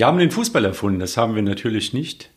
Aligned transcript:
Wir 0.00 0.06
haben 0.06 0.16
den 0.16 0.30
Fußball 0.30 0.64
erfunden, 0.64 0.98
das 0.98 1.18
haben 1.18 1.34
wir 1.34 1.42
natürlich 1.42 1.92
nicht. 1.92 2.30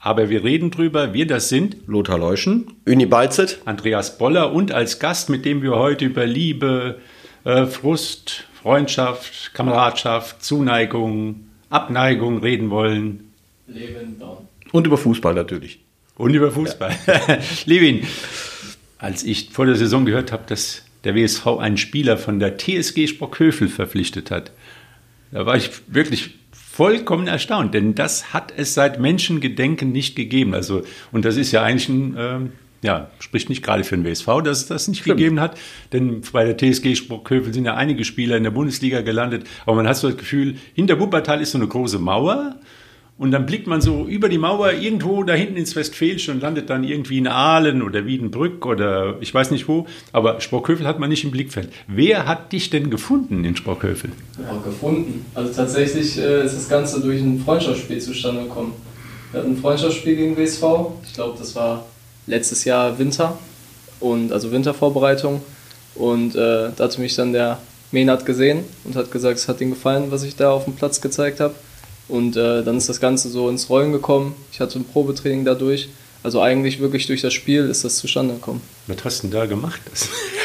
Aber 0.00 0.28
wir 0.28 0.44
reden 0.44 0.70
drüber, 0.70 1.14
wir 1.14 1.26
das 1.26 1.48
sind 1.48 1.78
Lothar 1.86 2.18
Leuschen, 2.18 2.74
Uni 2.86 3.06
Balzet, 3.06 3.62
Andreas 3.64 4.18
Boller 4.18 4.52
und 4.52 4.70
als 4.70 4.98
Gast, 4.98 5.30
mit 5.30 5.46
dem 5.46 5.62
wir 5.62 5.76
heute 5.76 6.04
über 6.04 6.26
Liebe, 6.26 7.00
äh, 7.44 7.64
Frust, 7.64 8.44
Freundschaft, 8.52 9.54
Kameradschaft, 9.54 10.44
Zuneigung, 10.44 11.46
Abneigung 11.70 12.40
reden 12.40 12.68
wollen. 12.68 13.32
Leben 13.66 14.18
down. 14.18 14.46
Und 14.70 14.86
über 14.86 14.98
Fußball 14.98 15.32
natürlich. 15.32 15.80
Und 16.18 16.34
über 16.34 16.50
Fußball. 16.50 16.94
Ja. 17.06 17.38
Levin, 17.64 18.06
als 18.98 19.24
ich 19.24 19.48
vor 19.52 19.64
der 19.64 19.76
Saison 19.76 20.04
gehört 20.04 20.32
habe, 20.32 20.42
dass 20.46 20.84
der 21.04 21.14
WSV 21.14 21.46
einen 21.60 21.78
Spieler 21.78 22.18
von 22.18 22.40
der 22.40 22.58
TSG 22.58 23.06
Sprockhövel 23.06 23.68
verpflichtet 23.68 24.30
hat, 24.30 24.52
da 25.32 25.46
war 25.46 25.56
ich 25.56 25.70
wirklich 25.86 26.39
vollkommen 26.72 27.26
erstaunt, 27.26 27.74
denn 27.74 27.94
das 27.94 28.32
hat 28.32 28.52
es 28.56 28.74
seit 28.74 29.00
Menschengedenken 29.00 29.90
nicht 29.90 30.14
gegeben. 30.14 30.54
Also, 30.54 30.82
und 31.10 31.24
das 31.24 31.36
ist 31.36 31.50
ja 31.50 31.62
eigentlich 31.62 31.88
ein, 31.88 32.16
ähm, 32.16 32.52
ja, 32.82 33.10
spricht 33.18 33.48
nicht 33.48 33.62
gerade 33.62 33.82
für 33.82 33.96
den 33.96 34.04
WSV, 34.04 34.26
dass 34.44 34.58
es 34.58 34.66
das 34.66 34.86
nicht 34.86 35.00
Stimmt. 35.00 35.18
gegeben 35.18 35.40
hat, 35.40 35.58
denn 35.92 36.22
bei 36.32 36.44
der 36.44 36.56
TSG 36.56 36.94
Sprockhövel 36.94 37.52
sind 37.52 37.64
ja 37.64 37.74
einige 37.74 38.04
Spieler 38.04 38.36
in 38.36 38.44
der 38.44 38.52
Bundesliga 38.52 39.00
gelandet, 39.00 39.46
aber 39.66 39.76
man 39.76 39.88
hat 39.88 39.96
so 39.96 40.08
das 40.08 40.16
Gefühl, 40.16 40.56
hinter 40.72 41.00
Wuppertal 41.00 41.40
ist 41.40 41.50
so 41.50 41.58
eine 41.58 41.66
große 41.66 41.98
Mauer 41.98 42.60
und 43.20 43.32
dann 43.32 43.44
blickt 43.44 43.66
man 43.66 43.82
so 43.82 44.06
über 44.06 44.30
die 44.30 44.38
Mauer 44.38 44.72
irgendwo 44.72 45.22
da 45.24 45.34
hinten 45.34 45.58
ins 45.58 45.76
Westfälische 45.76 46.32
und 46.32 46.40
landet 46.40 46.70
dann 46.70 46.84
irgendwie 46.84 47.18
in 47.18 47.26
Aalen 47.28 47.82
oder 47.82 48.06
Wiedenbrück 48.06 48.64
oder 48.64 49.16
ich 49.20 49.34
weiß 49.34 49.50
nicht 49.50 49.68
wo. 49.68 49.86
Aber 50.10 50.40
Sprockhövel 50.40 50.86
hat 50.86 50.98
man 50.98 51.10
nicht 51.10 51.22
im 51.22 51.30
Blickfeld. 51.30 51.68
Wer 51.86 52.24
hat 52.24 52.50
dich 52.50 52.70
denn 52.70 52.88
gefunden 52.88 53.44
in 53.44 53.54
Sprockhövel? 53.56 54.12
Ja, 54.38 54.58
gefunden. 54.64 55.26
Also 55.34 55.52
tatsächlich 55.52 56.16
äh, 56.16 56.46
ist 56.46 56.56
das 56.56 56.70
Ganze 56.70 57.02
durch 57.02 57.20
ein 57.20 57.38
Freundschaftsspiel 57.40 58.00
zustande 58.00 58.44
gekommen. 58.44 58.72
Wir 59.32 59.40
hatten 59.40 59.52
ein 59.52 59.58
Freundschaftsspiel 59.58 60.16
gegen 60.16 60.38
WSV. 60.38 60.62
Ich 61.04 61.12
glaube, 61.12 61.38
das 61.38 61.54
war 61.54 61.84
letztes 62.26 62.64
Jahr 62.64 62.98
Winter. 62.98 63.38
Und, 64.00 64.32
also 64.32 64.50
Wintervorbereitung. 64.50 65.42
Und 65.94 66.36
äh, 66.36 66.70
da 66.74 66.84
hatte 66.84 66.98
mich 67.02 67.16
dann 67.16 67.34
der 67.34 67.58
Menat 67.92 68.24
gesehen 68.24 68.64
und 68.84 68.96
hat 68.96 69.10
gesagt, 69.10 69.36
es 69.36 69.46
hat 69.46 69.60
ihm 69.60 69.68
gefallen, 69.68 70.06
was 70.08 70.22
ich 70.22 70.36
da 70.36 70.52
auf 70.52 70.64
dem 70.64 70.74
Platz 70.74 71.02
gezeigt 71.02 71.38
habe. 71.40 71.54
Und 72.10 72.36
äh, 72.36 72.62
dann 72.62 72.76
ist 72.76 72.88
das 72.88 73.00
Ganze 73.00 73.28
so 73.28 73.48
ins 73.48 73.70
Rollen 73.70 73.92
gekommen. 73.92 74.34
Ich 74.52 74.60
hatte 74.60 74.78
ein 74.78 74.84
Probetraining 74.84 75.44
dadurch. 75.44 75.88
Also 76.22 76.42
eigentlich 76.42 76.80
wirklich 76.80 77.06
durch 77.06 77.22
das 77.22 77.32
Spiel 77.32 77.64
ist 77.70 77.82
das 77.82 77.96
zustande 77.96 78.34
gekommen. 78.34 78.60
Was 78.88 79.04
hast 79.04 79.22
du 79.22 79.28
denn 79.28 79.38
da 79.38 79.46
gemacht? 79.46 79.80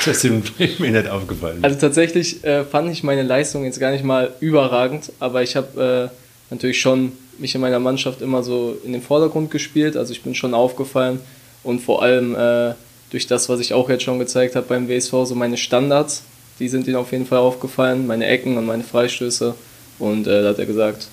Das 0.06 0.24
ist 0.24 0.24
mir 0.80 0.92
nicht 0.92 1.10
aufgefallen. 1.10 1.60
Also 1.64 1.78
tatsächlich 1.78 2.44
äh, 2.46 2.64
fand 2.64 2.92
ich 2.92 3.04
meine 3.04 3.24
Leistung 3.24 3.66
jetzt 3.66 3.80
gar 3.80 3.92
nicht 3.92 4.04
mal 4.04 4.34
überragend, 4.40 5.12
aber 5.20 5.44
ich 5.44 5.58
habe 5.58 6.12
äh, 6.12 6.16
natürlich 6.50 6.80
schon 6.80 7.12
mich 7.40 7.56
in 7.56 7.62
meiner 7.62 7.80
Mannschaft 7.80 8.22
immer 8.22 8.42
so 8.42 8.78
in 8.86 8.94
den 8.94 9.02
Vordergrund 9.02 9.52
gespielt. 9.52 9.98
Also 9.98 10.14
ich 10.14 10.22
bin 10.22 10.34
schon 10.34 10.54
aufgefallen 10.54 11.20
und 11.64 11.82
vor 11.82 12.02
allem 12.02 12.36
äh, 12.36 12.74
durch 13.12 13.28
das, 13.28 13.50
was 13.50 13.60
ich 13.60 13.74
auch 13.74 13.90
jetzt 13.90 14.04
schon 14.04 14.20
gezeigt 14.20 14.56
habe 14.56 14.68
beim 14.68 14.88
WSV, 14.88 15.12
so 15.26 15.36
meine 15.36 15.58
Standards, 15.58 16.24
die 16.60 16.70
sind 16.70 16.88
ihm 16.88 16.96
auf 16.96 17.12
jeden 17.12 17.26
Fall 17.26 17.40
aufgefallen, 17.40 18.08
meine 18.08 18.26
Ecken 18.28 18.58
und 18.58 18.66
meine 18.66 18.84
Freistöße. 18.84 19.56
Und 20.00 20.28
äh, 20.28 20.42
da 20.42 20.50
hat 20.50 20.60
er 20.60 20.66
gesagt, 20.66 21.08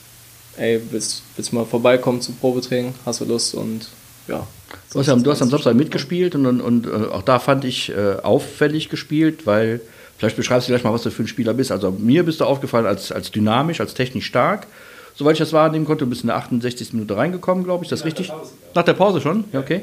ey, 0.57 0.81
willst, 0.91 1.23
willst 1.37 1.53
du 1.53 1.57
mal 1.57 1.65
vorbeikommen 1.65 2.21
zum 2.21 2.37
Probetraining? 2.37 2.95
Hast 3.05 3.21
du 3.21 3.25
Lust? 3.25 3.55
Und 3.55 3.89
ja. 4.29 4.47
Du 4.93 4.99
hast, 4.99 5.09
am, 5.09 5.23
du 5.23 5.31
hast 5.31 5.43
am 5.43 5.51
Samstag 5.51 5.75
mitgespielt 5.75 6.35
und, 6.35 6.47
und, 6.47 6.61
und 6.61 6.87
äh, 6.87 6.91
auch 6.91 7.23
da 7.23 7.39
fand 7.39 7.65
ich 7.65 7.91
äh, 7.91 8.17
auffällig 8.23 8.89
gespielt, 8.89 9.47
weil 9.47 9.81
vielleicht 10.17 10.37
beschreibst 10.37 10.69
du 10.69 10.73
gleich 10.73 10.85
mal, 10.85 10.93
was 10.93 11.03
du 11.03 11.11
für 11.11 11.23
ein 11.23 11.29
Spieler 11.29 11.55
bist. 11.55 11.73
Also 11.73 11.91
mir 11.91 12.23
bist 12.23 12.41
du 12.41 12.45
aufgefallen 12.45 12.87
als, 12.87 13.13
als 13.13 13.31
dynamisch, 13.31 13.81
als 13.81 13.95
technisch 13.95 14.27
stark. 14.27 14.67
Soweit 15.15 15.35
ich 15.35 15.41
das 15.41 15.53
wahrnehmen 15.53 15.85
konnte, 15.85 16.05
du 16.05 16.11
bist 16.11 16.23
in 16.23 16.29
der 16.29 16.37
68. 16.37 16.95
Minute 16.95 17.17
reingekommen, 17.17 17.65
glaube 17.65 17.85
ich. 17.85 17.91
Das 17.91 18.01
Nach 18.01 18.07
richtig? 18.07 18.29
Der 18.29 18.35
Pause, 18.35 18.53
Nach 18.75 18.83
der 18.83 18.95
Pause 18.95 19.21
schon? 19.21 19.45
Ja, 19.53 19.61
okay. 19.61 19.83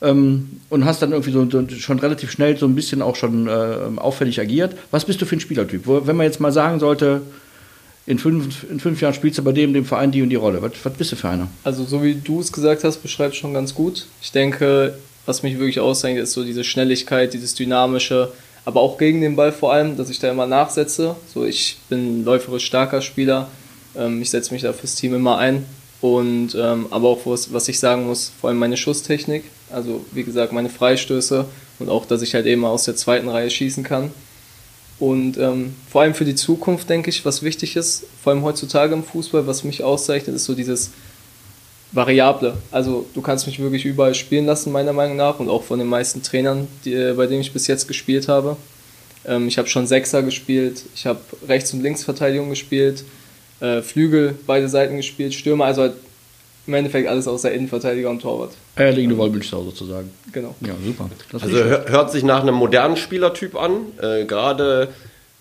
Ähm, 0.00 0.60
und 0.68 0.84
hast 0.84 1.02
dann 1.02 1.12
irgendwie 1.12 1.32
so, 1.32 1.48
so, 1.50 1.66
schon 1.70 1.98
relativ 1.98 2.30
schnell 2.30 2.56
so 2.56 2.66
ein 2.66 2.74
bisschen 2.74 3.02
auch 3.02 3.16
schon 3.16 3.48
äh, 3.48 3.76
auffällig 3.96 4.40
agiert. 4.40 4.76
Was 4.90 5.04
bist 5.06 5.20
du 5.20 5.26
für 5.26 5.36
ein 5.36 5.40
Spielertyp? 5.40 5.86
Wo, 5.86 6.06
wenn 6.06 6.16
man 6.16 6.26
jetzt 6.26 6.40
mal 6.40 6.52
sagen 6.52 6.78
sollte, 6.78 7.22
in 8.08 8.18
fünf, 8.18 8.64
in 8.70 8.80
fünf 8.80 9.02
Jahren 9.02 9.12
spielst 9.12 9.36
du 9.36 9.44
bei 9.44 9.52
dem, 9.52 9.74
dem 9.74 9.84
Verein 9.84 10.10
die 10.10 10.22
und 10.22 10.30
die 10.30 10.36
Rolle. 10.36 10.62
Was, 10.62 10.72
was 10.82 10.94
bist 10.94 11.12
du 11.12 11.16
für 11.16 11.28
einer? 11.28 11.48
Also 11.62 11.84
so 11.84 12.02
wie 12.02 12.14
du 12.14 12.40
es 12.40 12.50
gesagt 12.50 12.82
hast, 12.82 13.02
beschreibst 13.02 13.36
schon 13.36 13.52
ganz 13.52 13.74
gut. 13.74 14.06
Ich 14.22 14.32
denke, 14.32 14.94
was 15.26 15.42
mich 15.42 15.58
wirklich 15.58 15.78
auszeichnet, 15.78 16.22
ist 16.22 16.32
so 16.32 16.42
diese 16.42 16.64
Schnelligkeit, 16.64 17.34
dieses 17.34 17.54
Dynamische, 17.54 18.32
aber 18.64 18.80
auch 18.80 18.96
gegen 18.96 19.20
den 19.20 19.36
Ball 19.36 19.52
vor 19.52 19.74
allem, 19.74 19.98
dass 19.98 20.08
ich 20.08 20.18
da 20.20 20.30
immer 20.30 20.46
nachsetze. 20.46 21.16
So, 21.34 21.44
ich 21.44 21.76
bin 21.90 22.20
ein 22.20 22.24
läuferisch 22.24 22.64
starker 22.64 23.02
Spieler, 23.02 23.48
ähm, 23.94 24.22
ich 24.22 24.30
setze 24.30 24.54
mich 24.54 24.62
da 24.62 24.72
fürs 24.72 24.94
Team 24.94 25.14
immer 25.14 25.36
ein. 25.36 25.66
Und 26.00 26.56
ähm, 26.58 26.86
aber 26.88 27.08
auch 27.08 27.26
was, 27.26 27.52
was 27.52 27.68
ich 27.68 27.78
sagen 27.78 28.06
muss, 28.06 28.32
vor 28.40 28.48
allem 28.48 28.58
meine 28.58 28.78
Schusstechnik, 28.78 29.44
also 29.70 30.02
wie 30.12 30.22
gesagt 30.22 30.54
meine 30.54 30.70
Freistöße 30.70 31.44
und 31.78 31.90
auch, 31.90 32.06
dass 32.06 32.22
ich 32.22 32.34
halt 32.34 32.46
eben 32.46 32.64
aus 32.64 32.84
der 32.84 32.96
zweiten 32.96 33.28
Reihe 33.28 33.50
schießen 33.50 33.84
kann. 33.84 34.12
Und 35.00 35.38
ähm, 35.38 35.74
vor 35.88 36.02
allem 36.02 36.14
für 36.14 36.24
die 36.24 36.34
Zukunft, 36.34 36.90
denke 36.90 37.10
ich, 37.10 37.24
was 37.24 37.42
wichtig 37.42 37.76
ist, 37.76 38.04
vor 38.22 38.32
allem 38.32 38.42
heutzutage 38.42 38.94
im 38.94 39.04
Fußball, 39.04 39.46
was 39.46 39.62
mich 39.62 39.84
auszeichnet, 39.84 40.34
ist 40.34 40.44
so 40.44 40.54
dieses 40.54 40.90
Variable. 41.92 42.56
Also 42.70 43.06
du 43.14 43.22
kannst 43.22 43.46
mich 43.46 43.60
wirklich 43.60 43.84
überall 43.84 44.14
spielen 44.14 44.46
lassen, 44.46 44.72
meiner 44.72 44.92
Meinung 44.92 45.16
nach, 45.16 45.38
und 45.38 45.48
auch 45.48 45.62
von 45.62 45.78
den 45.78 45.88
meisten 45.88 46.22
Trainern, 46.22 46.66
die, 46.84 47.14
bei 47.16 47.26
denen 47.26 47.40
ich 47.40 47.52
bis 47.52 47.66
jetzt 47.68 47.86
gespielt 47.86 48.28
habe. 48.28 48.56
Ähm, 49.24 49.46
ich 49.46 49.56
habe 49.56 49.68
schon 49.68 49.86
Sechser 49.86 50.22
gespielt, 50.22 50.82
ich 50.94 51.06
habe 51.06 51.20
Rechts- 51.46 51.72
und 51.72 51.82
Linksverteidigung 51.82 52.50
gespielt, 52.50 53.04
äh, 53.60 53.82
Flügel, 53.82 54.34
beide 54.46 54.68
Seiten 54.68 54.96
gespielt, 54.96 55.32
Stürmer, 55.32 55.66
also 55.66 55.82
halt 55.82 55.94
im 56.68 56.74
Endeffekt 56.74 57.08
alles 57.08 57.26
außer 57.26 57.50
Innenverteidiger 57.50 58.10
und 58.10 58.20
Torwart. 58.20 58.52
Eierlegende 58.76 59.16
Wollmilchsau 59.16 59.62
sozusagen. 59.64 60.10
Genau. 60.32 60.54
Ja, 60.60 60.74
super. 60.84 61.08
Das 61.32 61.42
also 61.42 61.56
hört 61.56 62.12
sich 62.12 62.22
nach 62.22 62.42
einem 62.42 62.54
modernen 62.54 62.96
Spielertyp 62.96 63.56
an, 63.56 63.86
äh, 64.00 64.26
gerade 64.26 64.88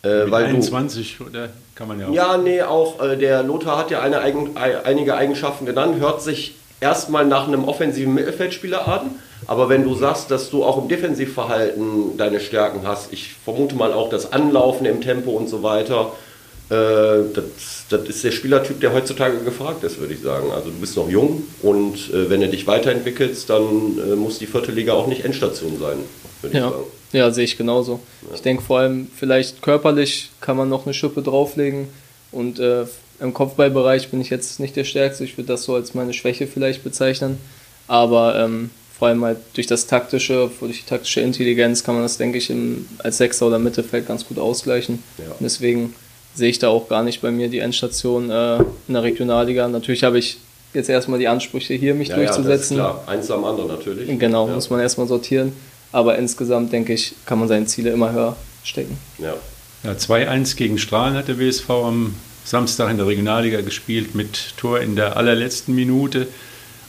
äh, 0.04 0.32
weil 0.32 0.46
21 0.46 1.18
du, 1.18 1.26
oder 1.26 1.50
kann 1.76 1.90
man 1.90 2.00
ja 2.00 2.08
auch. 2.08 2.14
Ja, 2.14 2.38
nee, 2.38 2.62
auch 2.62 3.04
äh, 3.04 3.18
der 3.18 3.44
Lothar 3.44 3.78
hat 3.78 3.92
ja 3.92 4.02
eine 4.02 4.22
eigen, 4.22 4.56
einige 4.56 5.16
Eigenschaften 5.16 5.66
genannt, 5.66 6.00
hört 6.00 6.22
sich 6.22 6.56
erstmal 6.80 7.26
nach 7.26 7.48
einem 7.48 7.66
offensiven 7.66 8.14
Mittelfeldspieler 8.14 8.88
an, 8.88 9.12
aber 9.48 9.68
wenn 9.68 9.84
du 9.84 9.96
sagst, 9.96 10.32
dass 10.32 10.50
du 10.50 10.64
auch 10.64 10.82
im 10.82 10.88
Defensivverhalten 10.88 12.18
deine 12.18 12.40
Stärken 12.40 12.88
hast, 12.88 13.12
ich 13.12 13.34
vermute 13.34 13.76
mal 13.76 13.92
auch 13.92 14.10
das 14.10 14.32
Anlaufen 14.32 14.86
im 14.86 15.02
Tempo 15.02 15.32
und 15.32 15.50
so 15.50 15.62
weiter, 15.62 16.14
äh, 16.14 16.27
das, 16.70 17.86
das, 17.90 18.10
ist 18.10 18.24
der 18.24 18.32
Spielertyp, 18.32 18.82
der 18.82 18.94
heutzutage 18.94 19.38
gefragt 19.40 19.84
ist, 19.84 20.00
würde 20.00 20.14
ich 20.14 20.22
sagen. 20.22 20.52
Also 20.52 20.70
du 20.70 20.78
bist 20.78 20.98
noch 20.98 21.10
jung 21.10 21.44
und 21.62 21.96
äh, 22.14 22.30
wenn 22.30 22.42
du 22.42 22.50
dich 22.50 22.68
weiterentwickelst, 22.68 23.50
dann 23.50 23.64
äh, 23.64 24.16
muss 24.16 24.38
die 24.40 24.48
vierte 24.48 24.72
Liga 24.72 24.94
auch 24.94 25.08
nicht 25.08 25.24
Endstation 25.24 25.80
sein, 25.80 25.98
würde 26.42 26.58
ja. 26.58 26.68
ich 26.68 26.74
sagen. 26.74 26.84
Ja, 27.14 27.32
sehe 27.32 27.46
ich 27.46 27.58
genauso. 27.58 28.02
Ja. 28.24 28.36
Ich 28.36 28.42
denke 28.42 28.64
vor 28.64 28.80
allem, 28.80 29.08
vielleicht 29.16 29.62
körperlich 29.62 30.32
kann 30.42 30.58
man 30.58 30.68
noch 30.68 30.86
eine 30.86 30.94
Schippe 30.94 31.22
drauflegen 31.22 31.88
und 32.32 32.60
äh, 32.60 32.86
im 33.20 33.34
Kopfballbereich 33.34 34.10
bin 34.10 34.22
ich 34.22 34.30
jetzt 34.30 34.60
nicht 34.60 34.76
der 34.76 34.84
Stärkste. 34.84 35.24
Ich 35.24 35.38
würde 35.38 35.48
das 35.48 35.64
so 35.64 35.74
als 35.74 35.94
meine 35.94 36.14
Schwäche 36.14 36.48
vielleicht 36.48 36.84
bezeichnen. 36.84 37.40
Aber 37.88 38.38
ähm, 38.38 38.70
vor 38.98 39.08
allem 39.08 39.24
halt 39.24 39.38
durch 39.54 39.68
das 39.68 39.88
taktische, 39.88 40.52
durch 40.60 40.82
die 40.82 40.86
taktische 40.86 41.22
Intelligenz 41.22 41.84
kann 41.84 41.96
man 41.96 42.04
das, 42.04 42.18
denke 42.18 42.38
ich, 42.38 42.50
im, 42.50 42.88
als 43.00 43.18
Sechser 43.18 43.48
oder 43.48 43.60
Mittelfeld 43.60 44.08
ganz 44.08 44.28
gut 44.28 44.38
ausgleichen. 44.38 45.04
Ja. 45.18 45.36
deswegen 45.40 45.96
sehe 46.38 46.50
ich 46.50 46.60
da 46.60 46.70
auch 46.70 46.88
gar 46.88 47.04
nicht 47.04 47.22
bei 47.22 47.32
mir 47.32 47.50
die 47.50 47.60
Endstation 47.60 48.30
äh, 48.30 48.58
in 48.88 48.94
der 48.94 49.02
Regionalliga. 49.02 49.68
Natürlich 49.68 50.04
habe 50.04 50.20
ich 50.20 50.38
jetzt 50.74 50.88
erstmal 50.88 51.18
die 51.18 51.28
Ansprüche 51.28 51.74
hier, 51.74 51.96
mich 51.96 52.10
ja, 52.10 52.16
durchzusetzen. 52.16 52.78
Ja, 52.78 52.92
klar. 52.92 53.04
Eins 53.08 53.32
am 53.32 53.44
anderen 53.44 53.70
natürlich. 53.70 54.20
Genau, 54.20 54.48
ja. 54.48 54.54
muss 54.54 54.70
man 54.70 54.80
erstmal 54.80 55.08
sortieren. 55.08 55.54
Aber 55.92 56.18
insgesamt, 56.18 56.72
denke 56.72 56.94
ich, 56.94 57.16
kann 57.26 57.40
man 57.40 57.48
seine 57.48 57.66
Ziele 57.66 57.90
immer 57.90 58.12
höher 58.12 58.36
stecken. 58.64 58.98
Ja. 59.18 59.34
ja 59.84 59.92
2-1 59.94 60.56
gegen 60.56 60.78
Strahlen 60.78 61.16
hat 61.16 61.28
der 61.28 61.40
WSV 61.40 61.70
am 61.70 62.16
Samstag 62.46 62.92
in 62.92 62.98
der 62.98 63.08
Regionalliga 63.08 63.62
gespielt 63.62 64.14
mit 64.14 64.54
Tor 64.58 64.80
in 64.80 64.96
der 64.96 65.18
allerletzten 65.18 65.74
Minute. 65.74 66.28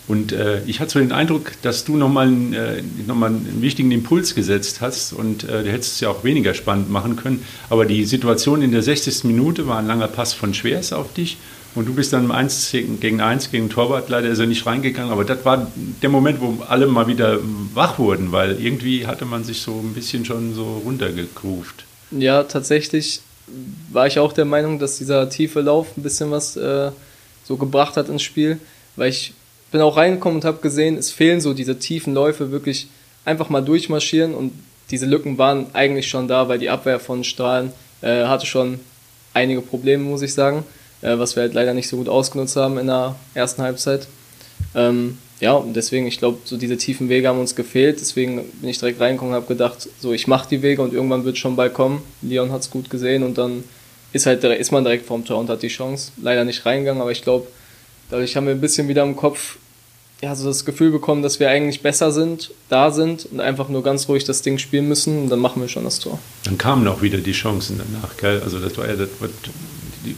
Und 0.09 0.33
äh, 0.33 0.63
ich 0.67 0.81
hatte 0.81 0.93
so 0.93 0.99
den 0.99 1.13
Eindruck, 1.13 1.53
dass 1.61 1.85
du 1.85 1.97
nochmal 1.97 2.29
einen, 2.29 2.55
äh, 2.55 2.83
noch 3.07 3.21
einen 3.21 3.61
wichtigen 3.61 3.93
Impuls 3.93 4.35
gesetzt 4.35 4.81
hast 4.81 5.13
und 5.13 5.45
äh, 5.45 5.65
du 5.65 5.71
hättest 5.71 5.95
es 5.95 6.01
ja 6.01 6.09
auch 6.09 6.25
weniger 6.25 6.55
spannend 6.55 6.91
machen 6.91 7.17
können. 7.17 7.45
Aber 7.69 7.85
die 7.85 8.07
Situation 8.07 8.63
in 8.63 8.73
der 8.73 8.83
60. 8.83 9.25
Minute 9.25 9.69
war 9.69 9.79
ein 9.79 9.87
langer 9.87 10.09
Pass 10.09 10.33
von 10.33 10.55
Schwers 10.55 10.95
auf 10.95 11.13
dich 11.13 11.37
und 11.75 11.87
du 11.87 11.95
bist 11.95 12.15
dann 12.15 12.25
im 12.25 12.31
1 12.31 12.71
gegen 13.01 13.21
1 13.21 13.51
gegen 13.51 13.69
Torwart. 13.69 14.09
Leider 14.09 14.31
ist 14.31 14.39
er 14.39 14.47
nicht 14.47 14.65
reingegangen, 14.65 15.13
aber 15.13 15.25
das 15.25 15.45
war 15.45 15.71
der 16.03 16.09
Moment, 16.09 16.41
wo 16.41 16.63
alle 16.67 16.87
mal 16.87 17.07
wieder 17.07 17.39
wach 17.75 17.99
wurden, 17.99 18.33
weil 18.33 18.59
irgendwie 18.61 19.07
hatte 19.07 19.27
man 19.27 19.45
sich 19.45 19.61
so 19.61 19.79
ein 19.79 19.93
bisschen 19.93 20.25
schon 20.25 20.55
so 20.55 20.81
runtergegruft. 20.85 21.85
Ja, 22.11 22.45
tatsächlich 22.45 23.21
war 23.93 24.07
ich 24.07 24.19
auch 24.19 24.33
der 24.33 24.47
Meinung, 24.47 24.79
dass 24.79 24.99
dieser 24.99 25.29
tiefe 25.29 25.61
Lauf 25.61 25.97
ein 25.97 26.03
bisschen 26.03 26.31
was 26.31 26.57
äh, 26.57 26.91
so 27.45 27.57
gebracht 27.57 27.97
hat 27.97 28.09
ins 28.09 28.23
Spiel, 28.23 28.59
weil 28.97 29.11
ich 29.11 29.35
bin 29.71 29.81
auch 29.81 29.97
reingekommen 29.97 30.39
und 30.39 30.45
habe 30.45 30.59
gesehen, 30.61 30.97
es 30.97 31.11
fehlen 31.11 31.41
so 31.41 31.55
diese 31.55 31.79
tiefen 31.79 32.15
Läufe, 32.15 32.51
wirklich 32.51 32.89
einfach 33.25 33.51
mal 33.51 33.61
durchmarschieren 33.63 34.35
und 34.35 34.53
diese 34.91 35.07
Lücken 35.07 35.37
waren 35.37 35.67
eigentlich 35.75 36.09
schon 36.09 36.29
da, 36.29 36.49
weil 36.49 36.59
die 36.59 36.71
Abwehr 36.71 36.99
von 36.99 37.25
Strahlen 37.25 37.73
äh, 38.01 38.25
hatte 38.25 38.47
schon 38.47 38.81
einige 39.35 39.61
Probleme, 39.61 40.05
muss 40.05 40.23
ich 40.23 40.33
sagen. 40.33 40.65
äh, 41.03 41.19
was 41.19 41.37
wir 41.37 41.43
halt 41.43 41.55
leider 41.55 41.75
nicht 41.75 41.89
so 41.89 41.97
gut 41.97 42.09
ausgenutzt 42.09 42.57
haben 42.57 42.79
in 42.79 42.87
der 42.87 43.17
ersten 43.35 43.63
Halbzeit. 43.63 44.09
Ähm, 44.75 45.19
ja, 45.41 45.53
und 45.53 45.75
deswegen, 45.75 46.07
ich 46.07 46.19
glaube, 46.19 46.39
so 46.45 46.57
diese 46.57 46.77
tiefen 46.77 47.09
Wege 47.09 47.29
haben 47.29 47.39
uns 47.39 47.55
gefehlt. 47.55 48.01
Deswegen 48.01 48.45
bin 48.61 48.69
ich 48.69 48.79
direkt 48.79 49.01
reingekommen 49.01 49.35
und 49.35 49.41
habe 49.41 49.53
gedacht, 49.53 49.89
so 50.01 50.13
ich 50.13 50.27
mache 50.27 50.49
die 50.49 50.63
Wege 50.63 50.83
und 50.83 50.93
irgendwann 50.93 51.25
wird 51.25 51.39
schon 51.39 51.55
bald 51.55 51.75
kommen. 51.75 52.03
Leon 52.23 52.51
hat 52.51 52.63
es 52.63 52.71
gut 52.71 52.91
gesehen 52.91 53.23
und 53.23 53.39
dann 53.39 53.63
ist 54.13 54.27
halt 54.27 54.43
ist 54.43 54.73
man 54.73 54.85
direkt 54.85 55.07
vorm 55.07 55.25
Tor 55.25 55.39
und 55.39 55.49
hat 55.49 55.63
die 55.63 55.69
Chance. 55.69 56.13
Leider 56.21 56.45
nicht 56.45 56.67
reingegangen, 56.67 57.01
aber 57.01 57.13
ich 57.13 57.23
glaube, 57.23 57.47
dadurch 58.11 58.37
haben 58.37 58.47
wir 58.47 58.55
ein 58.55 58.61
bisschen 58.61 58.89
wieder 58.89 59.03
im 59.03 59.17
Kopf 59.17 59.57
ja, 60.21 60.35
so 60.35 60.49
das 60.49 60.65
Gefühl 60.65 60.91
bekommen, 60.91 61.23
dass 61.23 61.39
wir 61.39 61.49
eigentlich 61.49 61.81
besser 61.81 62.11
sind, 62.11 62.51
da 62.69 62.91
sind 62.91 63.27
und 63.27 63.41
einfach 63.41 63.69
nur 63.69 63.85
ganz 63.85 64.09
ruhig 64.09 64.25
das 64.25 64.43
Ding 64.43 64.59
spielen 64.59 64.89
müssen 64.89 65.23
und 65.23 65.29
dann 65.29 65.39
machen 65.39 65.63
wir 65.63 65.69
schon 65.69 65.85
das 65.85 66.01
Tor. 66.01 66.19
Dann 66.45 66.59
kamen 66.59 66.89
auch 66.89 67.03
wieder 67.03 67.19
die 67.19 67.33
Chancen 67.33 67.79
danach, 67.79 68.17
gell? 68.17 68.43
Also 68.43 68.59
das 68.59 68.77
war 68.77 68.89
ja 68.89 68.97
das, 68.97 69.09
was 69.21 69.31
die 70.05 70.17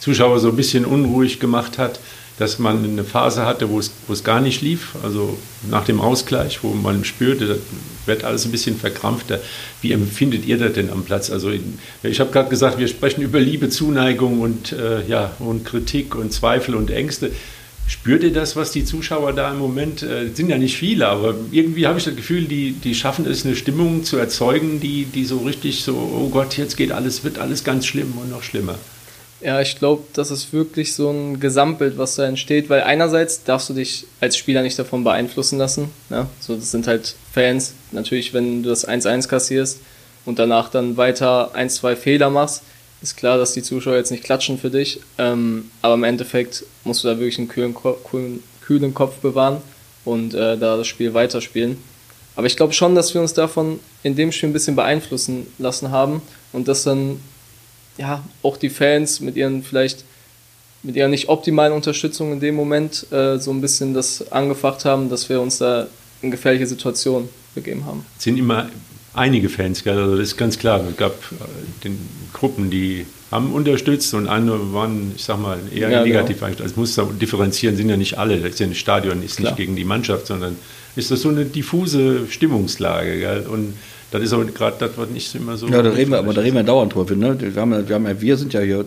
Zuschauer 0.00 0.40
so 0.40 0.48
ein 0.48 0.56
bisschen 0.56 0.84
unruhig 0.84 1.38
gemacht 1.38 1.78
hat 1.78 2.00
dass 2.38 2.58
man 2.58 2.84
eine 2.84 3.04
Phase 3.04 3.44
hatte, 3.44 3.68
wo 3.68 3.78
es, 3.78 3.90
wo 4.06 4.12
es 4.12 4.22
gar 4.22 4.40
nicht 4.40 4.62
lief, 4.62 4.94
also 5.02 5.36
nach 5.70 5.84
dem 5.84 6.00
Ausgleich, 6.00 6.62
wo 6.62 6.72
man 6.72 7.04
spürte, 7.04 7.46
das 7.46 7.58
wird 8.06 8.24
alles 8.24 8.44
ein 8.44 8.52
bisschen 8.52 8.76
verkrampfter. 8.76 9.40
Wie 9.82 9.92
empfindet 9.92 10.46
ihr 10.46 10.56
das 10.56 10.72
denn 10.72 10.90
am 10.90 11.04
Platz? 11.04 11.30
Also 11.30 11.50
ich 12.02 12.20
habe 12.20 12.30
gerade 12.30 12.48
gesagt, 12.48 12.78
wir 12.78 12.88
sprechen 12.88 13.22
über 13.22 13.40
Liebe, 13.40 13.68
Zuneigung 13.68 14.40
und, 14.40 14.72
äh, 14.72 15.06
ja, 15.06 15.32
und 15.40 15.64
Kritik 15.64 16.14
und 16.14 16.32
Zweifel 16.32 16.74
und 16.74 16.90
Ängste. 16.90 17.32
Spürt 17.88 18.22
ihr 18.22 18.32
das, 18.32 18.54
was 18.54 18.70
die 18.70 18.84
Zuschauer 18.84 19.32
da 19.32 19.50
im 19.50 19.58
Moment, 19.58 20.02
äh, 20.02 20.28
sind 20.32 20.50
ja 20.50 20.58
nicht 20.58 20.76
viele, 20.76 21.08
aber 21.08 21.34
irgendwie 21.50 21.86
habe 21.86 21.98
ich 21.98 22.04
das 22.04 22.14
Gefühl, 22.14 22.44
die, 22.44 22.72
die 22.72 22.94
schaffen 22.94 23.26
es, 23.26 23.46
eine 23.46 23.56
Stimmung 23.56 24.04
zu 24.04 24.18
erzeugen, 24.18 24.78
die, 24.78 25.06
die 25.06 25.24
so 25.24 25.38
richtig 25.38 25.82
so, 25.82 25.94
oh 25.94 26.28
Gott, 26.28 26.56
jetzt 26.58 26.76
geht 26.76 26.92
alles, 26.92 27.24
wird 27.24 27.38
alles 27.38 27.64
ganz 27.64 27.86
schlimm 27.86 28.12
und 28.18 28.30
noch 28.30 28.42
schlimmer. 28.42 28.74
Ja, 29.40 29.60
ich 29.60 29.78
glaube, 29.78 30.02
das 30.14 30.32
ist 30.32 30.52
wirklich 30.52 30.94
so 30.94 31.10
ein 31.10 31.38
Gesamtbild, 31.38 31.96
was 31.96 32.16
da 32.16 32.26
entsteht, 32.26 32.68
weil 32.68 32.82
einerseits 32.82 33.44
darfst 33.44 33.68
du 33.68 33.74
dich 33.74 34.06
als 34.20 34.36
Spieler 34.36 34.62
nicht 34.62 34.78
davon 34.78 35.04
beeinflussen 35.04 35.58
lassen. 35.58 35.90
Ne? 36.08 36.26
So, 36.40 36.56
das 36.56 36.72
sind 36.72 36.88
halt 36.88 37.14
Fans. 37.32 37.74
Natürlich, 37.92 38.34
wenn 38.34 38.64
du 38.64 38.68
das 38.68 38.86
1-1 38.86 39.28
kassierst 39.28 39.78
und 40.24 40.40
danach 40.40 40.70
dann 40.70 40.96
weiter 40.96 41.54
ein, 41.54 41.70
zwei 41.70 41.94
Fehler 41.94 42.30
machst, 42.30 42.62
ist 43.00 43.16
klar, 43.16 43.38
dass 43.38 43.52
die 43.52 43.62
Zuschauer 43.62 43.94
jetzt 43.94 44.10
nicht 44.10 44.24
klatschen 44.24 44.58
für 44.58 44.70
dich. 44.70 45.00
Ähm, 45.18 45.70
aber 45.82 45.94
im 45.94 46.04
Endeffekt 46.04 46.64
musst 46.82 47.04
du 47.04 47.08
da 47.08 47.18
wirklich 47.18 47.38
einen 47.38 47.48
kühlen, 47.48 47.76
kühlen, 47.76 48.42
kühlen 48.60 48.92
Kopf 48.92 49.18
bewahren 49.18 49.58
und 50.04 50.34
äh, 50.34 50.58
da 50.58 50.76
das 50.76 50.88
Spiel 50.88 51.14
weiterspielen. 51.14 51.78
Aber 52.34 52.46
ich 52.46 52.56
glaube 52.56 52.72
schon, 52.72 52.96
dass 52.96 53.14
wir 53.14 53.20
uns 53.20 53.34
davon 53.34 53.78
in 54.02 54.16
dem 54.16 54.32
Spiel 54.32 54.48
ein 54.48 54.52
bisschen 54.52 54.76
beeinflussen 54.76 55.46
lassen 55.58 55.90
haben 55.90 56.22
und 56.52 56.66
das 56.66 56.82
dann 56.82 57.20
ja, 57.98 58.24
auch 58.42 58.56
die 58.56 58.70
Fans 58.70 59.20
mit 59.20 59.36
ihren 59.36 59.62
vielleicht 59.62 60.04
mit 60.82 60.96
ihrer 60.96 61.08
nicht 61.08 61.28
optimalen 61.28 61.72
Unterstützung 61.72 62.32
in 62.32 62.40
dem 62.40 62.54
Moment 62.54 63.10
äh, 63.12 63.38
so 63.38 63.50
ein 63.50 63.60
bisschen 63.60 63.94
das 63.94 64.30
angefacht 64.30 64.84
haben, 64.84 65.10
dass 65.10 65.28
wir 65.28 65.40
uns 65.40 65.58
da 65.58 65.88
in 66.22 66.30
gefährliche 66.30 66.66
Situationen 66.66 67.28
begeben 67.54 67.84
haben. 67.84 68.06
Sind 68.16 68.38
immer 68.38 68.68
einige 69.18 69.48
Fans, 69.48 69.84
gell? 69.84 69.98
also 69.98 70.16
das 70.16 70.28
ist 70.28 70.36
ganz 70.36 70.58
klar. 70.58 70.80
Es 70.88 70.96
gab 70.96 71.12
äh, 71.12 71.84
den 71.84 71.98
Gruppen, 72.32 72.70
die 72.70 73.06
haben 73.30 73.52
unterstützt 73.52 74.14
und 74.14 74.26
andere 74.26 74.72
waren, 74.72 75.12
ich 75.16 75.24
sag 75.24 75.38
mal, 75.38 75.58
eher 75.74 75.90
ja, 75.90 76.02
negativ 76.02 76.36
genau. 76.36 76.46
eingestellt. 76.46 76.70
Also 76.70 76.80
muss 76.80 76.94
da 76.94 77.04
differenzieren, 77.04 77.76
sind 77.76 77.88
ja 77.90 77.96
nicht 77.96 78.18
alle. 78.18 78.38
Das 78.38 78.52
ist 78.52 78.60
ja 78.60 78.66
ein 78.66 78.74
Stadion, 78.74 79.22
ist 79.22 79.36
klar. 79.36 79.50
nicht 79.50 79.58
gegen 79.58 79.76
die 79.76 79.84
Mannschaft, 79.84 80.26
sondern 80.26 80.56
ist 80.96 81.10
das 81.10 81.22
so 81.22 81.28
eine 81.28 81.44
diffuse 81.44 82.26
Stimmungslage. 82.30 83.18
Gell? 83.18 83.46
Und 83.46 83.74
das 84.10 84.22
ist 84.22 84.32
aber 84.32 84.46
gerade 84.46 84.76
das, 84.78 84.92
was 84.96 85.10
nicht 85.10 85.34
immer 85.34 85.56
so. 85.56 85.68
Ja, 85.68 85.82
da 85.82 85.90
reden 85.90 86.10
wir, 86.12 86.18
aber 86.18 86.32
da 86.32 86.40
reden 86.40 86.56
wir 86.56 86.62
dauernd 86.62 86.94
drüber. 86.94 87.14
Ne? 87.14 87.36
Wir, 87.38 87.60
haben, 87.60 87.88
wir, 87.88 87.94
haben, 87.94 88.20
wir 88.20 88.36
sind 88.38 88.54
ja 88.54 88.60
hier 88.60 88.84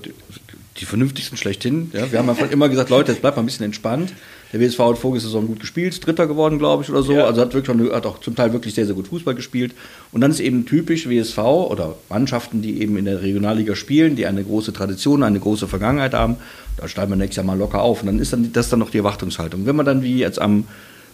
die 0.77 0.85
vernünftigsten 0.85 1.37
schlechthin. 1.37 1.91
Ja? 1.93 2.11
Wir 2.11 2.19
haben 2.19 2.29
einfach 2.29 2.49
immer 2.49 2.67
gesagt, 2.69 2.89
Leute, 2.89 3.11
jetzt 3.11 3.21
bleibt 3.21 3.37
mal 3.37 3.43
ein 3.43 3.45
bisschen 3.45 3.65
entspannt. 3.65 4.13
Der 4.53 4.59
WSV 4.59 4.79
hat 4.79 4.97
vorige 4.97 5.21
Saison 5.21 5.47
gut 5.47 5.59
gespielt, 5.61 6.05
Dritter 6.05 6.27
geworden, 6.27 6.59
glaube 6.59 6.83
ich, 6.83 6.89
oder 6.89 7.03
so. 7.03 7.13
Ja. 7.13 7.25
Also 7.25 7.41
hat, 7.41 7.53
wirklich 7.53 7.65
schon, 7.65 7.91
hat 7.91 8.05
auch 8.05 8.19
zum 8.19 8.35
Teil 8.35 8.51
wirklich 8.51 8.73
sehr, 8.73 8.85
sehr 8.85 8.95
gut 8.95 9.07
Fußball 9.07 9.33
gespielt. 9.33 9.73
Und 10.11 10.21
dann 10.21 10.31
ist 10.31 10.39
eben 10.39 10.65
typisch 10.65 11.07
WSV 11.07 11.37
oder 11.37 11.95
Mannschaften, 12.09 12.61
die 12.61 12.81
eben 12.81 12.97
in 12.97 13.05
der 13.05 13.21
Regionalliga 13.21 13.75
spielen, 13.75 14.15
die 14.15 14.25
eine 14.25 14.43
große 14.43 14.73
Tradition, 14.73 15.23
eine 15.23 15.39
große 15.39 15.67
Vergangenheit 15.67 16.13
haben. 16.13 16.35
Da 16.77 16.87
steigen 16.87 17.11
wir 17.11 17.15
nächstes 17.15 17.37
Jahr 17.37 17.45
mal 17.45 17.57
locker 17.57 17.81
auf. 17.81 18.01
Und 18.01 18.07
dann 18.07 18.19
ist 18.19 18.33
dann, 18.33 18.51
das 18.51 18.69
dann 18.69 18.79
noch 18.79 18.89
die 18.89 18.97
Erwartungshaltung. 18.97 19.65
Wenn 19.65 19.75
man 19.75 19.85
dann 19.85 20.03
wie 20.03 20.17
jetzt 20.17 20.41
am 20.41 20.65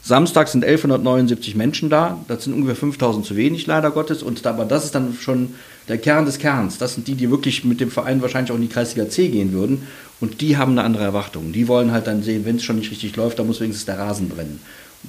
Samstag 0.01 0.47
sind 0.47 0.63
1179 0.63 1.55
Menschen 1.55 1.89
da, 1.89 2.23
das 2.27 2.45
sind 2.45 2.53
ungefähr 2.53 2.75
5000 2.75 3.25
zu 3.25 3.35
wenig, 3.35 3.67
leider 3.67 3.91
Gottes. 3.91 4.23
Und 4.23 4.45
aber 4.47 4.65
das 4.65 4.85
ist 4.85 4.95
dann 4.95 5.13
schon 5.19 5.49
der 5.87 5.97
Kern 5.97 6.25
des 6.25 6.37
Kerns. 6.37 6.77
Das 6.77 6.95
sind 6.95 7.07
die, 7.07 7.15
die 7.15 7.29
wirklich 7.31 7.63
mit 7.63 7.79
dem 7.79 7.91
Verein 7.91 8.21
wahrscheinlich 8.21 8.51
auch 8.51 8.55
in 8.55 8.61
die 8.61 8.67
Kreisliga 8.67 9.09
C 9.09 9.29
gehen 9.29 9.51
würden. 9.53 9.83
Und 10.19 10.41
die 10.41 10.57
haben 10.57 10.71
eine 10.71 10.83
andere 10.83 11.03
Erwartung. 11.03 11.51
Die 11.51 11.67
wollen 11.67 11.91
halt 11.91 12.07
dann 12.07 12.23
sehen, 12.23 12.45
wenn 12.45 12.57
es 12.57 12.63
schon 12.63 12.77
nicht 12.77 12.91
richtig 12.91 13.15
läuft, 13.15 13.39
dann 13.39 13.47
muss 13.47 13.59
wenigstens 13.59 13.85
der 13.85 13.99
Rasen 13.99 14.29
brennen. 14.29 14.59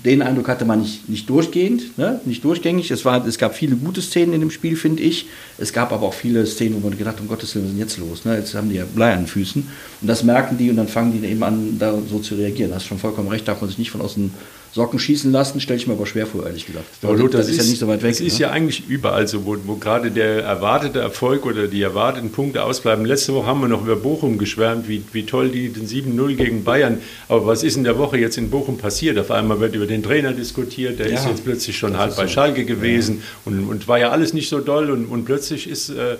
Den 0.04 0.22
Eindruck 0.22 0.48
hatte 0.48 0.64
man 0.64 0.82
nicht, 0.82 1.08
nicht 1.08 1.28
durchgehend, 1.28 1.96
ne? 1.98 2.20
nicht 2.25 2.44
durchgängig. 2.44 2.90
Es, 2.90 3.04
war, 3.04 3.26
es 3.26 3.38
gab 3.38 3.56
viele 3.56 3.75
gute 3.75 4.02
Szenen 4.02 4.34
in 4.34 4.40
dem 4.40 4.50
Spiel, 4.50 4.76
finde 4.76 5.02
ich. 5.02 5.26
Es 5.56 5.72
gab 5.72 5.92
aber 5.92 6.06
auch 6.06 6.14
viele 6.14 6.46
Szenen, 6.46 6.76
wo 6.76 6.88
man 6.88 6.96
gedacht 6.96 7.16
hat, 7.16 7.22
um 7.22 7.26
Gottes 7.26 7.54
Willen, 7.54 7.64
was 7.64 7.70
ist 7.72 7.78
denn 7.78 7.86
jetzt 7.86 7.98
los? 7.98 8.25
Ne? 8.25 8.36
Jetzt 8.36 8.54
haben 8.54 8.69
die 8.69 8.76
ja 8.76 8.84
Blei 8.84 9.12
an 9.12 9.20
den 9.20 9.26
Füßen. 9.26 9.66
Und 10.00 10.06
das 10.06 10.22
merken 10.22 10.58
die 10.58 10.70
und 10.70 10.76
dann 10.76 10.88
fangen 10.88 11.20
die 11.20 11.26
eben 11.26 11.42
an, 11.42 11.78
da 11.78 11.98
so 12.08 12.20
zu 12.20 12.34
reagieren. 12.34 12.70
Da 12.70 12.76
hast 12.76 12.86
schon 12.86 12.98
vollkommen 12.98 13.28
recht, 13.28 13.48
darf 13.48 13.60
man 13.60 13.70
sich 13.70 13.78
nicht 13.78 13.90
von 13.90 14.02
außen 14.02 14.32
Socken 14.73 14.99
schießen 14.99 15.32
lassen, 15.32 15.61
stelle 15.61 15.79
ich 15.79 15.87
mir 15.87 15.94
aber 15.94 16.06
schwer 16.06 16.26
vor, 16.26 16.47
ehrlich 16.47 16.67
gesagt. 16.67 16.87
Aber 17.03 17.15
Lothar, 17.17 17.41
das, 17.41 17.47
das 17.47 17.56
ist, 17.56 17.65
ja 17.65 17.70
nicht 17.70 17.79
so 17.79 17.88
weit 17.88 18.03
weg. 18.03 18.11
Das 18.11 18.20
ist 18.20 18.35
ne? 18.35 18.41
ja 18.41 18.50
eigentlich 18.50 18.88
überall 18.88 19.26
so, 19.26 19.47
wo, 19.47 19.56
wo, 19.65 19.76
gerade 19.76 20.11
der 20.11 20.44
erwartete 20.44 21.00
Erfolg 21.00 21.47
oder 21.47 21.67
die 21.67 21.82
erwarteten 21.82 22.31
Punkte 22.31 22.62
ausbleiben. 22.62 23.05
Letzte 23.05 23.35
Woche 23.35 23.47
haben 23.47 23.61
wir 23.61 23.69
noch 23.69 23.82
über 23.82 23.97
Bochum 23.97 24.38
geschwärmt, 24.38 24.88
wie, 24.88 25.03
wie 25.12 25.25
toll 25.25 25.49
die 25.49 25.70
den 25.70 25.87
7-0 25.87 26.35
gegen 26.35 26.65
Bayern. 26.65 26.99
Aber 27.29 27.47
was 27.47 27.62
ist 27.62 27.76
in 27.76 27.85
der 27.85 27.99
Woche 27.99 28.19
jetzt 28.19 28.37
in 28.37 28.50
Bochum 28.50 28.79
passiert? 28.79 29.19
Auf 29.19 29.31
einmal 29.31 29.61
wird 29.61 29.75
über 29.75 29.87
den 29.87 30.03
Trainer 30.03 30.32
diskutiert, 30.32 30.99
der 30.99 31.09
ja, 31.09 31.14
ist 31.14 31.26
jetzt 31.26 31.44
plötzlich 31.44 31.76
schon 31.76 31.97
halb 31.97 32.17
bei 32.17 32.29
Schalke 32.29 32.64
gewesen 32.64 33.23
ja. 33.23 33.53
und, 33.53 33.69
und 33.69 33.88
war 33.88 33.99
ja 33.99 34.11
alles 34.11 34.35
nicht 34.35 34.49
so 34.49 34.61
doll 34.61 34.91
und, 34.91 35.06
und 35.06 35.25
plötzlich 35.25 35.69
ist. 35.69 35.91
Äh, 35.91 36.17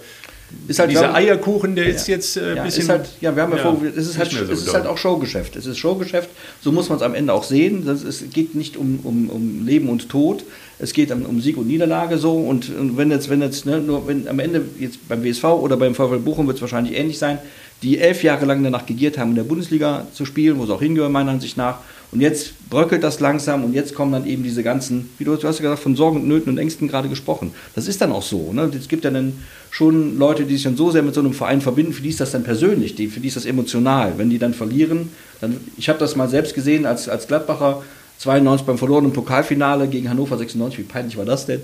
ist 0.67 0.79
halt, 0.79 0.91
Dieser 0.91 1.15
Eierkuchen, 1.15 1.75
der 1.75 1.87
ist 1.87 2.09
jetzt 2.09 2.37
äh, 2.37 2.41
ein 2.41 2.57
ja, 2.57 2.65
bisschen. 2.65 2.83
Ist 2.83 2.89
halt, 2.89 3.09
ja, 3.21 3.35
wir 3.35 3.43
haben 3.43 3.53
ja, 3.53 3.59
ja 3.59 3.63
vor, 3.63 3.83
es 3.85 4.07
ist, 4.07 4.19
halt, 4.19 4.31
so 4.31 4.45
es 4.45 4.67
ist 4.67 4.75
halt 4.75 4.87
auch 4.87 4.97
Showgeschäft. 4.97 5.57
Es 5.57 5.67
ist 5.67 5.79
Showgeschäft, 5.79 6.31
so 6.61 6.73
muss 6.73 6.89
man 6.89 6.97
es 6.97 7.03
am 7.03 7.15
Ende 7.15 7.33
auch 7.33 7.45
sehen. 7.45 7.85
Das, 7.85 8.03
es 8.03 8.31
geht 8.31 8.55
nicht 8.55 8.77
um, 8.77 9.01
um, 9.03 9.29
um 9.29 9.67
Leben 9.67 9.89
und 9.89 10.09
Tod, 10.09 10.45
es 10.79 10.93
geht 10.93 11.11
um, 11.11 11.25
um 11.25 11.41
Sieg 11.41 11.57
und 11.57 11.67
Niederlage 11.67 12.19
so. 12.19 12.35
Und, 12.35 12.75
und 12.75 12.97
wenn 12.97 13.11
jetzt, 13.11 13.29
wenn 13.29 13.43
jetzt, 13.43 13.67
ne, 13.67 13.79
nur 13.79 14.07
wenn 14.07 14.27
am 14.29 14.39
Ende 14.39 14.63
jetzt 14.79 15.07
beim 15.09 15.23
WSV 15.23 15.45
oder 15.45 15.77
beim 15.77 15.95
VfL 15.95 16.19
Bochum 16.19 16.47
wird 16.47 16.57
es 16.57 16.63
wahrscheinlich 16.63 16.97
ähnlich 16.97 17.19
sein, 17.19 17.39
die 17.83 17.99
elf 17.99 18.23
Jahre 18.23 18.47
lang 18.47 18.63
danach 18.63 18.87
gegiert 18.87 19.19
haben, 19.19 19.31
in 19.31 19.37
der 19.37 19.45
Bundesliga 19.45 20.07
zu 20.13 20.25
spielen, 20.25 20.59
wo 20.59 20.65
es 20.65 20.71
auch 20.71 20.81
hingehört, 20.81 21.13
meiner 21.13 21.33
Ansicht 21.33 21.57
nach. 21.57 21.81
Und 22.11 22.21
jetzt 22.21 22.71
bröckelt 22.71 23.03
das 23.03 23.21
langsam 23.21 23.65
und 23.65 23.75
jetzt 23.75 23.95
kommen 23.95 24.13
dann 24.13 24.27
eben 24.27 24.43
diese 24.43 24.63
ganzen, 24.63 25.11
wie 25.19 25.25
du, 25.25 25.35
hast 25.35 25.43
ja 25.43 25.51
gesagt, 25.51 25.81
von 25.81 25.95
Sorgen, 25.95 26.27
Nöten 26.27 26.51
und 26.51 26.59
Ängsten 26.59 26.89
gerade 26.89 27.09
gesprochen. 27.09 27.53
Das 27.75 27.87
ist 27.87 28.01
dann 28.01 28.13
auch 28.13 28.23
so. 28.23 28.53
Ne? 28.53 28.71
Es 28.79 28.89
gibt 28.89 29.05
ja 29.05 29.11
dann 29.11 29.35
schon 29.71 30.19
Leute, 30.19 30.45
die 30.45 30.55
sich 30.55 30.63
dann 30.63 30.77
so 30.77 30.91
sehr 30.91 31.03
mit 31.03 31.15
so 31.15 31.21
einem 31.21 31.35
Verein 31.35 31.61
verbinden, 31.61 31.93
für 31.93 32.03
die 32.03 32.09
ist 32.09 32.21
das 32.21 32.33
dann 32.33 32.45
persönlich, 32.45 32.95
die, 32.95 33.09
für 33.09 33.21
die 33.21 33.29
ist 33.29 33.37
das 33.37 33.45
emotional. 33.45 34.15
Wenn 34.17 34.31
die 34.31 34.39
dann 34.39 34.55
verlieren, 34.55 35.11
dann, 35.43 35.59
ich 35.77 35.91
habe 35.91 35.99
das 35.99 36.17
mal 36.17 36.29
selbst 36.29 36.55
gesehen 36.55 36.87
als, 36.87 37.09
als 37.11 37.27
Gladbacher, 37.29 37.83
92 38.19 38.67
beim 38.67 38.79
verlorenen 38.79 39.13
Pokalfinale 39.13 39.87
gegen 39.87 40.09
Hannover 40.09 40.39
96, 40.39 40.79
wie 40.79 40.85
peinlich 40.85 41.17
war 41.19 41.27
das 41.27 41.45
denn? 41.45 41.61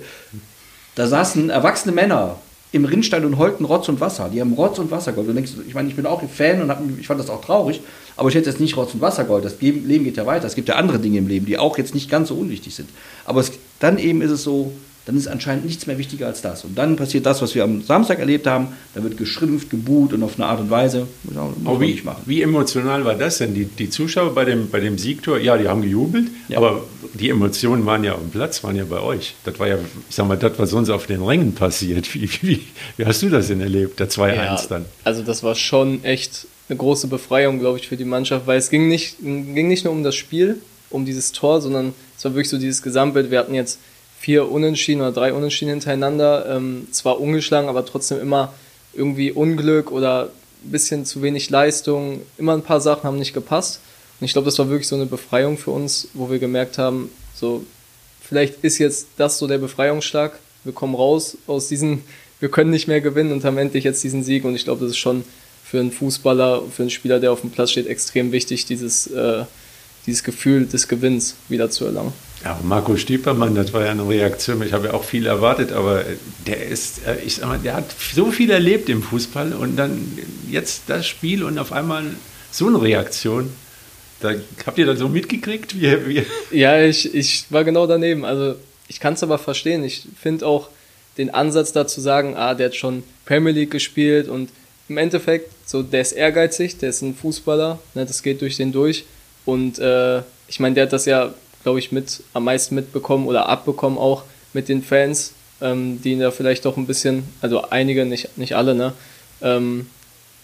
Da 0.94 1.06
saßen 1.06 1.50
erwachsene 1.50 1.94
Männer 1.94 2.36
im 2.70 2.84
Rinnstein 2.84 3.24
und 3.24 3.38
heulten 3.38 3.64
Rotz 3.64 3.88
und 3.88 4.00
Wasser. 4.00 4.28
Die 4.32 4.40
haben 4.40 4.52
Rotz 4.52 4.78
und. 4.78 4.92
Und 4.92 5.34
denkst, 5.34 5.52
ich 5.66 5.74
meine, 5.74 5.88
ich 5.88 5.96
bin 5.96 6.06
auch 6.06 6.22
Fan 6.28 6.60
und 6.60 6.70
hab, 6.70 6.82
ich 6.98 7.06
fand 7.06 7.20
das 7.20 7.30
auch 7.30 7.40
traurig, 7.40 7.80
aber 8.16 8.28
ich 8.28 8.34
hätte 8.34 8.48
jetzt 8.48 8.60
nicht 8.60 8.76
Rotz 8.76 8.94
und 8.94 9.00
Wassergold. 9.00 9.44
Das 9.44 9.60
Leben 9.60 10.04
geht 10.04 10.16
ja 10.16 10.26
weiter. 10.26 10.46
Es 10.46 10.54
gibt 10.54 10.68
ja 10.68 10.76
andere 10.76 10.98
Dinge 10.98 11.18
im 11.18 11.28
Leben, 11.28 11.46
die 11.46 11.58
auch 11.58 11.78
jetzt 11.78 11.94
nicht 11.94 12.10
ganz 12.10 12.28
so 12.28 12.34
unwichtig 12.34 12.74
sind. 12.74 12.88
Aber 13.24 13.40
es, 13.40 13.52
dann 13.80 13.98
eben 13.98 14.22
ist 14.22 14.30
es 14.30 14.42
so, 14.42 14.72
dann 15.06 15.16
ist 15.16 15.26
anscheinend 15.26 15.66
nichts 15.66 15.86
mehr 15.86 15.98
wichtiger 15.98 16.26
als 16.26 16.40
das. 16.40 16.64
Und 16.64 16.78
dann 16.78 16.96
passiert 16.96 17.26
das, 17.26 17.42
was 17.42 17.54
wir 17.54 17.64
am 17.64 17.82
Samstag 17.82 18.20
erlebt 18.20 18.46
haben. 18.46 18.68
Da 18.94 19.02
wird 19.02 19.18
geschrimpft, 19.18 19.68
gebuht 19.68 20.12
und 20.12 20.22
auf 20.22 20.36
eine 20.36 20.46
Art 20.46 20.60
und 20.60 20.70
Weise. 20.70 21.06
Muss 21.24 21.34
man 21.34 21.80
wie, 21.80 21.86
nicht 21.86 22.04
machen. 22.04 22.22
wie 22.24 22.40
emotional 22.40 23.04
war 23.04 23.14
das 23.14 23.38
denn? 23.38 23.52
Die, 23.52 23.66
die 23.66 23.90
Zuschauer 23.90 24.34
bei 24.34 24.44
dem, 24.44 24.70
bei 24.70 24.80
dem 24.80 24.96
Siegtor, 24.96 25.38
ja, 25.38 25.58
die 25.58 25.68
haben 25.68 25.82
gejubelt, 25.82 26.28
ja. 26.48 26.56
aber 26.56 26.84
die 27.12 27.28
Emotionen 27.28 27.84
waren 27.84 28.02
ja 28.02 28.14
am 28.14 28.30
Platz, 28.30 28.64
waren 28.64 28.76
ja 28.76 28.84
bei 28.84 29.00
euch. 29.00 29.34
Das 29.44 29.58
war 29.58 29.68
ja, 29.68 29.76
ich 30.08 30.14
sag 30.14 30.26
mal, 30.26 30.38
das, 30.38 30.52
was 30.58 30.70
sonst 30.70 30.88
auf 30.88 31.06
den 31.06 31.22
Rängen 31.22 31.54
passiert. 31.54 32.14
Wie, 32.14 32.28
wie, 32.42 32.60
wie 32.96 33.04
hast 33.04 33.22
du 33.22 33.28
das 33.28 33.48
denn 33.48 33.60
erlebt, 33.60 34.00
der 34.00 34.08
2-1 34.08 34.34
ja, 34.34 34.62
dann? 34.68 34.84
Also, 35.02 35.22
das 35.22 35.42
war 35.42 35.54
schon 35.54 36.02
echt 36.04 36.46
eine 36.68 36.78
große 36.78 37.08
Befreiung, 37.08 37.58
glaube 37.58 37.78
ich, 37.78 37.88
für 37.88 37.96
die 37.96 38.04
Mannschaft, 38.04 38.46
weil 38.46 38.58
es 38.58 38.70
ging 38.70 38.88
nicht, 38.88 39.18
ging 39.20 39.68
nicht 39.68 39.84
nur 39.84 39.92
um 39.92 40.02
das 40.02 40.14
Spiel, 40.14 40.60
um 40.90 41.04
dieses 41.04 41.32
Tor, 41.32 41.60
sondern 41.60 41.94
es 42.16 42.24
war 42.24 42.32
wirklich 42.32 42.48
so 42.48 42.58
dieses 42.58 42.82
Gesamtbild. 42.82 43.30
Wir 43.30 43.38
hatten 43.38 43.54
jetzt 43.54 43.78
vier 44.18 44.50
Unentschieden 44.50 45.02
oder 45.02 45.12
drei 45.12 45.34
Unentschieden 45.34 45.72
hintereinander. 45.72 46.46
Ähm, 46.56 46.88
zwar 46.90 47.20
ungeschlagen, 47.20 47.68
aber 47.68 47.84
trotzdem 47.84 48.20
immer 48.20 48.54
irgendwie 48.94 49.32
Unglück 49.32 49.90
oder 49.90 50.30
ein 50.64 50.70
bisschen 50.70 51.04
zu 51.04 51.20
wenig 51.20 51.50
Leistung. 51.50 52.22
Immer 52.38 52.54
ein 52.54 52.62
paar 52.62 52.80
Sachen 52.80 53.04
haben 53.04 53.18
nicht 53.18 53.34
gepasst. 53.34 53.80
Und 54.18 54.24
ich 54.24 54.32
glaube, 54.32 54.46
das 54.46 54.58
war 54.58 54.70
wirklich 54.70 54.88
so 54.88 54.96
eine 54.96 55.06
Befreiung 55.06 55.58
für 55.58 55.72
uns, 55.72 56.08
wo 56.14 56.30
wir 56.30 56.38
gemerkt 56.38 56.78
haben, 56.78 57.10
so, 57.34 57.64
vielleicht 58.22 58.62
ist 58.62 58.78
jetzt 58.78 59.08
das 59.18 59.38
so 59.38 59.46
der 59.46 59.58
Befreiungsschlag. 59.58 60.38
Wir 60.62 60.72
kommen 60.72 60.94
raus 60.94 61.36
aus 61.46 61.68
diesen, 61.68 62.04
wir 62.40 62.48
können 62.48 62.70
nicht 62.70 62.88
mehr 62.88 63.02
gewinnen 63.02 63.32
und 63.32 63.44
haben 63.44 63.58
endlich 63.58 63.84
jetzt 63.84 64.02
diesen 64.02 64.22
Sieg. 64.22 64.44
Und 64.44 64.54
ich 64.54 64.64
glaube, 64.64 64.80
das 64.80 64.92
ist 64.92 64.98
schon 64.98 65.24
für 65.74 65.80
einen 65.80 65.90
Fußballer, 65.90 66.62
für 66.70 66.84
einen 66.84 66.90
Spieler, 66.90 67.18
der 67.18 67.32
auf 67.32 67.40
dem 67.40 67.50
Platz 67.50 67.72
steht, 67.72 67.88
extrem 67.88 68.30
wichtig, 68.30 68.64
dieses, 68.64 69.08
äh, 69.08 69.42
dieses 70.06 70.22
Gefühl 70.22 70.66
des 70.66 70.86
Gewinns 70.86 71.34
wieder 71.48 71.68
zu 71.68 71.84
erlangen. 71.84 72.12
Ja, 72.44 72.60
Marco 72.62 72.96
Stiepermann, 72.96 73.56
das 73.56 73.72
war 73.72 73.84
ja 73.84 73.90
eine 73.90 74.08
Reaktion. 74.08 74.62
Ich 74.62 74.72
habe 74.72 74.86
ja 74.86 74.94
auch 74.94 75.02
viel 75.02 75.26
erwartet, 75.26 75.72
aber 75.72 76.04
der 76.46 76.64
ist, 76.64 77.04
äh, 77.08 77.16
ich 77.26 77.34
sag 77.34 77.48
mal, 77.48 77.58
der 77.58 77.74
hat 77.74 77.86
so 78.14 78.30
viel 78.30 78.52
erlebt 78.52 78.88
im 78.88 79.02
Fußball 79.02 79.52
und 79.52 79.74
dann 79.74 80.16
jetzt 80.48 80.82
das 80.86 81.08
Spiel 81.08 81.42
und 81.42 81.58
auf 81.58 81.72
einmal 81.72 82.04
so 82.52 82.68
eine 82.68 82.80
Reaktion. 82.80 83.50
Da, 84.20 84.34
habt 84.64 84.78
ihr 84.78 84.86
das 84.86 85.00
so 85.00 85.08
mitgekriegt? 85.08 85.74
Wie, 85.80 86.06
wie? 86.06 86.26
Ja, 86.56 86.80
ich, 86.80 87.12
ich 87.12 87.46
war 87.50 87.64
genau 87.64 87.88
daneben. 87.88 88.24
Also 88.24 88.54
ich 88.86 89.00
kann 89.00 89.14
es 89.14 89.24
aber 89.24 89.38
verstehen. 89.38 89.82
Ich 89.82 90.06
finde 90.22 90.46
auch 90.46 90.68
den 91.18 91.34
Ansatz 91.34 91.72
da 91.72 91.84
zu 91.84 92.00
sagen, 92.00 92.36
ah, 92.36 92.54
der 92.54 92.66
hat 92.66 92.76
schon 92.76 93.02
Premier 93.26 93.52
League 93.52 93.72
gespielt 93.72 94.28
und 94.28 94.50
im 94.88 94.98
Endeffekt, 94.98 95.50
so 95.68 95.82
der 95.82 96.02
ist 96.02 96.12
ehrgeizig, 96.12 96.78
der 96.78 96.90
ist 96.90 97.02
ein 97.02 97.14
Fußballer, 97.14 97.78
ne, 97.94 98.04
das 98.06 98.22
geht 98.22 98.40
durch 98.40 98.56
den 98.56 98.72
durch. 98.72 99.04
Und 99.44 99.78
äh, 99.78 100.22
ich 100.48 100.60
meine, 100.60 100.74
der 100.74 100.84
hat 100.84 100.92
das 100.92 101.06
ja 101.06 101.34
glaube 101.64 101.80
ich, 101.80 101.90
mit 101.90 102.22
am 102.32 102.44
meisten 102.44 102.76
mitbekommen 102.76 103.26
oder 103.26 103.48
abbekommen 103.48 103.98
auch 103.98 104.22
mit 104.52 104.68
den 104.68 104.82
Fans, 104.82 105.32
ähm, 105.60 106.00
die 106.00 106.12
ihn 106.12 106.20
da 106.20 106.30
vielleicht 106.30 106.64
doch 106.64 106.76
ein 106.76 106.86
bisschen, 106.86 107.24
also 107.40 107.62
einige, 107.70 108.04
nicht, 108.04 108.38
nicht 108.38 108.54
alle, 108.54 108.76
ne, 108.76 108.92
ähm, 109.42 109.86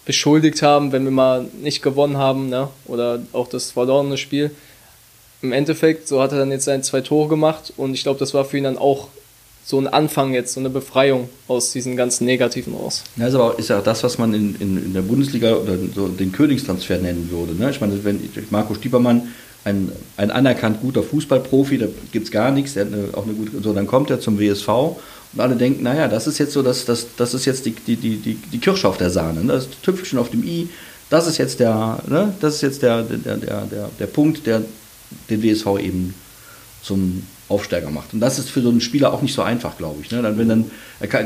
beschuldigt 0.06 0.62
haben, 0.62 0.90
wenn 0.90 1.04
wir 1.04 1.12
mal 1.12 1.46
nicht 1.62 1.82
gewonnen 1.82 2.16
haben, 2.16 2.48
ne, 2.48 2.68
oder 2.86 3.20
auch 3.32 3.46
das 3.46 3.70
verlorene 3.70 4.16
Spiel. 4.16 4.50
Im 5.42 5.52
Endeffekt, 5.52 6.08
so 6.08 6.20
hat 6.20 6.32
er 6.32 6.38
dann 6.38 6.50
jetzt 6.50 6.64
seine 6.64 6.82
zwei 6.82 7.02
Tore 7.02 7.28
gemacht 7.28 7.72
und 7.76 7.94
ich 7.94 8.02
glaube, 8.02 8.18
das 8.18 8.34
war 8.34 8.44
für 8.44 8.58
ihn 8.58 8.64
dann 8.64 8.78
auch 8.78 9.08
so 9.70 9.78
ein 9.78 9.86
Anfang 9.86 10.34
jetzt, 10.34 10.54
so 10.54 10.60
eine 10.60 10.68
Befreiung 10.68 11.28
aus 11.48 11.72
diesen 11.72 11.96
ganzen 11.96 12.24
Negativen 12.24 12.74
raus. 12.74 13.04
Ja, 13.16 13.28
ist 13.28 13.34
aber 13.34 13.44
auch, 13.44 13.58
ist 13.58 13.70
ja 13.70 13.80
das, 13.80 14.02
was 14.02 14.18
man 14.18 14.34
in, 14.34 14.56
in, 14.56 14.84
in 14.84 14.92
der 14.92 15.02
Bundesliga 15.02 15.54
oder 15.54 15.78
so 15.94 16.08
den 16.08 16.32
Königstransfer 16.32 16.98
nennen 16.98 17.30
würde. 17.30 17.54
Ne? 17.54 17.70
Ich 17.70 17.80
meine, 17.80 18.04
wenn 18.04 18.20
Marco 18.50 18.74
Stiepermann 18.74 19.28
ein, 19.64 19.92
ein 20.16 20.30
anerkannt 20.30 20.80
guter 20.80 21.02
Fußballprofi, 21.02 21.78
da 21.78 21.86
gibt 22.10 22.26
es 22.26 22.32
gar 22.32 22.50
nichts, 22.50 22.74
der 22.74 22.86
hat 22.86 22.92
eine, 22.92 23.08
auch 23.14 23.24
eine 23.24 23.34
gute, 23.34 23.62
so 23.62 23.72
dann 23.72 23.86
kommt 23.86 24.10
er 24.10 24.20
zum 24.20 24.40
WSV 24.40 24.68
und 24.68 25.38
alle 25.38 25.54
denken, 25.54 25.84
naja, 25.84 26.08
das 26.08 26.26
ist 26.26 26.38
jetzt 26.38 26.52
so, 26.52 26.62
das, 26.62 26.84
das, 26.84 27.06
das 27.16 27.34
ist 27.34 27.44
jetzt 27.44 27.64
die, 27.64 27.72
die, 27.72 27.96
die, 27.96 28.34
die 28.34 28.58
Kirsche 28.58 28.88
auf 28.88 28.96
der 28.96 29.10
Sahne, 29.10 29.44
ne? 29.44 29.52
das 29.52 29.68
Tüpfelchen 29.82 30.18
auf 30.18 30.30
dem 30.30 30.42
I, 30.42 30.68
das 31.10 31.26
ist 31.28 31.38
jetzt 31.38 31.60
der, 31.60 32.02
ne? 32.08 32.34
das 32.40 32.56
ist 32.56 32.62
jetzt 32.62 32.82
der, 32.82 33.02
der, 33.02 33.36
der, 33.36 33.60
der, 33.66 33.90
der 33.98 34.06
Punkt, 34.06 34.46
der 34.46 34.62
den 35.28 35.42
WSV 35.42 35.66
eben 35.78 36.14
zum 36.82 37.22
Aufsteiger 37.50 37.90
macht. 37.90 38.14
Und 38.14 38.20
das 38.20 38.38
ist 38.38 38.48
für 38.48 38.60
so 38.60 38.68
einen 38.68 38.80
Spieler 38.80 39.12
auch 39.12 39.22
nicht 39.22 39.34
so 39.34 39.42
einfach, 39.42 39.76
glaube 39.76 40.00
ich. 40.02 40.10
Ne? 40.10 40.22
Dann, 40.22 40.38
wenn 40.38 40.48
dann 40.48 40.70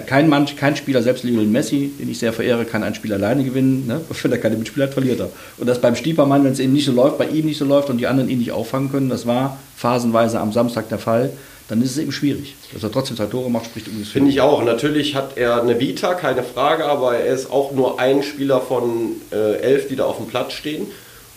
kein, 0.07 0.29
Mann, 0.29 0.47
kein 0.57 0.75
Spieler, 0.75 1.03
selbst 1.03 1.23
Lionel 1.23 1.47
Messi, 1.47 1.93
den 1.99 2.11
ich 2.11 2.19
sehr 2.19 2.33
verehre, 2.33 2.65
kann 2.65 2.83
ein 2.83 2.95
Spiel 2.95 3.13
alleine 3.13 3.45
gewinnen. 3.45 3.87
Ne? 3.87 4.01
Wenn 4.23 4.33
er 4.33 4.39
keine 4.39 4.57
Mitspieler 4.57 4.87
hat, 4.87 4.95
verliert 4.95 5.21
er. 5.21 5.29
Und 5.59 5.69
das 5.69 5.81
beim 5.81 5.97
Stiepermann, 5.97 6.45
wenn 6.45 6.53
es 6.53 6.61
eben 6.61 6.73
nicht 6.73 6.87
so 6.87 6.93
läuft, 6.93 7.19
bei 7.19 7.27
ihm 7.27 7.45
nicht 7.45 7.59
so 7.59 7.67
läuft 7.67 7.91
und 7.91 7.99
die 7.99 8.07
anderen 8.07 8.31
ihn 8.31 8.39
nicht 8.39 8.53
auffangen 8.53 8.91
können, 8.91 9.11
das 9.11 9.27
war 9.27 9.59
phasenweise 9.77 10.41
am 10.41 10.53
Samstag 10.53 10.89
der 10.89 10.99
Fall, 10.99 11.31
dann 11.69 11.83
ist 11.83 11.93
es 11.93 11.99
eben 11.99 12.13
schwierig. 12.13 12.55
Dass 12.73 12.83
er 12.83 12.91
trotzdem 12.91 13.17
zwei 13.17 13.27
Tore 13.27 13.51
macht, 13.51 13.67
spricht 13.67 13.89
übrigens 13.89 14.09
Finde 14.09 14.31
ich 14.31 14.41
auch. 14.41 14.63
Natürlich 14.65 15.15
hat 15.15 15.37
er 15.37 15.61
eine 15.61 15.79
Vita, 15.79 16.15
keine 16.15 16.43
Frage, 16.43 16.87
aber 16.87 17.17
er 17.17 17.35
ist 17.35 17.51
auch 17.51 17.73
nur 17.73 18.01
ein 18.01 18.23
Spieler 18.23 18.61
von 18.61 19.17
äh, 19.31 19.57
elf, 19.61 19.89
die 19.89 19.97
da 19.97 20.05
auf 20.05 20.17
dem 20.17 20.27
Platz 20.27 20.53
stehen. 20.55 20.87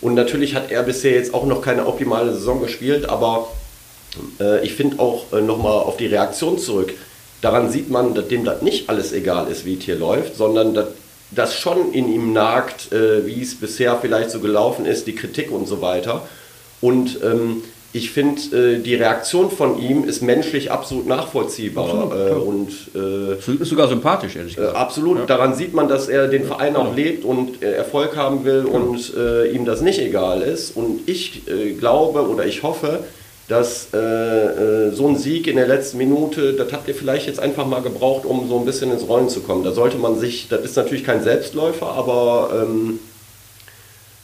Und 0.00 0.14
natürlich 0.14 0.54
hat 0.54 0.70
er 0.70 0.82
bisher 0.82 1.12
jetzt 1.12 1.34
auch 1.34 1.44
noch 1.44 1.60
keine 1.60 1.86
optimale 1.86 2.32
Saison 2.32 2.60
gespielt, 2.62 3.08
aber 3.08 3.48
äh, 4.40 4.64
ich 4.64 4.74
finde 4.74 4.98
auch 4.98 5.32
äh, 5.32 5.40
nochmal 5.40 5.72
auf 5.72 5.96
die 5.96 6.06
Reaktion 6.06 6.58
zurück. 6.58 6.92
Daran 7.40 7.70
sieht 7.70 7.90
man, 7.90 8.14
dass 8.14 8.28
dem 8.28 8.44
das 8.44 8.62
nicht 8.62 8.88
alles 8.88 9.12
egal 9.12 9.48
ist, 9.48 9.64
wie 9.64 9.74
es 9.74 9.84
hier 9.84 9.96
läuft, 9.96 10.36
sondern 10.36 10.74
dass 10.74 10.88
das 11.30 11.54
schon 11.54 11.92
in 11.92 12.12
ihm 12.12 12.32
nagt, 12.32 12.92
äh, 12.92 13.26
wie 13.26 13.42
es 13.42 13.54
bisher 13.54 13.98
vielleicht 14.00 14.30
so 14.30 14.40
gelaufen 14.40 14.86
ist, 14.86 15.06
die 15.06 15.14
Kritik 15.14 15.50
und 15.50 15.68
so 15.68 15.80
weiter. 15.82 16.26
Und 16.80 17.20
ähm, 17.22 17.62
ich 17.92 18.10
finde, 18.10 18.40
äh, 18.56 18.78
die 18.80 18.94
Reaktion 18.94 19.50
von 19.50 19.80
ihm 19.80 20.04
ist 20.04 20.20
menschlich 20.20 20.70
absolut 20.70 21.06
nachvollziehbar. 21.06 21.88
Absolut, 21.88 22.12
äh, 22.14 22.32
und, 22.34 22.70
äh, 22.94 23.62
ist 23.62 23.68
sogar 23.68 23.88
sympathisch, 23.88 24.36
ehrlich 24.36 24.56
gesagt. 24.56 24.76
absolut. 24.76 25.18
Ja. 25.18 25.26
Daran 25.26 25.54
sieht 25.54 25.72
man, 25.74 25.88
dass 25.88 26.08
er 26.08 26.28
den 26.28 26.44
Verein 26.44 26.74
ja, 26.74 26.80
auch 26.80 26.94
lebt 26.94 27.24
und 27.24 27.62
Erfolg 27.62 28.16
haben 28.16 28.44
will 28.44 28.66
ja. 28.66 28.72
und 28.72 29.12
ihm 29.52 29.64
das 29.64 29.80
nicht 29.80 29.98
egal 29.98 30.42
ist. 30.42 30.76
Und 30.76 31.08
ich 31.08 31.42
glaube 31.78 32.28
oder 32.28 32.44
ich 32.44 32.62
hoffe, 32.62 33.00
dass 33.48 33.88
äh, 33.94 33.98
äh, 33.98 34.90
so 34.92 35.08
ein 35.08 35.16
Sieg 35.16 35.46
in 35.46 35.56
der 35.56 35.66
letzten 35.66 35.96
Minute, 35.96 36.52
das 36.52 36.70
habt 36.70 36.86
ihr 36.86 36.94
vielleicht 36.94 37.26
jetzt 37.26 37.40
einfach 37.40 37.66
mal 37.66 37.80
gebraucht, 37.80 38.26
um 38.26 38.46
so 38.46 38.58
ein 38.58 38.66
bisschen 38.66 38.92
ins 38.92 39.08
Rollen 39.08 39.30
zu 39.30 39.40
kommen. 39.40 39.64
Da 39.64 39.72
sollte 39.72 39.96
man 39.96 40.18
sich, 40.18 40.48
das 40.48 40.60
ist 40.60 40.76
natürlich 40.76 41.02
kein 41.02 41.22
Selbstläufer, 41.22 41.86
aber 41.86 42.50
ähm, 42.62 43.00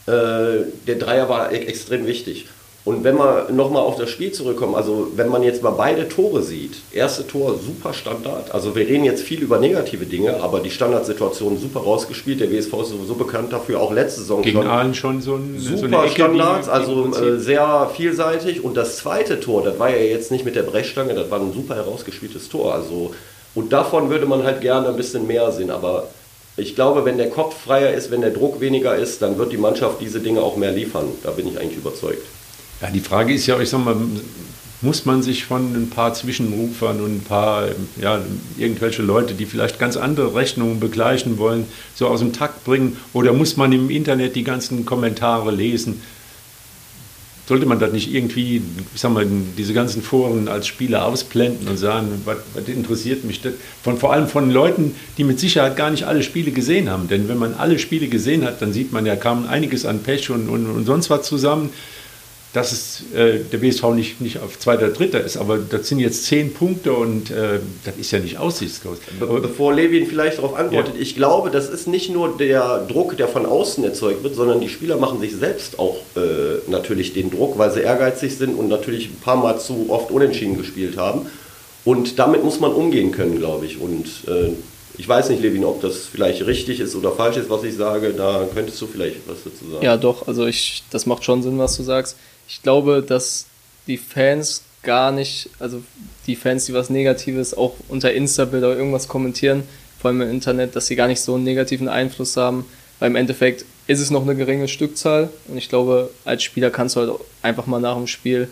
äh, 0.06 0.66
der 0.86 0.96
Dreier 0.96 1.30
war 1.30 1.52
e 1.52 1.56
extrem 1.56 2.06
wichtig. 2.06 2.46
Und 2.84 3.02
wenn 3.02 3.16
wir 3.16 3.48
nochmal 3.50 3.82
auf 3.82 3.96
das 3.96 4.10
Spiel 4.10 4.30
zurückkommen, 4.32 4.74
also 4.74 5.08
wenn 5.16 5.30
man 5.30 5.42
jetzt 5.42 5.62
mal 5.62 5.70
beide 5.70 6.06
Tore 6.06 6.42
sieht, 6.42 6.76
erste 6.92 7.26
Tor 7.26 7.58
super 7.58 7.94
Standard, 7.94 8.52
also 8.52 8.76
wir 8.76 8.86
reden 8.86 9.04
jetzt 9.04 9.22
viel 9.22 9.40
über 9.40 9.58
negative 9.58 10.04
Dinge, 10.04 10.42
aber 10.42 10.60
die 10.60 10.70
Standardsituation 10.70 11.58
super 11.58 11.80
rausgespielt, 11.80 12.40
der 12.40 12.52
WSV 12.52 12.74
ist 12.82 12.90
sowieso 12.90 13.14
bekannt 13.14 13.54
dafür, 13.54 13.80
auch 13.80 13.90
letzte 13.90 14.20
Saison 14.20 14.42
Gegen 14.42 14.58
schon. 14.58 14.66
Aalen 14.66 14.94
schon 14.94 15.22
so 15.22 15.36
ein 15.36 15.58
Super 15.58 16.02
so 16.02 16.08
Standards, 16.08 16.68
also 16.68 17.06
äh, 17.14 17.38
sehr 17.38 17.90
vielseitig 17.96 18.62
und 18.62 18.76
das 18.76 18.98
zweite 18.98 19.40
Tor, 19.40 19.62
das 19.64 19.78
war 19.78 19.88
ja 19.88 19.96
jetzt 19.96 20.30
nicht 20.30 20.44
mit 20.44 20.54
der 20.54 20.64
Brechstange, 20.64 21.14
das 21.14 21.30
war 21.30 21.40
ein 21.40 21.54
super 21.54 21.76
herausgespieltes 21.76 22.50
Tor, 22.50 22.74
also 22.74 23.14
und 23.54 23.72
davon 23.72 24.10
würde 24.10 24.26
man 24.26 24.42
halt 24.42 24.60
gerne 24.60 24.88
ein 24.88 24.96
bisschen 24.96 25.26
mehr 25.26 25.50
sehen, 25.52 25.70
aber 25.70 26.08
ich 26.58 26.74
glaube, 26.74 27.06
wenn 27.06 27.16
der 27.16 27.30
Kopf 27.30 27.64
freier 27.64 27.94
ist, 27.94 28.10
wenn 28.10 28.20
der 28.20 28.30
Druck 28.30 28.60
weniger 28.60 28.94
ist, 28.94 29.22
dann 29.22 29.38
wird 29.38 29.52
die 29.52 29.56
Mannschaft 29.56 30.00
diese 30.00 30.20
Dinge 30.20 30.40
auch 30.40 30.56
mehr 30.56 30.70
liefern. 30.70 31.06
Da 31.24 31.32
bin 31.32 31.48
ich 31.48 31.58
eigentlich 31.58 31.78
überzeugt. 31.78 32.24
Ja, 32.80 32.90
die 32.90 33.00
Frage 33.00 33.32
ist 33.32 33.46
ja, 33.46 33.58
ich 33.60 33.68
sag 33.68 33.84
mal, 33.84 33.96
muss 34.84 35.06
man 35.06 35.22
sich 35.22 35.44
von 35.44 35.74
ein 35.74 35.90
paar 35.90 36.14
Zwischenrufern 36.14 37.00
und 37.00 37.16
ein 37.16 37.24
paar, 37.26 37.68
ja, 38.00 38.20
irgendwelche 38.58 39.02
Leute, 39.02 39.34
die 39.34 39.46
vielleicht 39.46 39.78
ganz 39.78 39.96
andere 39.96 40.34
Rechnungen 40.34 40.78
begleichen 40.78 41.38
wollen, 41.38 41.66
so 41.94 42.06
aus 42.06 42.20
dem 42.20 42.32
Takt 42.32 42.64
bringen? 42.64 42.96
Oder 43.12 43.32
muss 43.32 43.56
man 43.56 43.72
im 43.72 43.90
Internet 43.90 44.36
die 44.36 44.44
ganzen 44.44 44.84
Kommentare 44.84 45.50
lesen? 45.50 46.02
Sollte 47.46 47.66
man 47.66 47.78
das 47.78 47.92
nicht 47.92 48.12
irgendwie, 48.12 48.62
ich 48.94 49.00
sag 49.00 49.12
mal, 49.12 49.26
diese 49.58 49.74
ganzen 49.74 50.02
Foren 50.02 50.48
als 50.48 50.66
Spieler 50.66 51.04
ausblenden 51.04 51.68
und 51.68 51.76
sagen, 51.76 52.22
was, 52.24 52.38
was 52.54 52.68
interessiert 52.68 53.24
mich 53.24 53.42
das? 53.42 53.52
Von, 53.82 53.98
vor 53.98 54.14
allem 54.14 54.28
von 54.28 54.50
Leuten, 54.50 54.94
die 55.18 55.24
mit 55.24 55.38
Sicherheit 55.38 55.76
gar 55.76 55.90
nicht 55.90 56.04
alle 56.04 56.22
Spiele 56.22 56.52
gesehen 56.52 56.88
haben. 56.88 57.06
Denn 57.08 57.28
wenn 57.28 57.38
man 57.38 57.54
alle 57.54 57.78
Spiele 57.78 58.08
gesehen 58.08 58.44
hat, 58.44 58.62
dann 58.62 58.72
sieht 58.72 58.92
man 58.92 59.04
ja, 59.04 59.14
kam 59.14 59.46
einiges 59.46 59.84
an 59.84 60.02
Pech 60.02 60.30
und, 60.30 60.48
und, 60.48 60.66
und 60.66 60.86
sonst 60.86 61.10
was 61.10 61.26
zusammen 61.26 61.70
dass 62.54 62.70
es, 62.70 63.02
äh, 63.12 63.40
der 63.40 63.58
BSV 63.58 63.82
nicht, 63.94 64.20
nicht 64.20 64.38
auf 64.38 64.60
zweiter, 64.60 64.88
dritter 64.88 65.20
ist, 65.20 65.36
aber 65.36 65.58
das 65.58 65.88
sind 65.88 65.98
jetzt 65.98 66.24
zehn 66.24 66.54
Punkte 66.54 66.92
und 66.92 67.30
äh, 67.32 67.58
das 67.84 67.96
ist 67.96 68.12
ja 68.12 68.20
nicht 68.20 68.38
aussichtslos. 68.38 68.98
Be 69.18 69.26
bevor 69.26 69.74
Levin 69.74 70.06
vielleicht 70.06 70.38
darauf 70.38 70.54
antwortet, 70.54 70.94
ja. 70.94 71.02
ich 71.02 71.16
glaube, 71.16 71.50
das 71.50 71.68
ist 71.68 71.88
nicht 71.88 72.10
nur 72.10 72.36
der 72.38 72.86
Druck, 72.86 73.16
der 73.16 73.26
von 73.26 73.44
außen 73.44 73.82
erzeugt 73.82 74.22
wird, 74.22 74.36
sondern 74.36 74.60
die 74.60 74.68
Spieler 74.68 74.96
machen 74.98 75.20
sich 75.20 75.34
selbst 75.34 75.80
auch 75.80 75.96
äh, 76.16 76.70
natürlich 76.70 77.12
den 77.12 77.28
Druck, 77.32 77.58
weil 77.58 77.72
sie 77.72 77.80
ehrgeizig 77.80 78.36
sind 78.38 78.54
und 78.54 78.68
natürlich 78.68 79.08
ein 79.08 79.20
paar 79.20 79.36
Mal 79.36 79.58
zu 79.58 79.86
oft 79.88 80.12
unentschieden 80.12 80.56
gespielt 80.56 80.96
haben. 80.96 81.26
Und 81.84 82.20
damit 82.20 82.44
muss 82.44 82.60
man 82.60 82.72
umgehen 82.72 83.10
können, 83.10 83.36
glaube 83.36 83.66
ich. 83.66 83.80
Und 83.80 84.06
äh, 84.28 84.52
ich 84.96 85.08
weiß 85.08 85.28
nicht, 85.30 85.42
Levin, 85.42 85.64
ob 85.64 85.80
das 85.80 86.06
vielleicht 86.06 86.46
richtig 86.46 86.80
ist 86.80 86.94
oder 86.94 87.12
falsch 87.12 87.36
ist, 87.36 87.50
was 87.50 87.64
ich 87.64 87.74
sage. 87.74 88.12
Da 88.12 88.46
könntest 88.52 88.80
du 88.80 88.86
vielleicht 88.86 89.28
was 89.28 89.38
dazu 89.44 89.70
sagen. 89.70 89.84
Ja, 89.84 89.96
doch. 89.96 90.28
Also 90.28 90.46
ich, 90.46 90.84
das 90.90 91.06
macht 91.06 91.24
schon 91.24 91.42
Sinn, 91.42 91.58
was 91.58 91.76
du 91.76 91.82
sagst 91.82 92.16
ich 92.48 92.62
glaube, 92.62 93.04
dass 93.06 93.46
die 93.86 93.98
Fans 93.98 94.62
gar 94.82 95.12
nicht, 95.12 95.48
also 95.58 95.82
die 96.26 96.36
Fans, 96.36 96.66
die 96.66 96.74
was 96.74 96.90
Negatives 96.90 97.56
auch 97.56 97.74
unter 97.88 98.12
Insta-Bilder 98.12 98.68
oder 98.68 98.76
irgendwas 98.76 99.08
kommentieren, 99.08 99.62
vor 99.98 100.10
allem 100.10 100.20
im 100.20 100.30
Internet, 100.30 100.76
dass 100.76 100.86
sie 100.86 100.96
gar 100.96 101.08
nicht 101.08 101.20
so 101.20 101.34
einen 101.34 101.44
negativen 101.44 101.88
Einfluss 101.88 102.36
haben, 102.36 102.66
weil 102.98 103.10
im 103.10 103.16
Endeffekt 103.16 103.64
ist 103.86 104.00
es 104.00 104.10
noch 104.10 104.22
eine 104.22 104.36
geringe 104.36 104.68
Stückzahl 104.68 105.30
und 105.48 105.56
ich 105.56 105.68
glaube, 105.68 106.10
als 106.24 106.42
Spieler 106.42 106.70
kannst 106.70 106.96
du 106.96 107.00
halt 107.00 107.12
einfach 107.42 107.66
mal 107.66 107.80
nach 107.80 107.96
dem 107.96 108.06
Spiel 108.06 108.48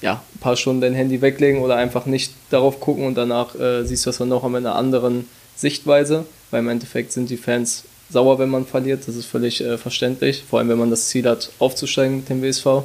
ja, 0.00 0.22
ein 0.34 0.38
paar 0.38 0.56
Stunden 0.56 0.80
dein 0.80 0.94
Handy 0.94 1.20
weglegen 1.20 1.60
oder 1.60 1.74
einfach 1.74 2.06
nicht 2.06 2.32
darauf 2.50 2.78
gucken 2.78 3.04
und 3.04 3.16
danach 3.16 3.56
äh, 3.56 3.84
siehst 3.84 4.06
du 4.06 4.10
das 4.10 4.18
dann 4.18 4.28
noch 4.28 4.48
mit 4.48 4.58
einer 4.58 4.76
anderen 4.76 5.28
Sichtweise, 5.58 6.24
weil 6.50 6.60
im 6.60 6.68
Endeffekt 6.68 7.12
sind 7.12 7.30
die 7.30 7.36
Fans 7.36 7.84
sauer, 8.10 8.38
wenn 8.38 8.48
man 8.48 8.64
verliert, 8.64 9.06
das 9.06 9.16
ist 9.16 9.26
völlig 9.26 9.60
äh, 9.60 9.76
verständlich, 9.76 10.44
vor 10.48 10.58
allem 10.58 10.68
wenn 10.68 10.78
man 10.78 10.90
das 10.90 11.08
Ziel 11.08 11.28
hat, 11.28 11.50
aufzusteigen 11.58 12.16
mit 12.16 12.28
dem 12.28 12.42
WSV. 12.42 12.84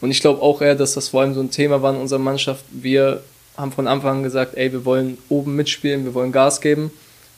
Und 0.00 0.10
ich 0.10 0.20
glaube 0.20 0.42
auch 0.42 0.62
eher, 0.62 0.74
dass 0.74 0.94
das 0.94 1.08
vor 1.08 1.20
allem 1.20 1.34
so 1.34 1.40
ein 1.40 1.50
Thema 1.50 1.82
war 1.82 1.94
in 1.94 2.00
unserer 2.00 2.18
Mannschaft. 2.18 2.64
Wir 2.70 3.22
haben 3.56 3.70
von 3.70 3.86
Anfang 3.86 4.18
an 4.18 4.22
gesagt, 4.22 4.56
ey, 4.56 4.72
wir 4.72 4.84
wollen 4.84 5.18
oben 5.28 5.54
mitspielen, 5.54 6.04
wir 6.04 6.14
wollen 6.14 6.32
Gas 6.32 6.60
geben. 6.60 6.90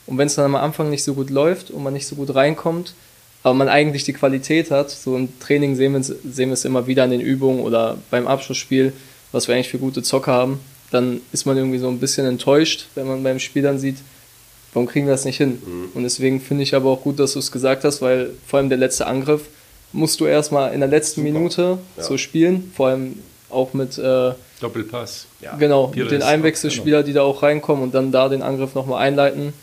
Und 0.05 0.17
wenn 0.17 0.27
es 0.27 0.35
dann 0.35 0.45
am 0.45 0.55
Anfang 0.55 0.89
nicht 0.89 1.03
so 1.03 1.13
gut 1.13 1.29
läuft 1.29 1.71
und 1.71 1.83
man 1.83 1.93
nicht 1.93 2.07
so 2.07 2.15
gut 2.15 2.33
reinkommt, 2.33 2.93
aber 3.43 3.53
man 3.53 3.67
eigentlich 3.67 4.05
die 4.05 4.13
Qualität 4.13 4.71
hat, 4.71 4.89
so 4.89 5.17
im 5.17 5.37
Training 5.39 5.75
sehen 5.75 5.93
wir, 5.93 6.01
sehen 6.01 6.49
wir 6.49 6.53
es 6.53 6.65
immer 6.65 6.87
wieder 6.87 7.03
an 7.03 7.11
den 7.11 7.21
Übungen 7.21 7.59
oder 7.59 7.97
beim 8.09 8.27
Abschlussspiel, 8.27 8.93
was 9.33 9.47
wir 9.47 9.55
eigentlich 9.55 9.69
für 9.69 9.79
gute 9.79 10.01
Zocker 10.01 10.31
haben, 10.31 10.59
dann 10.91 11.21
ist 11.33 11.45
man 11.45 11.57
irgendwie 11.57 11.79
so 11.79 11.89
ein 11.89 11.99
bisschen 11.99 12.25
enttäuscht, 12.25 12.87
wenn 12.95 13.07
man 13.07 13.23
beim 13.23 13.39
Spiel 13.39 13.63
dann 13.63 13.79
sieht, 13.79 13.97
Warum 14.73 14.87
kriegen 14.87 15.05
wir 15.05 15.13
das 15.13 15.25
nicht 15.25 15.37
hin? 15.37 15.61
Mhm. 15.65 15.89
Und 15.93 16.03
deswegen 16.03 16.41
finde 16.41 16.63
ich 16.63 16.75
aber 16.75 16.89
auch 16.89 17.01
gut, 17.01 17.19
dass 17.19 17.33
du 17.33 17.39
es 17.39 17.51
gesagt 17.51 17.83
hast, 17.83 18.01
weil 18.01 18.31
vor 18.47 18.59
allem 18.59 18.69
der 18.69 18.77
letzte 18.77 19.07
Angriff 19.07 19.43
musst 19.91 20.19
du 20.19 20.25
erstmal 20.25 20.73
in 20.73 20.79
der 20.79 20.89
letzten 20.89 21.21
Super. 21.21 21.33
Minute 21.33 21.77
ja. 21.97 22.03
so 22.03 22.17
spielen, 22.17 22.71
vor 22.75 22.87
allem 22.87 23.19
auch 23.49 23.73
mit 23.73 23.97
äh, 23.97 24.31
Doppelpass. 24.59 25.27
Ja. 25.41 25.55
Genau, 25.57 25.87
Pires, 25.87 26.11
mit 26.11 26.21
den 26.21 26.27
Einwechselspielern, 26.27 27.05
die 27.05 27.13
da 27.13 27.21
auch 27.21 27.43
reinkommen 27.43 27.83
und 27.83 27.93
dann 27.93 28.11
da 28.11 28.29
den 28.29 28.41
Angriff 28.41 28.73
nochmal 28.73 29.03
einleiten. 29.05 29.53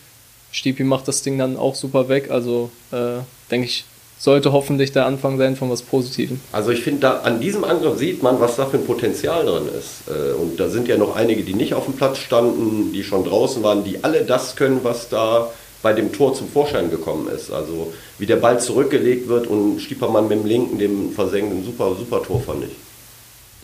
Stiepi 0.53 0.85
macht 0.85 1.09
das 1.09 1.23
Ding 1.23 1.39
dann 1.39 1.57
auch 1.57 1.75
super 1.75 2.09
weg, 2.09 2.31
also 2.31 2.71
äh, 2.93 3.21
denke 3.51 3.67
ich, 3.67 3.85
sollte 4.21 4.53
hoffentlich 4.53 4.93
der 4.93 5.07
Anfang 5.07 5.39
sein 5.39 5.57
von 5.57 5.71
was 5.71 5.81
Positivem. 5.81 6.41
Also 6.53 6.71
ich 6.71 6.83
finde, 6.83 7.01
da 7.01 7.21
an 7.21 7.41
diesem 7.41 7.65
Angriff 7.65 7.99
sieht 7.99 8.23
man, 8.23 8.39
was 8.39 8.57
da 8.57 8.67
für 8.67 8.77
ein 8.77 8.85
Potenzial 8.85 9.47
drin 9.47 9.65
ist. 9.67 10.03
Äh, 10.09 10.35
und 10.35 10.61
da 10.61 10.69
sind 10.69 10.89
ja 10.89 10.99
noch 10.99 11.17
einige, 11.17 11.43
die 11.43 11.55
nicht 11.55 11.73
auf 11.73 11.87
dem 11.87 11.95
Platz 11.95 12.19
standen, 12.19 12.93
die 12.93 13.03
schon 13.03 13.25
draußen 13.25 13.63
waren, 13.63 13.83
die 13.83 14.05
alle 14.05 14.25
das 14.25 14.57
können, 14.57 14.81
was 14.83 15.09
da 15.09 15.51
bei 15.83 15.95
dem 15.95 16.13
Tor 16.13 16.35
zum 16.35 16.51
Vorschein 16.51 16.91
gekommen 16.91 17.29
ist. 17.35 17.51
Also 17.51 17.95
wie 18.19 18.27
der 18.27 18.37
Ball 18.37 18.61
zurückgelegt 18.61 19.27
wird 19.27 19.47
und 19.47 19.81
Stiepermann 19.81 20.29
mit 20.29 20.39
dem 20.39 20.47
linken, 20.47 20.79
dem 20.79 21.13
versenkten 21.13 21.65
super, 21.65 21.97
super 21.99 22.23
Tor 22.23 22.43
fand 22.43 22.65
ich. 22.65 22.77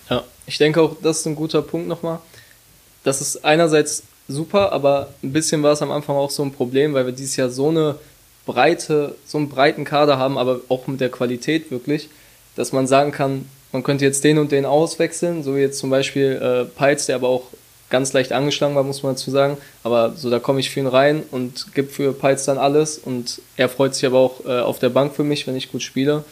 Ja, 0.08 0.25
ich 0.46 0.56
denke 0.56 0.80
auch, 0.80 0.96
das 1.02 1.18
ist 1.18 1.26
ein 1.26 1.36
guter 1.36 1.60
Punkt 1.60 1.86
nochmal. 1.86 2.20
Das 3.04 3.20
ist 3.20 3.44
einerseits 3.44 4.04
super, 4.26 4.72
aber 4.72 5.10
ein 5.22 5.34
bisschen 5.34 5.62
war 5.62 5.72
es 5.72 5.82
am 5.82 5.90
Anfang 5.90 6.16
auch 6.16 6.30
so 6.30 6.42
ein 6.42 6.50
Problem, 6.50 6.94
weil 6.94 7.04
wir 7.04 7.12
dieses 7.12 7.36
Jahr 7.36 7.50
so 7.50 7.68
eine 7.68 7.96
breite, 8.47 9.15
so 9.26 9.38
einen 9.38 9.49
breiten 9.49 9.85
Kader 9.85 10.19
haben, 10.19 10.38
aber 10.38 10.61
auch 10.69 10.87
mit 10.87 11.00
der 11.00 11.11
Qualität 11.11 11.71
wirklich, 11.71 12.09
dass 12.55 12.73
man 12.73 12.87
sagen 12.87 13.12
kann, 13.12 13.49
man 13.73 13.83
könnte 13.83 14.05
jetzt 14.05 14.25
den 14.25 14.38
und 14.38 14.53
den 14.53 14.65
auswechseln, 14.65 15.43
so 15.43 15.57
wie 15.57 15.61
jetzt 15.61 15.79
zum 15.79 15.91
Beispiel 15.91 16.41
äh, 16.41 16.65
Peitz, 16.65 17.07
der 17.07 17.17
aber 17.17 17.29
auch 17.29 17.43
ganz 17.91 18.12
leicht 18.12 18.33
angeschlagen 18.33 18.75
war, 18.75 18.83
muss 18.83 19.03
man 19.03 19.15
dazu 19.15 19.31
sagen. 19.31 19.57
Aber 19.83 20.15
so, 20.17 20.31
da 20.31 20.38
komme 20.38 20.61
ich 20.61 20.71
für 20.71 20.81
ihn 20.81 20.87
rein 20.87 21.23
und 21.31 21.75
gebe 21.75 21.88
für 21.88 22.12
Peitz 22.12 22.45
dann 22.45 22.59
alles. 22.59 22.99
Und 22.99 23.41
er 23.57 23.69
freut 23.69 23.95
sich 23.95 24.07
aber 24.07 24.19
auch 24.19 24.45
äh, 24.45 24.61
auf 24.61 24.79
der 24.79 24.88
Bank 24.88 25.15
für 25.15 25.25
mich, 25.25 25.47
wenn 25.47 25.57
ich 25.57 25.71
gut 25.71 25.83
spiele. 25.83 26.25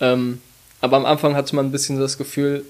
Ähm, 0.00 0.40
aber 0.80 0.96
am 0.96 1.06
Anfang 1.06 1.34
hatte 1.34 1.56
man 1.56 1.66
ein 1.66 1.72
bisschen 1.72 1.98
das 1.98 2.18
Gefühl, 2.18 2.64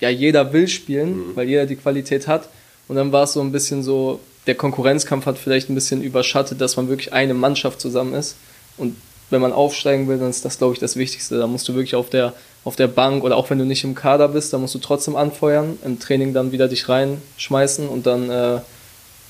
ja, 0.00 0.08
jeder 0.08 0.52
will 0.52 0.68
spielen, 0.68 1.16
mhm. 1.16 1.36
weil 1.36 1.48
jeder 1.48 1.66
die 1.66 1.76
Qualität 1.76 2.26
hat. 2.26 2.48
Und 2.88 2.96
dann 2.96 3.12
war 3.12 3.24
es 3.24 3.34
so 3.34 3.40
ein 3.40 3.52
bisschen 3.52 3.82
so, 3.82 4.20
der 4.50 4.56
Konkurrenzkampf 4.56 5.26
hat 5.26 5.38
vielleicht 5.38 5.70
ein 5.70 5.76
bisschen 5.76 6.02
überschattet, 6.02 6.60
dass 6.60 6.76
man 6.76 6.88
wirklich 6.88 7.12
eine 7.12 7.34
Mannschaft 7.34 7.80
zusammen 7.80 8.14
ist. 8.14 8.34
Und 8.78 8.96
wenn 9.30 9.40
man 9.40 9.52
aufsteigen 9.52 10.08
will, 10.08 10.18
dann 10.18 10.28
ist 10.28 10.44
das, 10.44 10.58
glaube 10.58 10.74
ich, 10.74 10.80
das 10.80 10.96
Wichtigste. 10.96 11.38
Da 11.38 11.46
musst 11.46 11.68
du 11.68 11.74
wirklich 11.74 11.94
auf 11.94 12.10
der, 12.10 12.32
auf 12.64 12.74
der 12.74 12.88
Bank 12.88 13.22
oder 13.22 13.36
auch 13.36 13.48
wenn 13.48 13.60
du 13.60 13.64
nicht 13.64 13.84
im 13.84 13.94
Kader 13.94 14.26
bist, 14.26 14.52
da 14.52 14.58
musst 14.58 14.74
du 14.74 14.80
trotzdem 14.80 15.14
anfeuern, 15.14 15.78
im 15.84 16.00
Training 16.00 16.34
dann 16.34 16.50
wieder 16.50 16.66
dich 16.66 16.88
reinschmeißen 16.88 17.88
und 17.88 18.08
dann 18.08 18.28
äh, 18.28 18.58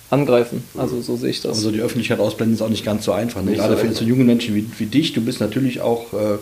angreifen. 0.09 0.65
Also 0.75 1.03
so 1.03 1.17
sehe 1.17 1.29
ich 1.29 1.43
das. 1.43 1.59
Also 1.59 1.71
die 1.71 1.83
Öffentlichkeit 1.83 2.19
ausblenden 2.19 2.55
ist 2.55 2.63
auch 2.63 2.71
nicht 2.71 2.87
ganz 2.87 3.05
so 3.05 3.13
einfach. 3.13 3.43
Ne? 3.43 3.53
Gerade 3.53 3.77
für 3.77 3.93
so 3.93 4.07
junge 4.07 4.25
Menschen 4.25 4.55
wie, 4.55 4.67
wie 4.79 4.87
dich, 4.87 5.13
du 5.13 5.21
bist 5.21 5.39
natürlich 5.39 5.83
auch 5.83 6.15
äh, 6.15 6.39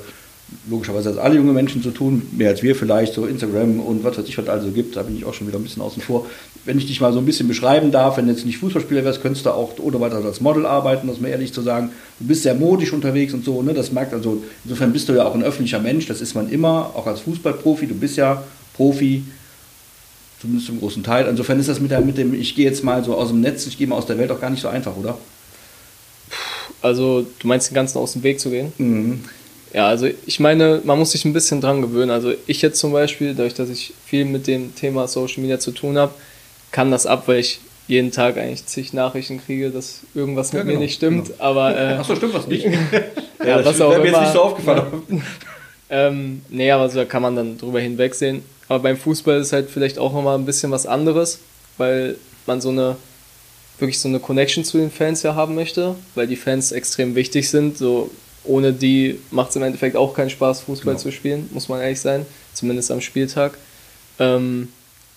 logischerweise 0.71 1.09
als 1.09 1.19
alle 1.19 1.35
junge 1.35 1.53
Menschen 1.53 1.83
zu 1.83 1.91
tun, 1.91 2.29
mehr 2.31 2.51
als 2.51 2.63
wir 2.63 2.77
vielleicht, 2.77 3.15
so 3.15 3.27
Instagram 3.27 3.81
und 3.81 4.05
was 4.05 4.19
weiß 4.19 4.29
ich, 4.29 4.39
was 4.39 4.49
also 4.49 4.71
gibt, 4.71 4.95
da 4.95 5.03
bin 5.03 5.17
ich 5.17 5.25
auch 5.25 5.35
schon 5.35 5.49
wieder 5.49 5.59
ein 5.59 5.65
bisschen 5.65 5.83
außen 5.83 6.01
vor. 6.01 6.27
Wenn 6.69 6.77
ich 6.77 6.85
dich 6.85 7.01
mal 7.01 7.15
so 7.15 7.19
ein 7.19 7.25
bisschen 7.25 7.49
beschreiben 7.49 7.93
darf, 7.93 8.19
wenn 8.19 8.27
du 8.27 8.33
jetzt 8.33 8.45
nicht 8.45 8.59
Fußballspieler 8.59 9.03
wärst, 9.03 9.23
könntest 9.23 9.47
du 9.47 9.51
auch 9.53 9.79
oder 9.79 10.03
weiter 10.03 10.23
als 10.23 10.43
Model 10.43 10.67
arbeiten, 10.67 11.09
das 11.09 11.19
mir 11.19 11.31
ehrlich 11.31 11.55
zu 11.55 11.63
sagen. 11.63 11.93
Du 12.21 12.27
bist 12.27 12.43
sehr 12.43 12.55
modisch 12.55 12.93
unterwegs 12.93 13.33
und 13.33 13.43
so, 13.43 13.63
ne? 13.63 13.73
Das 13.73 13.91
merkt 13.91 14.13
also, 14.13 14.43
insofern 14.65 14.93
bist 14.93 15.09
du 15.09 15.15
ja 15.15 15.25
auch 15.25 15.35
ein 15.35 15.43
öffentlicher 15.43 15.79
Mensch, 15.79 16.05
das 16.09 16.21
ist 16.21 16.35
man 16.35 16.51
immer, 16.51 16.91
auch 16.95 17.07
als 17.07 17.21
Fußballprofi, 17.21 17.87
du 17.87 17.95
bist 17.95 18.19
ja 18.19 18.45
Profi, 18.75 19.25
zumindest 20.43 20.67
zum 20.67 20.79
großen 20.79 21.03
Teil. 21.03 21.27
Insofern 21.27 21.59
ist 21.59 21.71
das 21.71 21.81
mit, 21.81 21.91
der, 21.91 22.03
mit 22.03 22.19
dem, 22.19 22.35
ich 22.35 22.55
gehe 22.55 22.67
jetzt 22.67 22.85
mal 22.85 23.03
so 23.03 23.15
aus 23.15 23.29
dem 23.29 23.41
Netz, 23.41 23.67
ich 23.67 23.79
gehe 23.79 23.87
mal 23.87 23.97
aus 23.97 24.05
der 24.05 24.19
Welt 24.19 24.31
auch 24.31 24.39
gar 24.39 24.51
nicht 24.51 24.61
so 24.61 24.69
einfach, 24.69 24.95
oder? 24.95 25.17
Also, 26.83 27.27
du 27.39 27.49
meinst 27.49 27.71
den 27.71 27.77
ganzen 27.77 27.97
aus 27.97 28.13
dem 28.13 28.23
Weg 28.23 28.41
zu 28.41 28.51
gehen? 28.51 28.75
Mhm. 28.77 29.21
Ja, 29.73 29.87
also 29.87 30.07
ich 30.27 30.39
meine, 30.39 30.83
man 30.85 30.99
muss 30.99 31.13
sich 31.13 31.25
ein 31.25 31.33
bisschen 31.33 31.63
dran 31.63 31.81
gewöhnen. 31.81 32.11
Also 32.11 32.35
ich 32.47 32.61
jetzt 32.61 32.79
zum 32.79 32.93
Beispiel, 32.93 33.35
dadurch, 33.35 33.55
dass 33.55 33.71
ich 33.71 33.95
viel 34.05 34.27
mit 34.27 34.47
dem 34.47 34.75
Thema 34.75 35.09
Social 35.09 35.41
Media 35.41 35.59
zu 35.59 35.71
tun 35.71 35.97
habe, 35.97 36.13
kann 36.71 36.91
das 36.91 37.07
ab, 37.07 37.25
weil 37.27 37.41
ich 37.41 37.61
jeden 37.89 38.13
Tag 38.13 38.37
eigentlich 38.37 38.67
zig 38.67 38.93
Nachrichten 38.93 39.41
kriege, 39.45 39.71
dass 39.71 40.01
irgendwas 40.15 40.53
mit 40.53 40.61
ja, 40.61 40.65
genau, 40.65 40.79
mir 40.79 40.85
nicht 40.85 40.95
stimmt. 40.95 41.29
Genau. 41.29 41.43
Aber 41.43 41.77
äh, 41.77 41.95
Achso, 41.95 42.15
stimmt 42.15 42.35
was 42.35 42.47
nicht? 42.47 42.65
ja, 43.41 43.47
ja, 43.47 43.63
das 43.63 43.79
wäre 43.79 43.99
mir 43.99 44.07
jetzt 44.09 44.21
nicht 44.21 44.33
so 44.33 44.43
aufgefallen. 44.43 45.23
ähm, 45.91 46.43
nee, 46.51 46.71
aber 46.71 46.91
so 46.91 47.05
kann 47.07 47.23
man 47.23 47.35
dann 47.35 47.57
drüber 47.57 47.81
hinwegsehen. 47.81 48.45
Aber 48.69 48.81
beim 48.81 48.99
Fußball 48.99 49.41
ist 49.41 49.55
halt 49.55 49.71
vielleicht 49.71 49.99
auch 49.99 50.13
nochmal 50.13 50.37
ein 50.37 50.45
bisschen 50.45 50.71
was 50.71 50.87
anderes, 50.87 51.41
weil 51.79 52.17
man 52.47 52.61
so 52.61 52.69
eine 52.69 52.97
wirklich 53.79 53.99
so 53.99 54.09
eine 54.09 54.21
Connection 54.21 54.65
zu 54.65 54.77
den 54.77 54.91
Fans 54.91 55.23
ja 55.23 55.35
haben 55.35 55.55
möchte, 55.55 55.95
weil 56.15 56.27
die 56.27 56.37
Fans 56.37 56.73
extrem 56.73 57.15
wichtig 57.15 57.49
sind. 57.49 57.79
So 57.79 58.11
ohne 58.45 58.73
die 58.73 59.19
macht 59.31 59.51
es 59.51 59.57
im 59.57 59.63
Endeffekt 59.63 59.97
auch 59.97 60.15
keinen 60.15 60.31
Spaß, 60.31 60.63
Fußball 60.63 60.95
genau. 60.95 61.03
zu 61.03 61.13
spielen, 61.13 61.49
muss 61.53 61.69
man 61.69 61.81
ehrlich 61.81 62.01
sein, 62.01 62.27
zumindest 62.53 62.91
am 62.91 63.01
Spieltag. 63.01 63.57
Ähm, 64.19 64.69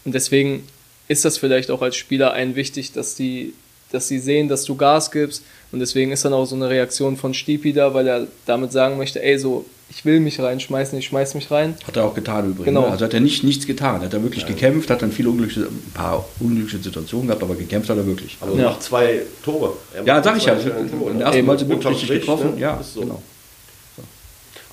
und 0.06 0.16
deswegen 0.16 0.64
ist 1.12 1.26
das 1.26 1.38
vielleicht 1.38 1.70
auch 1.72 1.82
als 1.82 1.98
Spieler 1.98 2.32
ein 2.32 2.56
wichtig, 2.56 2.94
dass 2.94 3.16
die, 3.16 3.54
dass 3.92 4.08
sie 4.08 4.18
sehen, 4.18 4.48
dass 4.48 4.64
du 4.64 4.76
Gas 4.76 5.12
gibst. 5.12 5.44
Und 5.74 5.80
deswegen 5.80 6.12
ist 6.14 6.24
dann 6.24 6.34
auch 6.34 6.46
so 6.46 6.56
eine 6.56 6.70
Reaktion 6.70 7.18
von 7.18 7.34
Stipi 7.34 7.74
da, 7.74 7.94
weil 7.94 8.08
er 8.08 8.28
damit 8.46 8.72
sagen 8.72 8.98
möchte, 8.98 9.22
ey, 9.22 9.38
so, 9.38 9.66
ich 9.90 10.06
will 10.06 10.22
mich 10.22 10.40
reinschmeißen, 10.40 10.98
ich 10.98 11.06
schmeiß 11.06 11.36
mich 11.36 11.52
rein. 11.52 11.76
Hat 11.86 11.98
er 11.98 12.06
auch 12.06 12.14
getan 12.14 12.46
übrigens. 12.46 12.66
Genau. 12.66 12.82
Ne? 12.82 12.88
Also 12.92 13.04
hat 13.04 13.14
er 13.14 13.20
nicht, 13.20 13.44
nichts 13.44 13.68
getan. 13.68 14.02
Hat 14.02 14.14
er 14.14 14.24
wirklich 14.24 14.44
ja. 14.44 14.48
gekämpft, 14.48 14.90
hat 14.90 15.02
dann 15.02 15.12
viele 15.12 15.30
unglückliche, 15.30 15.68
ein 15.68 15.92
paar 15.94 16.26
unglückliche 16.40 16.82
Situationen 16.82 17.28
gehabt, 17.28 17.44
aber 17.44 17.56
gekämpft 17.56 17.90
hat 17.90 17.98
er 17.98 18.08
wirklich. 18.08 18.38
Aber 18.40 18.56
ja. 18.56 18.70
macht 18.70 18.84
zwei 18.84 19.24
Tore. 19.44 19.74
ja, 20.06 20.24
sag 20.24 20.38
ich 20.38 20.46
ja. 20.46 20.54
Im 20.54 21.20
ersten 21.20 21.46
Mal 21.46 21.60
wirklich 21.60 22.08
getroffen. 22.08 22.56
Ne? 22.56 22.62
Ja, 22.62 22.82
so. 22.82 23.02
genau. 23.02 23.22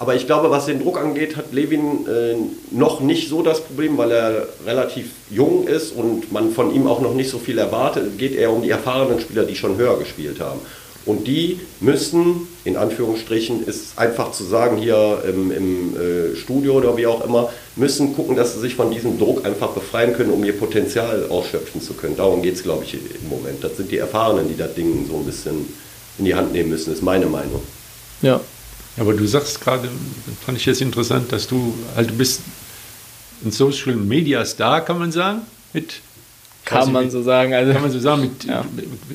Aber 0.01 0.15
ich 0.15 0.27
glaube, 0.27 0.51
was 0.51 0.67
den 0.67 0.81
Druck 0.81 0.99
angeht, 0.99 1.37
hat 1.37 1.53
Levin 1.53 2.07
äh, 2.07 2.37
noch 2.71 3.01
nicht 3.01 3.29
so 3.29 3.43
das 3.43 3.61
Problem, 3.61 3.99
weil 3.99 4.13
er 4.13 4.49
relativ 4.65 5.11
jung 5.29 5.67
ist 5.67 5.93
und 5.93 6.31
man 6.31 6.53
von 6.53 6.73
ihm 6.73 6.87
auch 6.87 7.01
noch 7.01 7.15
nicht 7.15 7.31
so 7.31 7.39
viel 7.39 7.59
erwartet. 7.59 8.13
Es 8.13 8.17
geht 8.17 8.35
eher 8.37 8.53
um 8.53 8.63
die 8.63 8.71
erfahrenen 8.71 9.21
Spieler, 9.21 9.45
die 9.45 9.57
schon 9.57 9.77
höher 9.77 9.99
gespielt 9.99 10.41
haben. 10.41 10.61
Und 11.05 11.27
die 11.27 11.59
müssen, 11.81 12.47
in 12.65 12.77
Anführungsstrichen, 12.77 13.67
ist 13.67 13.99
einfach 13.99 14.31
zu 14.31 14.45
sagen 14.45 14.77
hier 14.77 15.23
im, 15.27 15.51
im 15.51 15.97
äh, 15.97 16.37
Studio 16.37 16.75
oder 16.75 16.97
wie 16.97 17.07
auch 17.07 17.25
immer, 17.25 17.51
müssen 17.77 18.15
gucken, 18.15 18.37
dass 18.37 18.55
sie 18.55 18.61
sich 18.61 18.75
von 18.77 18.91
diesem 18.91 19.19
Druck 19.19 19.45
einfach 19.45 19.71
befreien 19.71 20.13
können, 20.13 20.31
um 20.31 20.45
ihr 20.45 20.57
Potenzial 20.57 21.27
ausschöpfen 21.29 21.81
zu 21.81 21.95
können. 21.95 22.17
Darum 22.17 22.43
geht 22.43 22.55
es, 22.55 22.63
glaube 22.63 22.85
ich, 22.85 22.95
im 22.95 23.29
Moment. 23.29 23.65
Das 23.65 23.77
sind 23.79 23.91
die 23.91 23.99
Erfahrenen, 23.99 24.49
die 24.49 24.57
das 24.57 24.75
Ding 24.75 25.07
so 25.09 25.17
ein 25.17 25.25
bisschen 25.25 25.67
in 26.19 26.25
die 26.25 26.35
Hand 26.35 26.53
nehmen 26.53 26.69
müssen, 26.69 26.93
ist 26.93 27.03
meine 27.03 27.27
Meinung. 27.27 27.63
Ja, 28.21 28.41
aber 28.99 29.15
du 29.15 29.27
sagst 29.27 29.61
gerade, 29.61 29.89
fand 30.45 30.59
ich 30.59 30.67
jetzt 30.67 30.81
interessant, 30.81 31.33
dass 31.33 31.47
du, 31.47 31.75
halt, 31.97 32.11
du 32.11 32.15
bist 32.15 32.43
ein 33.45 33.51
Social 33.53 33.95
Media 33.95 34.45
Star, 34.45 34.85
kann 34.85 34.99
man 34.99 35.13
sagen, 35.13 35.43
mit 35.73 36.01
kann 36.69 36.93
man 36.93 37.11
so 37.11 37.23
sagen. 37.23 37.55
Also, 37.55 37.73
kann 37.73 37.83
man 37.83 37.91
so 37.91 37.99
sagen, 37.99 38.23
mit, 38.23 38.45
ja. 38.45 38.65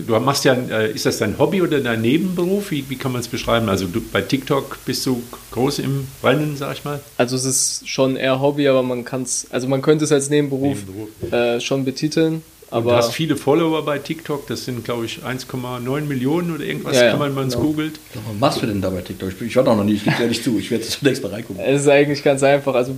du 0.07 0.19
machst 0.19 0.43
ja, 0.43 0.53
äh, 0.53 0.91
ist 0.91 1.05
das 1.05 1.19
dein 1.19 1.37
Hobby 1.37 1.61
oder 1.61 1.79
dein 1.79 2.01
Nebenberuf? 2.01 2.71
Wie, 2.71 2.89
wie 2.89 2.95
kann 2.95 3.11
man 3.11 3.21
es 3.21 3.27
beschreiben? 3.27 3.69
Also 3.69 3.85
du, 3.85 4.01
bei 4.01 4.21
TikTok 4.21 4.79
bist 4.85 5.05
du 5.05 5.21
groß 5.51 5.79
im 5.79 6.07
Rennen, 6.23 6.57
sag 6.57 6.77
ich 6.77 6.83
mal? 6.83 6.99
Also 7.17 7.35
es 7.35 7.45
ist 7.45 7.87
schon 7.87 8.15
eher 8.15 8.41
Hobby, 8.41 8.67
aber 8.67 8.81
man 8.81 9.05
kann 9.05 9.21
es, 9.21 9.47
also 9.51 9.67
man 9.67 9.83
könnte 9.83 10.05
es 10.05 10.11
als 10.11 10.29
Nebenberuf, 10.29 10.77
Nebenberuf. 10.79 11.31
Äh, 11.31 11.61
schon 11.61 11.85
betiteln. 11.85 12.41
Aber 12.73 12.91
du 12.91 12.97
hast 12.97 13.13
viele 13.13 13.35
Follower 13.35 13.85
bei 13.85 13.99
TikTok, 13.99 14.47
das 14.47 14.65
sind 14.65 14.83
glaube 14.83 15.05
ich 15.05 15.19
1,9 15.19 16.01
Millionen 16.01 16.55
oder 16.55 16.63
irgendwas, 16.63 16.95
ja, 16.95 17.03
ja, 17.03 17.09
kann 17.11 17.19
man, 17.19 17.29
wenn 17.29 17.35
man 17.35 17.47
es 17.47 17.53
genau. 17.53 17.67
googelt. 17.67 17.99
Was 18.13 18.39
machst 18.39 18.61
du 18.63 18.65
denn 18.65 18.81
da 18.81 18.89
bei 18.89 19.01
TikTok? 19.01 19.29
Ich 19.41 19.55
war 19.55 19.63
doch 19.63 19.75
noch 19.75 19.83
nicht, 19.83 19.97
ich 19.97 20.03
gebe 20.05 20.23
ja 20.23 20.27
nicht 20.27 20.43
zu, 20.43 20.57
ich 20.57 20.71
werde 20.71 20.83
zunächst 20.83 21.21
mal 21.21 21.31
reingucken. 21.31 21.63
Es 21.63 21.81
ist 21.81 21.87
eigentlich 21.87 22.23
ganz 22.23 22.41
einfach, 22.41 22.73
also 22.73 22.95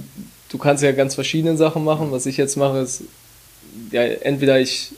du 0.49 0.57
kannst 0.57 0.81
ja 0.81 0.93
ganz 0.93 1.15
verschiedene 1.15 1.57
Sachen 1.57 1.83
machen. 1.83 2.11
Was 2.11 2.25
ich 2.25 2.37
jetzt 2.37 2.55
mache, 2.55 2.79
ist, 2.79 3.03
ja, 3.91 4.03
entweder 4.03 4.61
ich 4.61 4.93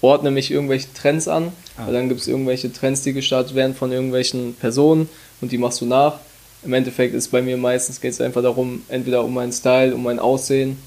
ordne 0.00 0.30
mich 0.30 0.50
irgendwelchen 0.50 0.94
Trends 0.94 1.28
an, 1.28 1.52
ah. 1.76 1.86
weil 1.86 1.92
dann 1.92 2.08
gibt 2.08 2.22
es 2.22 2.26
irgendwelche 2.26 2.72
Trends, 2.72 3.02
die 3.02 3.12
gestartet 3.12 3.54
werden 3.54 3.74
von 3.74 3.92
irgendwelchen 3.92 4.54
Personen 4.54 5.10
und 5.42 5.52
die 5.52 5.58
machst 5.58 5.82
du 5.82 5.86
nach. 5.86 6.20
Im 6.64 6.72
Endeffekt 6.72 7.14
ist 7.14 7.28
bei 7.28 7.42
mir 7.42 7.58
meistens 7.58 8.00
geht 8.00 8.12
es 8.12 8.20
einfach 8.22 8.42
darum, 8.42 8.82
entweder 8.88 9.22
um 9.24 9.34
meinen 9.34 9.52
Style, 9.52 9.94
um 9.94 10.02
mein 10.02 10.18
Aussehen 10.18 10.78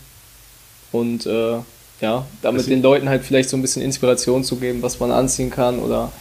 und 0.92 1.28
äh, 1.28 1.58
ja, 2.02 2.26
damit 2.42 2.68
den 2.68 2.82
Leuten 2.82 3.10
halt 3.10 3.24
vielleicht 3.24 3.50
so 3.50 3.58
ein 3.58 3.62
bisschen 3.62 3.82
Inspiration 3.82 4.44
zu 4.44 4.58
geben, 4.58 4.82
was 4.82 5.00
man 5.00 5.12
anziehen 5.12 5.50
kann 5.50 5.80
oder 5.80 6.12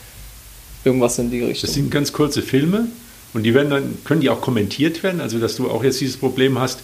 irgendwas 0.84 1.18
in 1.18 1.30
die 1.30 1.42
Richtung. 1.42 1.66
Das 1.66 1.74
sind 1.74 1.90
ganz 1.90 2.12
kurze 2.12 2.42
Filme 2.42 2.86
und 3.34 3.42
die 3.42 3.54
werden 3.54 3.70
dann, 3.70 3.98
können 4.04 4.20
die 4.20 4.30
auch 4.30 4.40
kommentiert 4.40 5.02
werden, 5.02 5.20
also 5.20 5.38
dass 5.38 5.56
du 5.56 5.70
auch 5.70 5.84
jetzt 5.84 6.00
dieses 6.00 6.16
Problem 6.16 6.58
hast, 6.58 6.80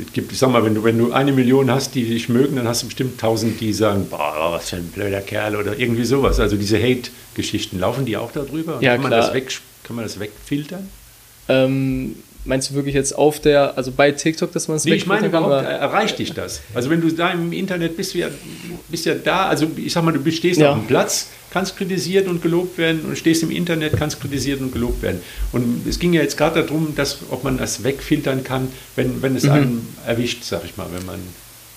es 0.00 0.12
gibt, 0.12 0.32
ich 0.32 0.38
sag 0.38 0.50
mal, 0.50 0.64
wenn 0.64 0.74
du, 0.74 0.84
wenn 0.84 0.98
du 0.98 1.12
eine 1.12 1.32
Million 1.32 1.70
hast, 1.70 1.94
die 1.94 2.04
dich 2.04 2.28
mögen, 2.28 2.56
dann 2.56 2.68
hast 2.68 2.82
du 2.82 2.86
bestimmt 2.86 3.20
tausend, 3.20 3.60
die 3.60 3.72
sagen, 3.72 4.06
boah, 4.08 4.52
was 4.52 4.70
für 4.70 4.76
ein 4.76 4.86
blöder 4.88 5.20
Kerl 5.20 5.56
oder 5.56 5.78
irgendwie 5.78 6.04
sowas. 6.04 6.38
Also 6.38 6.56
diese 6.56 6.78
Hate-Geschichten, 6.78 7.80
laufen 7.80 8.04
die 8.04 8.16
auch 8.16 8.30
darüber? 8.30 8.78
Ja, 8.80 8.92
kann, 8.92 9.00
klar. 9.06 9.10
Man 9.10 9.10
das 9.10 9.34
weg, 9.34 9.60
kann 9.82 9.96
man 9.96 10.04
das 10.04 10.20
wegfiltern? 10.20 10.88
Ähm, 11.48 12.16
meinst 12.44 12.70
du 12.70 12.74
wirklich 12.74 12.94
jetzt 12.94 13.14
auf 13.16 13.40
der, 13.40 13.76
also 13.76 13.90
bei 13.92 14.10
TikTok, 14.12 14.52
dass 14.52 14.68
man 14.68 14.76
es 14.78 14.84
Nee, 14.84 14.94
ich 14.94 15.06
meine 15.06 15.26
überhaupt, 15.26 15.48
oder- 15.48 15.62
erreicht 15.64 16.18
dich 16.18 16.32
das? 16.32 16.60
Also 16.74 16.88
wenn 16.90 17.00
du 17.00 17.10
da 17.10 17.30
im 17.30 17.52
Internet 17.52 17.96
bist, 17.96 18.14
du 18.14 18.18
ja, 18.18 18.28
bist 18.88 19.04
ja 19.06 19.14
da, 19.14 19.46
also 19.48 19.66
ich 19.76 19.92
sag 19.92 20.04
mal, 20.04 20.12
du 20.12 20.30
stehst 20.30 20.60
Ja. 20.60 20.70
auf 20.72 20.78
dem 20.78 20.86
Platz, 20.86 21.28
kannst 21.50 21.76
kritisiert 21.76 22.26
und 22.28 22.40
gelobt 22.42 22.78
werden 22.78 23.02
und 23.06 23.16
stehst 23.18 23.42
im 23.42 23.50
Internet, 23.50 23.94
kannst 23.98 24.20
kritisiert 24.20 24.60
und 24.60 24.72
gelobt 24.72 25.02
werden. 25.02 25.20
Und 25.52 25.86
es 25.86 25.98
ging 25.98 26.12
ja 26.12 26.22
jetzt 26.22 26.36
gerade 26.36 26.62
darum, 26.62 26.94
dass, 26.94 27.18
ob 27.30 27.44
man 27.44 27.58
das 27.58 27.82
wegfiltern 27.84 28.44
kann, 28.44 28.68
wenn, 28.96 29.20
wenn 29.22 29.34
es 29.36 29.44
Mhm. 29.44 29.50
einen 29.50 29.96
erwischt, 30.06 30.44
sag 30.44 30.64
ich 30.64 30.76
mal, 30.76 30.86
wenn 30.92 31.04
man 31.06 31.18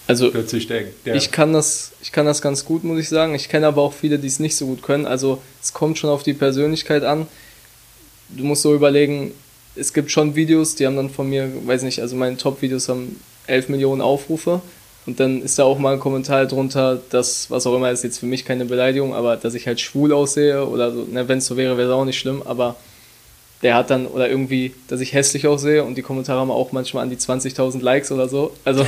Also 0.08 0.30
plötzlich 0.32 0.68
der, 0.68 0.84
der 1.06 1.16
Ich 1.16 1.32
kann 1.32 1.54
das, 1.54 1.92
ich 2.02 2.12
kann 2.12 2.26
das 2.26 2.42
ganz 2.42 2.66
gut, 2.66 2.84
muss 2.84 3.00
ich 3.00 3.08
sagen. 3.10 3.34
Ich 3.36 3.48
kenne 3.50 3.68
aber 3.68 3.82
auch 3.82 3.94
viele, 3.94 4.20
die 4.20 4.28
es 4.28 4.40
nicht 4.40 4.56
so 4.58 4.66
gut 4.66 4.82
können. 4.84 5.06
Also 5.06 5.42
es 5.62 5.72
kommt 5.74 5.98
schon 5.98 6.10
auf 6.10 6.24
die 6.24 6.34
Persönlichkeit 6.34 7.04
an. 7.04 7.28
Du 8.30 8.44
musst 8.44 8.62
so 8.62 8.74
überlegen, 8.74 9.32
es 9.76 9.94
gibt 9.94 10.12
schon 10.12 10.36
Videos, 10.36 10.76
die 10.76 10.86
haben 10.86 10.96
dann 10.96 11.10
von 11.10 11.30
mir, 11.30 11.50
weiß 11.66 11.84
nicht, 11.84 12.00
also 12.02 12.16
meine 12.16 12.38
Top-Videos 12.38 12.90
haben 12.90 13.20
11 13.48 13.70
Millionen 13.70 14.02
Aufrufe. 14.02 14.62
Und 15.08 15.20
dann 15.20 15.42
ist 15.42 15.58
da 15.58 15.64
auch 15.64 15.80
mal 15.80 15.94
ein 15.94 16.00
Kommentar 16.00 16.46
drunter, 16.46 17.02
dass, 17.10 17.50
was 17.50 17.66
auch 17.66 17.76
immer, 17.76 17.90
ist 17.90 18.04
jetzt 18.04 18.20
für 18.20 18.28
mich 18.28 18.46
keine 18.46 18.66
Beleidigung, 18.66 19.16
aber 19.16 19.36
dass 19.36 19.56
ich 19.56 19.66
halt 19.66 19.80
schwul 19.80 20.14
aussehe 20.14 20.68
oder 20.68 20.92
so, 20.92 21.06
ne, 21.06 21.28
wenn 21.28 21.40
es 21.40 21.48
so 21.48 21.58
wäre, 21.58 21.76
wäre 21.76 21.90
es 21.90 21.94
auch 21.94 22.06
nicht 22.06 22.20
schlimm, 22.20 22.44
aber 22.46 22.76
der 23.64 23.76
hat 23.76 23.90
dann, 23.90 24.06
oder 24.06 24.30
irgendwie, 24.30 24.74
dass 24.88 25.02
ich 25.02 25.14
hässlich 25.14 25.48
aussehe 25.48 25.84
und 25.84 25.96
die 25.96 26.02
Kommentare 26.04 26.40
haben 26.40 26.52
auch 26.52 26.72
manchmal 26.72 27.04
an 27.04 27.10
die 27.10 27.16
20.000 27.16 27.82
Likes 27.82 28.12
oder 28.12 28.28
so. 28.28 28.54
Also, 28.64 28.84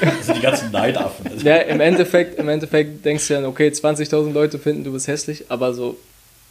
Das 0.00 0.26
sind 0.26 0.38
die 0.38 0.42
ganzen 0.42 0.70
Neidaffen. 0.70 1.26
Also, 1.30 1.46
ja, 1.46 1.56
im 1.56 1.80
Endeffekt, 1.80 2.38
im 2.38 2.48
Endeffekt 2.48 3.04
denkst 3.04 3.28
du 3.28 3.34
dann, 3.34 3.44
okay, 3.46 3.68
20.000 3.68 4.32
Leute 4.32 4.58
finden, 4.58 4.84
du 4.84 4.92
bist 4.92 5.08
hässlich, 5.08 5.44
aber 5.48 5.72
so, 5.72 5.96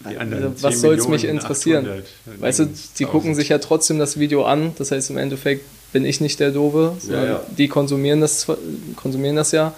anderen 0.03 0.55
was 0.61 0.73
10 0.73 0.81
soll's 0.81 1.07
mich 1.07 1.25
interessieren? 1.25 1.85
800, 1.85 2.05
weißt 2.39 2.59
du, 2.59 2.65
die 2.65 3.05
1000. 3.05 3.09
gucken 3.09 3.35
sich 3.35 3.49
ja 3.49 3.57
trotzdem 3.57 3.99
das 3.99 4.19
Video 4.19 4.43
an, 4.45 4.73
das 4.77 4.91
heißt 4.91 5.09
im 5.09 5.17
Endeffekt 5.17 5.65
bin 5.93 6.05
ich 6.05 6.19
nicht 6.19 6.39
der 6.39 6.51
Doofe, 6.51 6.93
sondern 6.99 7.25
ja. 7.25 7.41
die 7.57 7.67
konsumieren 7.67 8.19
das, 8.19 8.47
konsumieren 8.95 9.35
das 9.35 9.51
ja, 9.51 9.73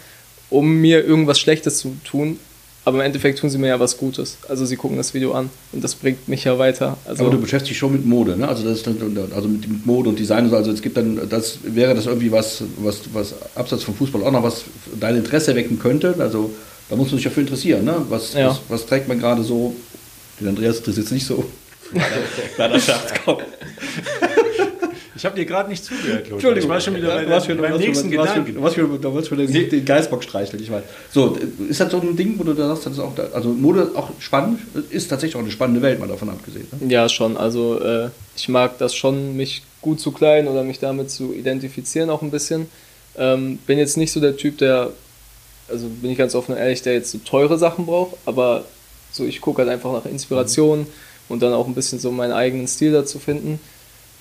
um 0.49 0.75
mir 0.81 1.03
irgendwas 1.05 1.39
Schlechtes 1.39 1.77
zu 1.79 1.95
tun, 2.05 2.39
aber 2.85 2.99
im 2.99 3.05
Endeffekt 3.05 3.39
tun 3.39 3.49
sie 3.49 3.57
mir 3.57 3.67
ja 3.67 3.79
was 3.79 3.97
Gutes. 3.97 4.37
Also 4.47 4.63
sie 4.65 4.75
gucken 4.77 4.95
das 4.95 5.13
Video 5.13 5.33
an 5.33 5.49
und 5.73 5.83
das 5.83 5.95
bringt 5.95 6.27
mich 6.27 6.43
ja 6.43 6.57
weiter. 6.59 6.97
Also 7.05 7.23
aber 7.23 7.31
du 7.31 7.41
beschäftigst 7.41 7.71
dich 7.71 7.77
schon 7.77 7.91
mit 7.91 8.05
Mode, 8.05 8.37
ne? 8.37 8.47
Also 8.47 8.63
das 8.63 8.77
ist 8.77 8.87
dann, 8.87 8.97
also 9.35 9.47
mit, 9.47 9.67
mit 9.67 9.85
Mode 9.85 10.09
und 10.09 10.19
Design. 10.19 10.53
Also 10.53 10.71
es 10.71 10.81
gibt 10.83 10.95
dann, 10.95 11.27
das 11.27 11.59
wäre 11.63 11.95
das 11.95 12.05
irgendwie 12.05 12.31
was, 12.31 12.63
was, 12.77 13.01
was 13.11 13.33
abseits 13.55 13.83
vom 13.83 13.95
Fußball 13.95 14.23
auch 14.23 14.31
noch 14.31 14.43
was 14.43 14.65
dein 14.99 15.17
Interesse 15.17 15.55
wecken 15.55 15.79
könnte. 15.79 16.15
Also 16.19 16.51
da 16.89 16.95
muss 16.95 17.07
man 17.07 17.15
sich 17.17 17.23
dafür 17.23 17.41
interessieren, 17.41 17.83
ne? 17.83 18.05
Was, 18.09 18.33
Ja. 18.33 18.49
was, 18.49 18.61
was 18.69 18.85
trägt 18.85 19.07
man 19.07 19.19
gerade 19.19 19.43
so? 19.43 19.75
Den 20.39 20.49
Andreas 20.49 20.79
das 20.79 20.89
ist 20.89 20.97
jetzt 20.97 21.11
nicht 21.11 21.25
so. 21.25 21.45
Kleiner 22.55 22.79
Scherz, 22.79 23.13
komm. 23.23 23.37
Ich 25.17 25.23
habe 25.23 25.35
dir 25.37 25.45
gerade 25.45 25.69
nicht 25.69 25.83
zugehört, 25.83 26.23
Lothar. 26.29 26.33
Entschuldigung. 26.33 26.63
Ich 26.63 26.69
war 26.69 26.81
schon 26.81 26.95
wieder 26.95 27.07
bei, 27.15 27.23
Du 27.23 27.29
warst 27.31 27.45
schon- 27.47 27.57
beim 27.57 27.71
du 27.71 27.77
nächsten 27.79 28.11
du 28.11 28.15
schon- 28.17 28.25
Gedanken. 28.25 28.53
Du 28.55 28.61
warst 28.61 28.75
schon- 28.75 29.01
du 29.01 29.13
warst 29.15 29.27
schon 29.29 29.37
den, 29.37 29.69
den 29.69 29.85
Geißbock 29.85 30.23
streicheln, 30.23 30.61
ich 30.61 30.69
weiß. 30.69 30.83
So, 31.11 31.37
ist 31.69 31.79
das 31.79 31.89
so 31.91 32.01
ein 32.01 32.17
Ding, 32.17 32.37
wo 32.37 32.43
du 32.43 32.53
da 32.53 32.67
sagst, 32.67 32.87
das 32.87 32.93
ist 32.93 32.99
auch, 32.99 33.15
da- 33.15 33.29
also 33.33 33.49
Mode 33.49 33.91
auch 33.95 34.09
spannend, 34.19 34.59
ist 34.89 35.07
tatsächlich 35.07 35.35
auch 35.37 35.39
eine 35.39 35.51
spannende 35.51 35.81
Welt, 35.81 35.99
mal 35.99 36.07
davon 36.09 36.29
abgesehen. 36.29 36.67
Ne? 36.81 36.91
Ja, 36.91 37.07
schon. 37.07 37.37
Also 37.37 37.79
äh, 37.81 38.09
ich 38.35 38.49
mag 38.49 38.77
das 38.77 38.93
schon, 38.93 39.37
mich 39.37 39.63
gut 39.81 40.01
zu 40.01 40.11
kleiden 40.11 40.49
oder 40.49 40.63
mich 40.63 40.79
damit 40.79 41.09
zu 41.09 41.33
identifizieren 41.33 42.09
auch 42.09 42.21
ein 42.21 42.31
bisschen. 42.31 42.67
Ähm, 43.17 43.57
bin 43.65 43.79
jetzt 43.79 43.95
nicht 43.95 44.11
so 44.11 44.19
der 44.19 44.35
Typ, 44.35 44.57
der, 44.57 44.89
also 45.69 45.87
bin 45.87 46.11
ich 46.11 46.17
ganz 46.17 46.35
offen 46.35 46.51
und 46.51 46.57
ehrlich, 46.57 46.81
der 46.81 46.93
jetzt 46.93 47.11
so 47.11 47.19
teure 47.19 47.57
Sachen 47.57 47.85
braucht, 47.85 48.17
aber 48.25 48.65
so 49.15 49.25
ich 49.25 49.41
gucke 49.41 49.59
halt 49.61 49.69
einfach 49.69 49.91
nach 49.93 50.05
Inspiration 50.05 50.85
und 51.29 51.41
dann 51.41 51.53
auch 51.53 51.67
ein 51.67 51.73
bisschen 51.75 51.99
so 51.99 52.11
meinen 52.11 52.33
eigenen 52.33 52.67
Stil 52.67 52.91
dazu 52.91 53.19
finden. 53.19 53.59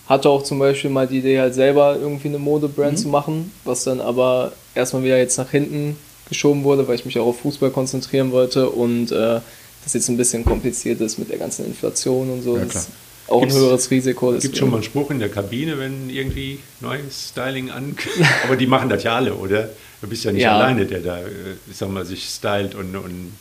Hatte 0.07 0.28
auch 0.28 0.42
zum 0.42 0.59
Beispiel 0.59 0.90
mal 0.90 1.07
die 1.07 1.18
Idee, 1.18 1.40
halt 1.40 1.54
selber 1.54 1.96
irgendwie 1.98 2.28
eine 2.28 2.38
Modebrand 2.38 2.98
zu 2.98 3.09
machen, 3.09 3.50
was 3.64 3.85
dann 3.85 4.00
aber 4.00 4.52
erstmal 4.74 5.02
wieder 5.02 5.16
jetzt 5.18 5.38
nach 5.38 5.50
hinten 5.50 5.96
geschoben 6.28 6.62
wurde, 6.64 6.87
weil 6.87 6.94
ich 6.96 7.04
mich 7.07 7.18
auch 7.18 7.26
auf 7.26 7.40
Fußball 7.40 7.70
konzentrieren 7.70 8.30
wollte 8.30 8.68
und 8.68 9.11
äh, 9.12 9.40
das 9.83 9.92
jetzt 9.94 10.09
ein 10.09 10.16
bisschen 10.18 10.44
kompliziert 10.44 11.00
ist 11.00 11.18
mit 11.18 11.30
der 11.30 11.38
ganzen 11.38 11.64
Inflation 11.66 12.30
und 12.30 12.42
so. 12.42 12.57
Ja, 12.57 12.64
das 12.64 12.70
klar. 12.72 12.83
ist 12.83 12.90
auch 13.30 13.40
Gibt's- 13.40 13.54
ein 13.57 13.61
höheres 13.62 13.90
Risiko. 13.90 14.33
Es 14.35 14.42
gibt 14.42 14.57
schon 14.59 14.68
mal 14.70 14.76
einen 14.76 14.85
Spruch 14.85 15.11
in 15.11 15.18
der 15.20 15.30
Kabine, 15.30 15.78
wenn 15.78 16.11
irgendwie 16.11 16.59
neues 16.80 17.28
Styling 17.30 17.70
an. 17.70 17.96
Aber 18.44 18.57
die 18.57 18.66
machen 18.66 18.88
das 18.90 19.02
ja 19.04 19.16
alle, 19.16 19.35
oder? 19.35 19.70
Du 20.02 20.09
bist 20.09 20.24
ja 20.24 20.33
nicht 20.33 20.42
Ja. 20.42 20.57
alleine, 20.59 20.85
der 20.85 21.00
da, 21.00 21.18
äh, 21.20 21.24
ich 21.70 21.76
sag 21.78 21.88
mal, 21.90 22.04
sich 22.04 22.26
stylt 22.28 22.74
und, 22.74 22.94
und 22.96 23.33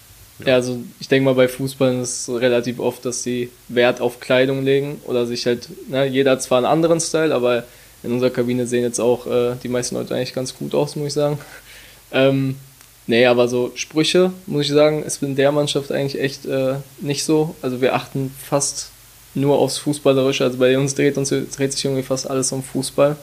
Ja, 0.46 0.56
also 0.56 0.82
ich 1.00 1.08
denke 1.08 1.26
mal 1.26 1.36
bei 1.36 1.48
Fußballern 1.48 2.02
ist 2.02 2.28
es 2.28 2.42
relativ 2.42 2.80
oft, 2.80 3.06
dass 3.06 3.24
sie 3.24 3.50
Wert 3.70 4.02
auf 4.02 4.20
Kleidung 4.20 4.64
legen 4.64 5.00
oder 5.06 5.26
sich 5.26 5.46
halt, 5.46 5.70
ne, 5.90 6.06
jeder 6.06 6.32
hat 6.32 6.42
zwar 6.42 6.58
einen 6.58 6.68
anderen 6.68 7.00
Style, 7.00 7.34
aber 7.34 7.64
in 8.04 8.12
unserer 8.12 8.30
Kabine 8.30 8.68
sehen 8.68 8.84
jetzt 8.84 9.00
auch 9.00 9.26
äh, 9.28 9.56
die 9.64 9.70
meisten 9.70 9.96
Leute 9.96 10.16
eigentlich 10.16 10.34
ganz 10.34 10.56
gut 10.58 10.76
aus, 10.76 10.96
muss 10.96 11.08
ich 11.08 11.14
sagen. 11.14 11.40
Ähm, 12.16 12.58
nee, 13.08 13.26
aber 13.26 13.48
so 13.48 13.72
Sprüche, 13.74 14.32
muss 14.46 14.68
ich 14.68 14.72
sagen, 14.72 15.02
ist 15.02 15.24
in 15.24 15.36
der 15.36 15.52
Mannschaft 15.52 15.92
eigentlich 15.92 16.22
echt 16.22 16.46
äh, 16.46 16.76
nicht 17.02 17.24
so. 17.24 17.56
Also 17.64 17.82
wir 17.82 17.96
achten 17.96 18.32
fast 18.40 18.92
nur 19.34 19.58
aufs 19.58 19.80
Fußballerische, 19.80 20.44
also 20.44 20.60
bei 20.60 20.78
uns 20.78 20.94
dreht, 20.94 21.18
uns, 21.18 21.30
dreht 21.30 21.74
sich 21.74 21.84
irgendwie 21.84 22.04
fast 22.04 22.30
alles 22.30 22.52
um 22.52 22.62
Fußball. 22.62 23.18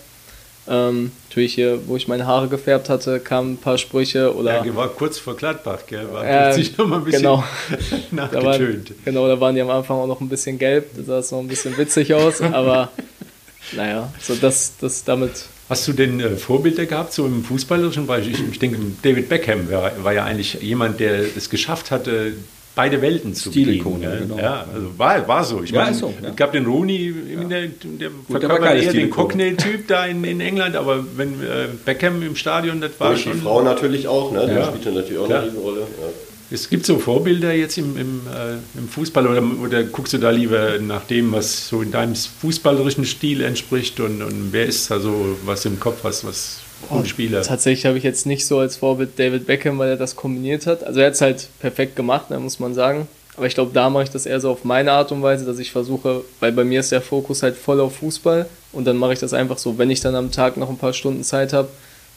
Ähm, 0.68 1.11
natürlich 1.29 1.55
hier, 1.55 1.81
wo 1.87 1.96
ich 1.96 2.07
meine 2.07 2.27
Haare 2.27 2.49
gefärbt 2.49 2.88
hatte, 2.88 3.18
kamen 3.18 3.55
ein 3.55 3.57
paar 3.57 3.79
Sprüche 3.79 4.35
oder 4.35 4.64
ja, 4.64 4.77
war 4.77 4.88
kurz 4.88 5.18
vor 5.18 5.35
Gladbach, 5.37 5.81
gell? 5.87 6.07
War 6.12 6.25
Ja, 6.25 6.44
plötzlich 6.44 6.77
noch 6.77 6.87
mal 6.87 6.99
ein 6.99 7.05
bisschen 7.05 7.23
genau. 7.23 7.44
Da 8.11 8.33
waren, 8.33 8.44
nachgetönt. 8.44 8.92
genau, 9.05 9.27
da 9.27 9.40
waren 9.40 9.55
die 9.55 9.61
am 9.62 9.70
Anfang 9.70 9.96
auch 9.96 10.07
noch 10.07 10.20
ein 10.20 10.29
bisschen 10.29 10.59
gelb, 10.59 10.90
da 10.96 11.03
sah 11.03 11.18
es 11.18 11.31
noch 11.33 11.40
ein 11.40 11.49
bisschen 11.49 11.77
witzig 11.79 12.14
aus, 12.14 12.40
aber 12.42 12.90
naja, 13.73 14.12
so 14.20 14.35
das, 14.35 14.75
das 14.81 15.03
damit, 15.05 15.46
Hast 15.70 15.87
du 15.87 15.92
denn 15.92 16.18
äh, 16.18 16.31
Vorbilder 16.37 16.85
gehabt, 16.85 17.12
so 17.12 17.25
im 17.27 17.44
fußballerischen 17.44 18.07
Bereich? 18.07 18.27
Ich, 18.29 18.40
ich 18.40 18.59
denke, 18.59 18.79
David 19.03 19.29
Beckham 19.29 19.70
war, 19.70 19.92
war 20.03 20.12
ja 20.12 20.25
eigentlich 20.25 20.55
jemand, 20.61 20.99
der 20.99 21.20
es 21.37 21.49
geschafft 21.49 21.92
hatte, 21.92 22.33
beide 22.81 23.03
Welten 23.03 23.35
zu 23.35 23.51
Stilikone, 23.51 24.07
bedienen. 24.07 24.29
genau. 24.29 24.38
Ja, 24.40 24.64
also 24.73 24.99
war, 24.99 25.29
war 25.29 25.45
so. 25.45 25.62
Ich 25.62 25.71
Ja, 25.71 25.83
meine, 25.85 25.95
so, 25.95 26.14
ja. 26.23 26.29
es 26.31 26.37
gab 26.37 26.53
den 26.53 26.64
Rooney, 26.64 27.12
der, 27.40 27.47
der 27.47 27.69
der 27.85 28.11
war 28.29 28.40
verkörpert 28.40 28.83
eher 28.83 28.93
den. 28.93 29.11
Cockney-Typ 29.11 29.87
da 29.87 30.07
in, 30.07 30.25
in 30.25 30.40
England, 30.40 30.77
aber 30.77 31.05
wenn 31.16 31.35
äh, 31.43 31.69
Beckham 31.85 32.23
im 32.23 32.37
Stadion, 32.37 32.81
das 32.81 32.93
war 32.99 33.11
Durch 33.11 33.25
die 33.25 33.31
schon... 33.31 33.43
Frau 33.43 33.61
natürlich 33.62 34.09
auch, 34.09 34.33
ne? 34.33 34.40
Ja. 34.40 34.47
Der 34.47 34.64
spielt 34.64 34.95
natürlich 34.95 35.19
auch 35.19 35.27
Klar. 35.27 35.40
eine 35.40 35.49
Riesenrolle. 35.49 35.81
Ja. 35.81 36.07
Es 36.53 36.69
gibt 36.71 36.87
so 36.87 36.99
Vorbilder 36.99 37.53
jetzt 37.53 37.77
im, 37.77 37.97
im, 37.99 38.23
äh, 38.27 38.79
im 38.79 38.88
Fußball 38.88 39.27
oder, 39.27 39.43
oder 39.62 39.85
guckst 39.85 40.14
du 40.14 40.19
da 40.19 40.31
lieber 40.31 40.79
nach 40.79 41.05
dem, 41.05 41.33
was 41.33 41.69
so 41.69 41.83
in 41.83 41.93
deinem 41.93 42.14
fußballerischen 42.16 43.05
Stil 43.05 43.43
entspricht 43.43 44.01
und, 44.01 44.23
und 44.23 44.49
wer 44.53 44.64
ist 44.66 44.90
da 44.90 44.99
so, 45.01 45.37
was 45.45 45.64
im 45.66 45.79
Kopf 45.79 46.03
hast, 46.03 46.25
was 46.25 46.61
gute 46.88 47.09
Spieler? 47.09 47.43
tatsächlich 47.43 47.87
habe 47.87 47.99
ich 47.99 48.05
jetzt 48.05 48.27
nicht 48.27 48.47
so 48.47 48.59
als 48.59 48.77
Vorbild 48.77 49.19
David 49.19 49.47
Beckham, 49.47 49.79
weil 49.79 49.90
er 49.90 49.97
das 49.97 50.16
kombiniert 50.16 50.66
hat. 50.66 50.85
Also 50.85 51.01
er 51.01 51.07
hat 51.07 51.14
es 51.14 51.21
halt 51.21 51.49
perfekt 51.61 51.97
gemacht, 51.97 52.31
ne, 52.31 52.38
muss 52.38 52.59
man 52.59 52.75
sagen. 52.75 53.09
Aber 53.37 53.47
ich 53.47 53.55
glaube, 53.55 53.71
da 53.73 53.88
mache 53.88 54.05
ich 54.05 54.11
das 54.11 54.27
eher 54.27 54.40
so 54.40 54.51
auf 54.51 54.64
meine 54.64 54.93
Art 54.93 55.12
und 55.12 55.23
Weise, 55.23 55.45
dass 55.45 55.59
ich 55.59 55.71
versuche, 55.71 56.23
weil 56.40 56.53
bei 56.53 56.64
mir 56.64 56.81
ist 56.81 56.93
der 56.93 57.01
Fokus 57.01 57.43
halt 57.43 57.57
voll 57.57 57.81
auf 57.81 57.97
Fußball 57.97 58.47
und 58.73 58.85
dann 58.85 58.97
mache 58.97 59.12
ich 59.12 59.19
das 59.19 59.33
einfach 59.33 59.59
so, 59.59 59.79
wenn 59.79 59.90
ich 59.90 60.01
dann 60.01 60.14
am 60.14 60.31
Tag 60.31 60.57
noch 60.57 60.69
ein 60.69 60.79
paar 60.79 60.93
Stunden 60.93 61.25
Zeit 61.25 61.53
habe, 61.53 61.69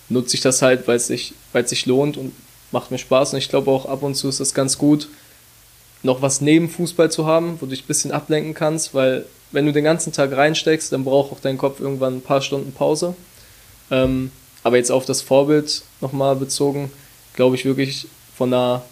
nutze 0.10 0.36
ich 0.36 0.41
das 0.41 0.62
halt, 0.62 0.88
weil 0.88 0.97
es 0.97 1.08
sich, 1.08 1.34
weil 1.54 1.63
es 1.63 1.69
sich 1.69 1.86
lohnt 1.86 2.17
und 2.17 2.34
macht 2.71 2.91
mir 2.91 2.97
Spaß. 2.97 3.34
Und 3.34 3.39
ich 3.39 3.49
glaube 3.49 3.71
auch 3.71 3.86
ab 3.86 4.04
und 4.04 4.15
zu 4.15 4.28
ist 4.28 4.39
das 4.39 4.54
ganz 4.54 4.78
gut, 4.78 5.08
noch 6.02 6.21
was 6.21 6.41
neben 6.41 6.69
Fußball 6.69 7.10
zu 7.10 7.26
haben, 7.26 7.58
wo 7.60 7.65
du 7.65 7.71
dich 7.71 7.84
ein 7.84 7.88
bisschen 7.88 8.12
ablenken 8.12 8.54
kannst, 8.54 8.93
weil 8.93 9.26
wenn 9.52 9.65
du 9.65 9.71
den 9.71 9.84
ganzen 9.84 10.12
Tag 10.12 10.36
reinsteckst, 10.36 10.91
dann 10.91 11.06
braucht 11.06 11.32
auch 11.32 11.39
dein 11.39 11.58
Kopf 11.58 11.80
irgendwann 11.80 12.17
ein 12.17 12.21
paar 12.21 12.41
Stunden 12.41 12.73
Pause. 12.73 13.15
Ähm, 13.91 14.32
aber 14.63 14.78
jetzt 14.78 14.91
auf 14.91 15.06
das 15.06 15.21
Vorbild 15.21 15.84
nochmal 16.02 16.36
bezogen, 16.36 16.91
glaube 17.36 17.56
ich 17.56 17.65
wirklich 17.65 18.08
von 18.36 18.52
der, 18.52 18.84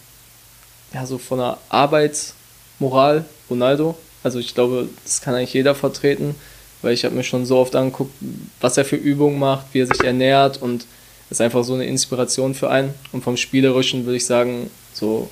ja, 0.94 1.06
so 1.06 1.18
von 1.18 1.40
der 1.40 1.58
Arbeitsmoral 1.70 3.26
Ronaldo. 3.50 3.96
Also 4.24 4.40
ich 4.40 4.54
glaube, 4.54 4.88
das 5.04 5.22
kann 5.22 5.34
eigentlich 5.34 5.54
jeder 5.54 5.74
vertreten, 5.74 6.36
weil 6.82 6.94
ich 6.94 7.06
habe 7.06 7.16
mir 7.16 7.24
schon 7.24 7.46
so 7.46 7.58
oft 7.58 7.76
angeguckt, 7.76 8.14
was 8.60 8.78
er 8.78 8.86
für 8.86 8.96
Übungen 8.96 9.40
macht, 9.40 9.68
wie 9.74 9.80
er 9.80 9.88
sich 9.88 10.02
ernährt 10.04 10.62
und 10.62 10.86
ist 11.30 11.42
einfach 11.42 11.64
so 11.64 11.74
eine 11.74 11.86
Inspiration 11.86 12.54
für 12.54 12.70
einen. 12.70 12.94
Und 13.14 13.24
vom 13.24 13.38
Spielerischen 13.38 14.06
würde 14.06 14.18
ich 14.18 14.26
sagen, 14.26 14.70
so, 14.94 15.30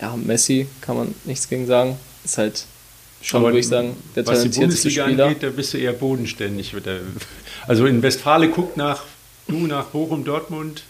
ja, 0.00 0.14
Messi 0.16 0.66
kann 0.82 0.96
man 0.96 1.14
nichts 1.24 1.48
gegen 1.48 1.66
sagen. 1.66 1.96
Ist 2.24 2.38
halt 2.38 2.64
schon, 3.22 3.40
Aber 3.40 3.48
würde 3.48 3.60
ich 3.60 3.68
sagen, 3.68 3.96
der 4.14 4.26
was 4.26 4.42
die 4.42 4.50
talentierteste 4.50 4.60
Bundesliga 4.60 5.04
Spieler. 5.06 5.24
angeht, 5.24 5.42
da 5.42 5.50
bist 5.50 5.72
du 5.72 5.78
eher 5.78 5.94
bodenständig. 5.94 6.74
Also 7.66 7.86
in 7.86 8.02
Westfalen 8.02 8.52
guckt 8.52 8.76
nach, 8.76 9.04
du 9.48 9.66
nach 9.66 9.86
Bochum, 9.86 10.24
Dortmund, 10.24 10.82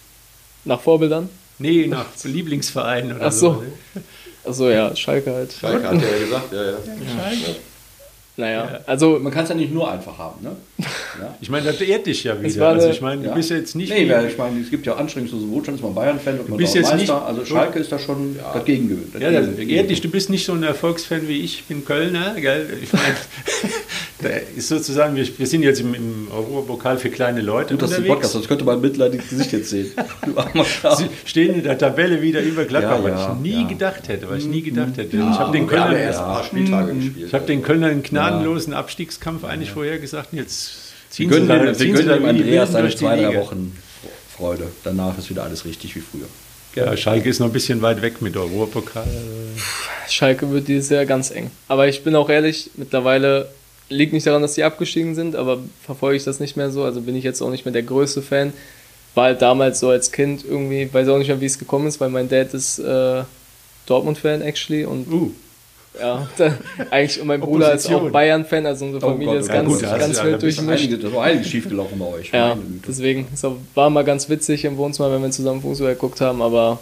Nach 0.65 0.81
Vorbildern? 0.81 1.29
nee, 1.59 1.87
nach 1.87 2.07
Lieblingsvereinen 2.25 3.17
oder 3.17 3.27
Ach 3.27 3.33
so. 3.33 3.53
ne? 3.63 4.03
Achso, 4.45 4.69
ja, 4.71 4.95
Schalke 4.97 5.33
halt. 5.35 5.53
Schalke 5.53 5.87
hat 5.89 5.95
ja 6.03 6.19
gesagt, 6.19 6.53
ja, 6.53 6.65
ja. 6.71 6.77
Naja, 8.37 8.81
also 8.87 9.19
Man 9.19 9.33
kann 9.33 9.43
es 9.43 9.49
ja 9.51 9.57
nicht 9.57 9.73
nur 9.75 9.91
einfach 9.91 10.17
haben, 10.17 10.41
ne? 10.45 10.53
Ja. 10.79 11.35
Ich 11.41 11.51
meine, 11.51 11.67
das 11.67 11.81
ehrt 11.81 12.07
dich 12.07 12.23
ja 12.23 12.41
wieder. 12.41 12.61
war 12.61 12.75
Also 12.75 12.89
ich 12.89 13.01
meine, 13.01 13.23
du 13.23 13.29
Ja. 13.29 13.35
bist 13.35 13.51
ja 13.51 13.57
jetzt 13.57 13.75
nicht... 13.75 13.91
Nee, 13.91 14.07
wie- 14.07 14.11
weil 14.11 14.29
ich 14.29 14.39
meine, 14.39 14.61
es 14.61 14.71
gibt 14.71 14.87
ja 14.87 14.95
anstrengungslose 14.95 15.49
Wohlstand, 15.51 15.79
ist 15.79 15.83
man 15.83 15.93
Bayern-Fan 15.93 16.39
und 16.39 16.49
man 16.49 16.57
bist 16.59 16.77
jetzt 16.77 16.95
nicht- 16.95 17.09
Meister. 17.09 17.27
also 17.27 17.45
Schalke 17.45 17.81
ist 17.81 17.91
da 17.91 17.99
schon 17.99 18.39
das 18.55 18.65
Gegengewicht. 18.65 19.21
Ja, 19.21 19.33
das 19.33 19.49
ehrt 19.59 19.91
dich, 19.91 20.01
du 20.03 20.09
bist 20.09 20.31
nicht 20.31 20.47
so 20.47 20.53
ein 20.53 20.63
Erfolgsfan 20.63 21.27
wie 21.27 21.39
ich, 21.41 21.55
ich 21.61 21.65
bin 21.65 21.85
Kölner, 21.85 22.35
gell? 22.41 22.79
Ich 22.81 22.93
meine, 22.93 23.17
Da 24.21 24.29
ist 24.31 24.67
sozusagen, 24.69 25.15
wir, 25.15 25.27
wir 25.39 25.47
sind 25.47 25.63
jetzt 25.63 25.81
im, 25.81 25.95
im 25.95 26.29
Europapokal 26.33 26.99
für 26.99 27.09
kleine 27.09 27.41
Leute 27.41 27.75
Gut, 27.75 27.83
das 27.83 27.93
ist 27.93 27.99
ein 27.99 28.07
Podcast, 28.07 28.33
sonst 28.33 28.49
könnte 28.49 28.65
man 28.65 28.81
mitleidiges 28.81 29.29
Gesicht 29.31 29.53
jetzt 29.53 29.71
sehen. 29.71 29.93
Du. 30.25 30.95
Sie 30.97 31.09
stehen 31.25 31.55
in 31.55 31.63
der 31.63 31.79
Tabelle 31.79 32.21
wieder 32.21 32.41
über 32.41 32.65
Gladbach, 32.65 32.99
Ja, 33.05 33.09
ja, 33.09 33.15
was 33.29 33.37
ich 33.37 33.43
nie 33.43 33.63
ja. 33.63 33.69
gedacht 33.69 34.09
hätte, 34.09 34.29
was 34.29 34.39
ich 34.39 34.47
nie 34.47 34.63
gedacht 34.63 34.97
hätte. 34.97 35.17
ich 35.17 35.23
Ja, 35.23 35.39
habe 35.39 35.53
den 35.53 35.63
ja 35.65 35.69
Kölnern, 35.69 35.97
erst 35.97 36.19
ein 36.19 36.25
paar 36.25 36.45
Spieltage 36.45 36.95
gespielt. 36.95 37.27
ich 37.29 37.33
habe 37.35 37.47
den 37.47 37.63
Kölnern 37.63 37.91
einen 37.91 38.03
gnadenlosen 38.03 38.73
Abstiegskampf 38.75 39.45
eigentlich 39.45 39.71
vorher 39.71 39.99
gesagt. 39.99 40.33
und 40.33 40.39
Jetzt 40.39 40.73
Wir 41.11 41.29
ziehen 41.29 41.31
gönnen 41.31 41.47
sie 41.47 41.49
da, 41.49 41.59
dem, 41.59 41.67
wir 41.67 41.75
sie 41.77 41.91
gönnen 41.93 42.09
da 42.09 42.15
dem 42.17 42.25
Andreas 42.27 42.73
seine 42.73 42.89
die 42.89 42.97
zwei, 42.97 43.17
drei. 43.23 43.37
Wochen 43.39 43.77
Freude. 44.37 44.65
Danach 44.85 45.17
ist 45.19 45.31
wieder 45.31 45.45
alles 45.45 45.65
richtig 45.65 45.95
wie 45.95 46.01
früher. 46.01 46.27
Ja, 46.75 46.97
Schalke 46.97 47.29
ist 47.29 47.39
noch 47.41 47.47
ein 47.47 47.53
bisschen 47.53 47.83
weit 47.83 48.03
weg 48.03 48.21
mit 48.23 48.37
Europapokal. 48.37 49.07
Schalke 50.09 50.51
wird 50.51 50.69
dieses 50.69 50.91
Jahr 50.91 51.07
ganz 51.07 51.31
eng. 51.31 51.51
Aber 51.69 51.89
ich 51.89 52.03
bin 52.05 52.15
auch 52.17 52.29
ehrlich, 52.31 52.71
mittlerweile 52.77 53.49
liegt 53.89 54.13
nicht 54.13 54.27
daran, 54.27 54.43
dass 54.43 54.55
die 54.55 54.65
abgestiegen 54.65 55.15
sind, 55.15 55.35
aber 55.37 55.59
verfolge 55.85 56.17
ich 56.17 56.25
das 56.25 56.41
nicht 56.41 56.57
mehr 56.57 56.71
so. 56.71 56.85
Also 56.85 57.01
bin 57.01 57.17
ich 57.17 57.25
jetzt 57.25 57.41
auch 57.41 57.51
nicht 57.51 57.65
mehr 57.65 57.73
der 57.73 57.83
größte 57.83 58.23
Fan. 58.23 58.53
War 59.15 59.25
halt 59.25 59.43
damals 59.43 59.81
so 59.81 59.89
als 59.89 60.13
Kind 60.13 60.45
irgendwie, 60.49 60.89
weiß 60.93 61.09
auch 61.09 61.19
nicht 61.19 61.29
mehr, 61.29 61.41
wie 61.41 61.47
es 61.47 61.59
gekommen 61.59 61.87
ist, 61.87 62.01
weil 62.01 62.11
mein 62.11 62.29
Dad 62.29 62.53
ist 62.55 62.79
äh, 62.79 63.23
Dortmund-Fan 63.87 64.43
actually 64.43 64.85
und 64.85 65.11
Uh, 65.11 65.31
ja, 65.99 66.29
da, 66.37 66.57
eigentlich 66.91 67.21
und 67.21 67.27
mein 67.27 67.41
Bruder 67.41 67.73
ist 67.73 67.91
auch. 67.91 68.11
Bayern-Fan, 68.11 68.67
also 68.67 68.85
unsere 68.85 69.05
Oh 69.05 69.09
Familie 69.11 69.35
Gott, 69.35 69.43
ist 69.43 69.49
ja 69.49 69.55
ganz, 69.55 69.69
gut, 69.69 69.81
ganz 69.83 70.19
du- 70.19 70.25
wild 70.25 70.35
da 70.35 70.39
durchmischt. 70.39 70.85
Einige, 70.85 70.99
da 70.99 71.13
war 71.13 71.25
einiges 71.25 71.49
schiefgelaufen 71.49 71.99
bei 71.99 72.07
euch. 72.07 72.31
Ja, 72.31 72.57
deswegen, 72.87 73.27
es 73.33 73.43
war 73.75 73.91
mal 73.91 74.05
ganz 74.05 74.29
witzig 74.29 74.65
im 74.65 74.77
Wohnzimmer, 74.77 75.11
wenn 75.11 75.23
wir 75.23 75.31
zusammen 75.31 75.63
Fußball 75.63 75.95
geguckt 75.95 76.21
haben, 76.21 76.43
aber 76.43 76.79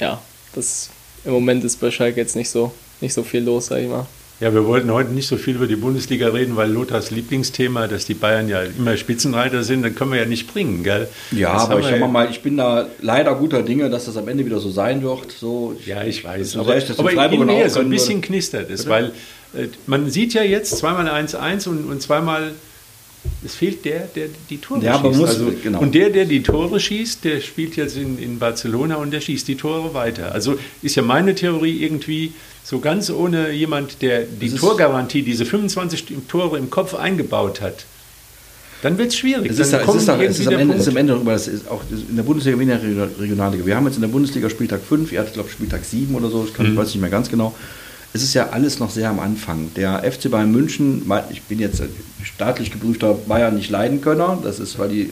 ja, 0.00 0.20
das 0.54 0.88
im 1.24 1.32
Moment 1.32 1.64
ist 1.64 1.80
bei 1.80 1.90
Schalke 1.90 2.20
jetzt 2.20 2.36
nicht 2.36 2.48
so, 2.48 2.72
nicht 3.00 3.12
so 3.12 3.22
viel 3.24 3.42
los, 3.42 3.66
sag 3.66 3.80
ich 3.80 3.88
mal. 3.88 4.06
Ja, 4.44 4.52
wir 4.52 4.66
wollten 4.66 4.90
heute 4.92 5.10
nicht 5.12 5.26
so 5.26 5.38
viel 5.38 5.54
über 5.54 5.66
die 5.66 5.76
Bundesliga 5.76 6.28
reden, 6.28 6.54
weil 6.54 6.70
Lothars 6.70 7.10
Lieblingsthema, 7.10 7.88
dass 7.88 8.04
die 8.04 8.12
Bayern 8.12 8.46
ja 8.48 8.60
immer 8.62 8.94
Spitzenreiter 8.96 9.62
sind, 9.64 9.82
dann 9.82 9.94
können 9.94 10.12
wir 10.12 10.18
ja 10.20 10.26
nicht 10.26 10.52
bringen, 10.52 10.82
gell? 10.84 11.08
Ja, 11.30 11.54
Das 11.54 11.70
aber 11.70 11.80
ich 11.80 11.86
sag 11.86 12.12
mal, 12.12 12.28
ich 12.30 12.42
bin 12.42 12.58
da 12.58 12.86
leider 13.00 13.34
guter 13.36 13.62
Dinge, 13.62 13.88
dass 13.88 14.04
das 14.04 14.18
am 14.18 14.28
Ende 14.28 14.44
wieder 14.44 14.60
so 14.60 14.68
sein 14.70 15.02
wird. 15.02 15.32
So, 15.32 15.74
Ja, 15.86 16.04
ich 16.04 16.22
weiß. 16.22 16.56
Aber, 16.56 16.76
in 16.76 16.82
aber 16.98 17.32
in 17.32 17.40
auch 17.50 17.56
mir 17.56 17.70
so 17.70 17.80
ein 17.80 17.88
bisschen 17.88 18.16
würde. 18.18 18.26
knistert 18.26 18.70
es, 18.70 18.86
weil 18.86 19.12
äh, 19.56 19.68
man 19.86 20.10
sieht 20.10 20.34
ja 20.34 20.42
jetzt 20.42 20.76
zweimal 20.76 21.08
1-1 21.08 21.66
und, 21.68 21.90
und 21.90 22.02
zweimal, 22.02 22.52
es 23.42 23.54
fehlt 23.54 23.86
der, 23.86 24.00
der 24.14 24.26
die 24.50 24.58
Tore 24.58 24.84
Ja, 24.84 25.00
schießt. 25.00 25.18
muss- 25.18 25.28
also, 25.30 25.52
genau. 25.62 25.80
Und 25.80 25.94
der, 25.94 26.10
der 26.10 26.26
die 26.26 26.42
Tore 26.42 26.78
schießt, 26.78 27.24
der 27.24 27.40
spielt 27.40 27.76
jetzt 27.76 27.96
in, 27.96 28.18
in 28.18 28.38
Barcelona 28.38 28.96
und 28.96 29.10
der 29.10 29.22
schießt 29.22 29.48
die 29.48 29.54
Tore 29.56 29.94
weiter. 29.94 30.32
Also 30.32 30.56
ist 30.82 30.96
ja 30.96 31.02
meine 31.02 31.34
Theorie 31.34 31.82
irgendwie 31.82 32.32
so 32.64 32.80
ganz 32.80 33.10
ohne 33.10 33.50
jemand, 33.52 34.00
der 34.02 34.22
die 34.22 34.50
Torgarantie, 34.50 35.22
diese 35.22 35.44
25 35.44 36.06
Tore 36.28 36.58
im 36.58 36.70
Kopf 36.70 36.94
eingebaut 36.94 37.60
hat, 37.60 37.84
dann 38.82 38.98
wird 38.98 39.08
es 39.08 39.16
schwierig. 39.16 39.50
Es 39.50 39.58
ist, 39.58 39.72
dann 39.72 39.80
es, 39.82 39.94
ist, 39.94 40.08
es, 40.08 40.38
ist 40.40 40.46
am 40.48 40.58
Ende, 40.58 40.74
ist 40.74 40.88
am 40.88 40.96
Ende 40.96 41.12
darüber, 41.12 41.32
das 41.32 41.46
ist 41.48 41.68
auch 41.68 41.82
in 41.90 42.16
der 42.16 42.22
Bundesliga 42.22 42.58
wie 42.58 42.62
in 42.64 42.68
der 42.68 42.82
Region- 42.82 43.10
Regionalliga. 43.18 43.64
Wir 43.64 43.76
haben 43.76 43.86
jetzt 43.86 43.96
in 43.96 44.02
der 44.02 44.08
Bundesliga 44.08 44.50
Spieltag 44.50 44.80
5, 44.82 45.12
ihr 45.12 45.20
hattet, 45.20 45.34
glaube 45.34 45.48
ich, 45.48 45.54
Spieltag 45.54 45.84
7 45.84 46.14
oder 46.14 46.28
so, 46.28 46.44
ich, 46.46 46.54
kann, 46.54 46.66
ich 46.66 46.76
weiß 46.76 46.88
nicht 46.88 47.00
mehr 47.00 47.10
ganz 47.10 47.30
genau. 47.30 47.54
Es 48.12 48.22
ist 48.22 48.34
ja 48.34 48.50
alles 48.50 48.78
noch 48.78 48.90
sehr 48.90 49.10
am 49.10 49.20
Anfang. 49.20 49.70
Der 49.74 50.04
FC 50.10 50.30
Bayern 50.30 50.52
München, 50.52 51.02
ich 51.30 51.42
bin 51.42 51.58
jetzt 51.58 51.82
staatlich 52.22 52.70
geprüfter 52.70 53.14
Bayern 53.14 53.56
nicht 53.56 53.70
leiden 53.70 54.00
können, 54.00 54.38
das 54.42 54.58
ist, 54.58 54.78
weil 54.78 54.88
die 54.88 55.10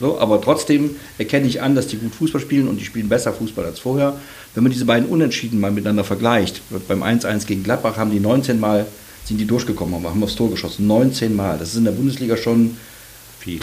so, 0.00 0.18
aber 0.18 0.40
trotzdem 0.40 0.96
erkenne 1.18 1.46
ich 1.46 1.62
an, 1.62 1.74
dass 1.74 1.86
die 1.86 1.96
gut 1.96 2.14
Fußball 2.14 2.40
spielen 2.40 2.68
und 2.68 2.80
die 2.80 2.84
spielen 2.84 3.08
besser 3.08 3.32
Fußball 3.32 3.64
als 3.64 3.78
vorher. 3.78 4.18
Wenn 4.54 4.64
man 4.64 4.72
diese 4.72 4.84
beiden 4.84 5.08
Unentschieden 5.08 5.60
mal 5.60 5.70
miteinander 5.70 6.04
vergleicht, 6.04 6.62
beim 6.88 7.02
1-1 7.02 7.46
gegen 7.46 7.62
Gladbach 7.62 7.96
haben 7.96 8.10
die 8.10 8.20
19 8.20 8.58
Mal, 8.58 8.86
sind 9.24 9.38
die 9.38 9.46
durchgekommen, 9.46 10.04
haben 10.04 10.22
aufs 10.22 10.34
Tor 10.34 10.50
geschossen. 10.50 10.86
19 10.86 11.34
Mal. 11.34 11.58
Das 11.58 11.68
ist 11.70 11.76
in 11.76 11.84
der 11.84 11.92
Bundesliga 11.92 12.36
schon 12.36 12.76
Viel. 13.44 13.60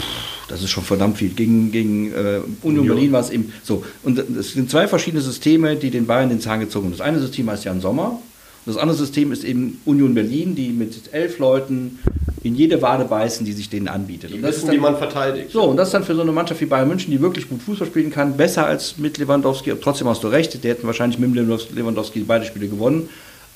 das 0.48 0.62
ist 0.62 0.70
schon 0.70 0.84
verdammt 0.84 1.18
viel. 1.18 1.30
Gegen, 1.30 1.72
gegen 1.72 2.12
äh, 2.12 2.40
Union. 2.62 2.86
Berlin 2.86 3.10
war 3.10 3.20
es 3.20 3.30
eben 3.30 3.52
so. 3.64 3.84
Und 4.04 4.16
es 4.16 4.52
sind 4.52 4.70
zwei 4.70 4.86
verschiedene 4.86 5.20
Systeme, 5.20 5.74
die 5.74 5.90
den 5.90 6.06
Bayern 6.06 6.28
den 6.28 6.40
Zahn 6.40 6.60
gezogen 6.60 6.86
haben. 6.86 6.92
Das 6.92 7.00
eine 7.00 7.18
System 7.18 7.50
heißt 7.50 7.64
Jan 7.64 7.80
Sommer. 7.80 8.10
Und 8.10 8.74
das 8.74 8.76
andere 8.76 8.96
System 8.96 9.32
ist 9.32 9.42
eben 9.42 9.80
Union 9.84 10.14
Berlin, 10.14 10.54
die 10.54 10.68
mit 10.68 11.12
elf 11.12 11.40
Leuten 11.40 11.98
in 12.42 12.54
jede 12.56 12.82
Wade 12.82 13.04
beißen, 13.04 13.46
die 13.46 13.52
sich 13.52 13.70
denen 13.70 13.88
anbietet. 13.88 14.30
Die 14.30 14.34
Und 14.34 14.42
das 14.42 14.50
wissen, 14.56 14.60
ist 14.60 14.68
dann, 14.68 14.76
wie 14.76 14.80
man 14.80 14.96
verteidigt. 14.96 15.50
so, 15.50 15.62
und 15.64 15.76
das 15.76 15.88
ist 15.88 15.94
dann 15.94 16.04
für 16.04 16.14
so 16.14 16.22
eine 16.22 16.32
Mannschaft 16.32 16.60
wie 16.60 16.66
Bayern 16.66 16.88
München, 16.88 17.10
die 17.10 17.20
wirklich 17.20 17.48
gut 17.48 17.62
Fußball 17.62 17.86
spielen 17.86 18.10
kann, 18.10 18.36
besser 18.36 18.66
als 18.66 18.98
mit 18.98 19.18
Lewandowski. 19.18 19.72
Trotzdem 19.80 20.08
hast 20.08 20.24
du 20.24 20.28
recht, 20.28 20.62
die 20.62 20.68
hätten 20.68 20.86
wahrscheinlich 20.86 21.18
mit 21.18 21.34
Lewandowski 21.34 22.20
beide 22.20 22.44
Spiele 22.44 22.68
gewonnen. 22.68 23.08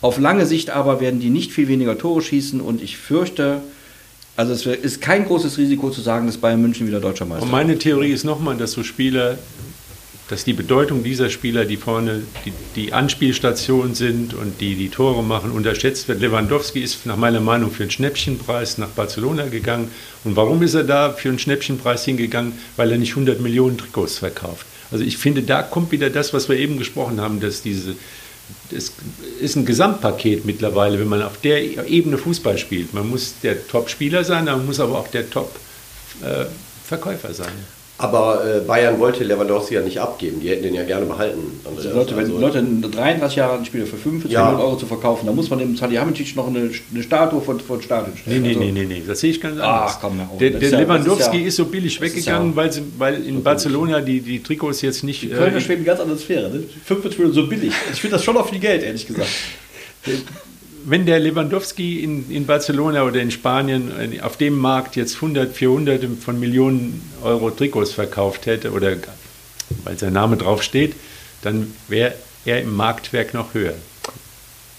Auf 0.03 0.19
lange 0.19 0.47
Sicht 0.47 0.71
aber 0.71 1.01
werden 1.01 1.21
die 1.21 1.31
nicht 1.31 1.53
viel 1.53 1.69
weniger 1.69 1.99
Tore 1.99 2.23
schießen 2.23 2.61
und 2.61 2.83
ich 2.83 2.97
fürchte, 2.97 3.63
also 4.37 4.53
es 4.53 4.67
ist 4.67 5.01
kein 5.01 5.25
großes 5.25 5.57
Risiko 5.59 5.91
zu 5.91 6.01
sagen, 6.01 6.27
dass 6.27 6.37
Bayern 6.37 6.61
München 6.61 6.87
wieder 6.87 7.01
deutscher 7.01 7.25
Meister 7.25 7.43
Und 7.45 7.51
meine 7.51 7.79
Theorie 7.79 8.13
ist 8.13 8.25
nochmal, 8.25 8.57
dass 8.57 8.73
so 8.73 8.83
Spieler, 8.83 9.39
dass 10.29 10.45
die 10.45 10.53
Bedeutung 10.53 11.05
dieser 11.05 11.31
Spieler, 11.31 11.65
die 11.65 11.77
vorne 11.77 12.23
die, 12.45 12.53
die 12.75 12.93
Anspielstation 12.93 13.95
sind 13.95 14.35
und 14.35 14.61
die 14.61 14.75
die 14.75 14.89
Tore 14.89 15.23
machen, 15.23 15.53
unterschätzt 15.53 16.09
wird. 16.09 16.21
Lewandowski 16.21 16.81
ist 16.81 17.07
nach 17.07 17.17
meiner 17.17 17.41
Meinung 17.41 17.71
für 17.71 17.85
einen 17.85 17.93
Schnäppchenpreis 17.93 18.79
nach 18.79 18.89
Barcelona 18.89 19.47
gegangen. 19.47 19.91
Und 20.25 20.35
warum 20.35 20.63
ist 20.63 20.75
er 20.75 20.85
da 20.85 21.13
für 21.13 21.29
einen 21.29 21.39
Schnäppchenpreis 21.39 22.05
hingegangen? 22.05 22.55
Weil 22.77 22.91
er 22.91 22.99
nicht 22.99 23.11
100 23.11 23.41
Millionen 23.41 23.79
Trikots 23.79 24.19
verkauft. 24.19 24.67
Also 24.91 25.05
ich 25.05 25.17
finde, 25.17 25.43
da 25.43 25.63
kommt 25.63 25.93
wieder 25.93 26.11
das, 26.11 26.33
was 26.33 26.49
wir 26.49 26.57
eben 26.57 26.79
gesprochen 26.79 27.21
haben, 27.21 27.41
dass 27.41 27.63
diese 27.63 27.95
es 28.71 28.93
ist 29.41 29.57
ein 29.57 29.67
Gesamtpaket 29.67 30.45
mittlerweile, 30.45 31.01
wenn 31.01 31.09
man 31.09 31.23
auf 31.23 31.41
der 31.41 31.89
Ebene 31.89 32.17
Fußball 32.17 32.59
spielt. 32.59 32.95
Man 32.95 33.11
muss 33.11 33.35
der 33.43 33.67
Top-Spieler 33.67 34.23
sein, 34.23 34.45
man 34.45 34.65
muss 34.65 34.79
aber 34.79 34.99
auch 34.99 35.09
der 35.09 35.29
Top-Verkäufer 35.29 37.35
sein. 37.35 37.51
Aber 37.99 38.45
äh, 38.45 38.61
Bayern 38.61 38.99
wollte 38.99 39.25
Lewandowski 39.25 39.75
ja 39.75 39.81
nicht 39.81 39.99
abgeben. 39.99 40.41
Die 40.41 40.51
hätten 40.51 40.65
den 40.65 40.75
ja 40.75 40.85
gerne 40.85 41.07
behalten. 41.07 41.39
Also 41.65 41.89
Leute, 41.95 42.15
wenn 42.15 42.25
Also- 42.27 42.39
Leute 42.39 42.63
33 42.63 43.37
Jahre 43.37 43.55
einen 43.55 43.65
Spieler 43.65 43.87
für 43.87 43.97
45 43.97 44.31
Ja. 44.33 44.45
Millionen 44.45 44.63
Euro 44.65 44.77
zu 44.77 44.85
verkaufen, 44.85 45.25
dann 45.25 45.35
muss 45.35 45.49
man 45.49 45.59
dem 45.61 45.77
Salihamidzic 45.79 46.37
noch 46.37 46.47
eine, 46.49 46.69
eine 46.93 47.03
Statue 47.03 47.41
von, 47.41 47.59
von 47.59 47.81
Stadion 47.81 48.13
Nee, 48.15 48.21
stellen. 48.21 48.43
nee, 48.43 48.49
Also, 48.51 48.61
nee, 48.61 48.73
nee, 48.73 48.85
nee, 48.85 49.03
das 49.07 49.21
sehe 49.21 49.31
ich 49.31 49.41
ganz 49.41 49.59
Ach, 49.59 49.65
anders. 49.81 49.99
komm, 50.01 50.19
hör 50.19 50.25
auf. 50.31 50.37
der 50.39 50.51
Das 50.51 50.61
der 50.61 50.69
ist 50.69 50.73
ja- 50.75 50.79
Lewandowski 50.81 51.37
ist 51.39 51.43
ja- 51.43 51.49
ist 51.49 51.57
so 51.57 51.65
billig 51.65 51.99
weggegangen, 52.03 52.51
ja- 52.51 52.57
weil, 52.57 52.71
sie, 52.73 52.83
weil 52.99 53.25
in 53.25 53.43
Barcelona 53.43 54.01
die, 54.03 54.21
die 54.21 54.43
Trikots 54.43 54.83
jetzt 54.83 55.03
nicht. 55.03 55.23
Die 55.23 55.29
Kölner 55.29 55.57
äh, 55.57 55.61
schweben 55.63 55.85
ganz 55.87 55.99
andere 55.99 56.19
Sphäre. 56.19 56.51
Ne? 56.51 56.65
45 56.85 57.19
Millionen 57.19 57.35
so 57.35 57.47
billig. 57.49 57.73
Ich 57.95 58.01
finde 58.03 58.17
das 58.17 58.25
schon 58.25 58.35
noch 58.35 58.47
viel 58.47 58.59
Geld, 58.59 58.83
ehrlich 58.83 59.07
gesagt. 59.07 59.29
wenn 60.89 61.05
der 61.05 61.19
Lewandowski 61.19 62.03
in, 62.03 62.31
in 62.31 62.47
Barcelona 62.47 63.03
oder 63.03 63.21
in 63.21 63.33
Spanien 63.33 63.91
äh, 64.13 64.21
auf 64.21 64.37
dem 64.37 64.57
Markt 64.57 64.95
jetzt 64.95 65.17
100, 65.17 65.53
400 65.53 66.07
von 66.25 66.39
Millionen 66.39 67.03
Euro 67.23 67.51
Trikots 67.51 67.93
verkauft 67.93 68.47
hätte 68.47 68.71
oder 68.71 68.97
weil 69.83 69.99
sein 69.99 70.13
Name 70.13 70.37
draufsteht, 70.37 70.95
dann 71.43 71.75
wäre 71.89 72.15
er 72.45 72.63
im 72.63 72.75
Marktwerk 72.75 73.35
noch 73.35 73.53
höher. 73.53 73.75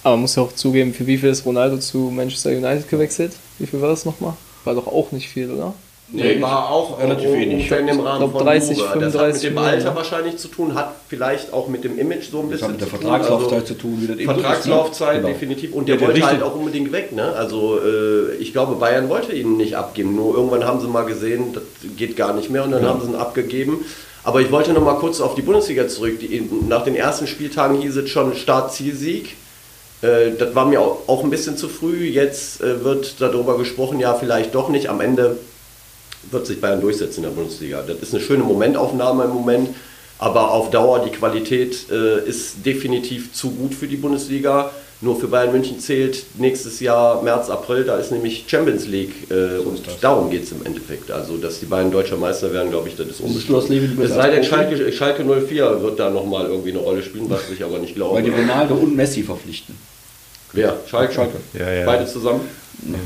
Aber 0.03 0.15
man 0.15 0.21
muss 0.21 0.37
ja 0.37 0.43
auch 0.43 0.53
zugeben, 0.53 0.93
für 0.93 1.05
wie 1.05 1.17
viel 1.17 1.29
ist 1.29 1.45
Ronaldo 1.45 1.77
zu 1.79 2.09
Manchester 2.09 2.51
United 2.51 2.87
gewechselt? 2.87 3.33
Wie 3.59 3.67
viel 3.67 3.81
war 3.81 3.89
das 3.89 4.05
nochmal? 4.05 4.37
War 4.63 4.75
doch 4.75 4.87
auch 4.87 5.11
nicht 5.11 5.27
viel, 5.27 5.51
oder? 5.51 5.73
Nee, 6.09 6.41
war 6.41 6.69
auch 6.69 6.99
Relativ 6.99 7.33
wenig. 7.33 7.69
in 7.69 7.87
dem 7.87 7.99
Rahmen 7.99 8.19
glaub, 8.19 8.31
von 8.31 8.45
30, 8.45 8.77
Juve. 8.77 8.99
Das 8.99 9.13
hat 9.13 9.33
35 9.33 9.43
mit 9.43 9.51
dem 9.51 9.57
Alter 9.57 9.89
ne? 9.89 9.95
wahrscheinlich 9.97 10.37
zu 10.37 10.47
tun, 10.47 10.73
hat 10.73 10.95
vielleicht 11.09 11.51
auch 11.51 11.67
mit 11.67 11.83
dem 11.83 11.99
Image 11.99 12.29
so 12.31 12.39
ein 12.39 12.49
Das 12.49 12.61
bisschen 12.61 12.67
hat 12.69 12.71
mit 12.73 12.81
der 12.81 12.87
zu 12.87 12.95
tun. 12.95 13.01
Vertragslaufzeit 13.01 13.53
Also, 13.61 13.73
zu 13.73 13.77
tun. 13.77 13.97
Wie 14.01 14.07
das 14.07 14.17
eben 14.17 14.25
so 14.25 14.31
ist, 14.31 14.37
ne? 14.37 14.43
Vertragslaufzeit 14.43 15.15
Genau. 15.17 15.27
definitiv 15.27 15.73
und 15.73 15.89
Ja, 15.89 15.95
der 15.95 16.07
der 16.07 16.15
wollte 16.15 16.25
halt 16.27 16.43
auch 16.43 16.55
unbedingt 16.55 16.91
weg. 16.93 17.11
Ne? 17.11 17.33
Also 17.33 17.77
äh, 17.79 18.35
ich 18.39 18.53
glaube, 18.53 18.75
Bayern 18.75 19.09
wollte 19.09 19.33
ihn 19.33 19.57
nicht 19.57 19.75
abgeben. 19.75 20.15
Nur 20.15 20.33
irgendwann 20.35 20.63
haben 20.63 20.79
sie 20.79 20.87
mal 20.87 21.03
gesehen, 21.05 21.53
das 21.53 21.63
geht 21.97 22.15
gar 22.15 22.33
nicht 22.33 22.49
mehr 22.49 22.63
und 22.63 22.71
dann 22.71 22.85
haben 22.85 23.01
sie 23.01 23.09
ihn 23.09 23.15
abgegeben. 23.15 23.83
Aber 24.23 24.39
ich 24.39 24.49
wollte 24.51 24.71
noch 24.73 24.83
mal 24.83 24.95
kurz 24.99 25.19
auf 25.19 25.35
die 25.35 25.41
Bundesliga 25.41 25.89
zurück. 25.89 26.19
Die, 26.21 26.41
nach 26.69 26.83
den 26.85 26.95
ersten 26.95 27.27
Spieltagen 27.27 27.81
hieß 27.81 27.97
es 27.97 28.09
schon 28.09 28.33
Start-Ziel-Sieg. 28.33 29.35
Äh, 30.01 30.31
das 30.39 30.55
war 30.55 30.65
mir 30.65 30.79
auch, 30.79 30.99
auch 31.07 31.23
ein 31.23 31.29
bisschen 31.29 31.57
zu 31.57 31.67
früh. 31.67 32.05
Jetzt 32.05 32.61
äh, 32.61 32.83
wird 32.83 33.15
darüber 33.19 33.57
gesprochen, 33.57 33.99
ja 33.99 34.13
vielleicht 34.13 34.55
doch 34.55 34.69
nicht. 34.69 34.89
Am 34.89 35.01
Ende 35.01 35.37
wird 36.31 36.45
sich 36.45 36.59
Bayern 36.59 36.81
durchsetzen 36.81 37.23
in 37.23 37.29
der 37.29 37.35
Bundesliga. 37.35 37.83
Das 37.85 37.97
ist 37.97 38.13
eine 38.13 38.23
schöne 38.23 38.43
Momentaufnahme 38.43 39.25
im 39.25 39.31
Moment, 39.31 39.69
aber 40.19 40.51
auf 40.51 40.71
Dauer 40.71 41.03
die 41.05 41.11
Qualität 41.11 41.89
äh, 41.91 42.27
ist 42.27 42.65
definitiv 42.65 43.33
zu 43.33 43.51
gut 43.51 43.73
für 43.73 43.87
die 43.87 43.97
Bundesliga. 43.97 44.71
Nur 44.99 45.19
für 45.19 45.27
Bayern 45.27 45.51
München 45.51 45.79
zählt 45.79 46.25
nächstes 46.39 46.79
Jahr 46.79 47.21
März, 47.21 47.51
April, 47.51 47.83
da 47.83 47.97
ist 47.97 48.11
nämlich 48.11 48.45
Champions 48.47 48.87
League 48.87 49.29
äh, 49.29 49.59
und 49.59 49.83
darum 50.01 50.31
geht 50.31 50.45
es 50.45 50.51
im 50.51 50.65
Endeffekt. 50.65 51.11
Also, 51.11 51.37
dass 51.37 51.59
die 51.59 51.67
beiden 51.67 51.91
deutscher 51.91 52.17
Meister 52.17 52.51
werden, 52.51 52.71
glaube 52.71 52.87
ich, 52.89 52.95
das 52.95 53.05
ist 53.07 53.19
du 53.19 53.57
Es 54.01 54.13
sei 54.15 54.31
denn? 54.31 54.43
Schalke, 54.43 54.91
Schalke 54.91 55.23
04 55.23 55.83
wird 55.83 55.99
da 55.99 56.09
nochmal 56.09 56.47
irgendwie 56.47 56.71
eine 56.71 56.79
Rolle 56.79 57.03
spielen, 57.03 57.29
was 57.29 57.41
ich 57.53 57.63
aber 57.63 57.77
nicht 57.77 57.97
Weil 57.99 58.23
die 58.23 58.31
glaube. 58.31 58.41
Ronaldo 58.41 58.73
und 58.73 58.95
Messi 58.95 59.21
verpflichten. 59.21 59.75
Wer? 60.53 60.77
Schalke? 60.87 61.13
Schalke. 61.13 61.37
Ja, 61.53 61.71
ja. 61.71 61.85
Beide 61.85 62.07
zusammen? 62.07 62.41
Ja, 62.87 62.97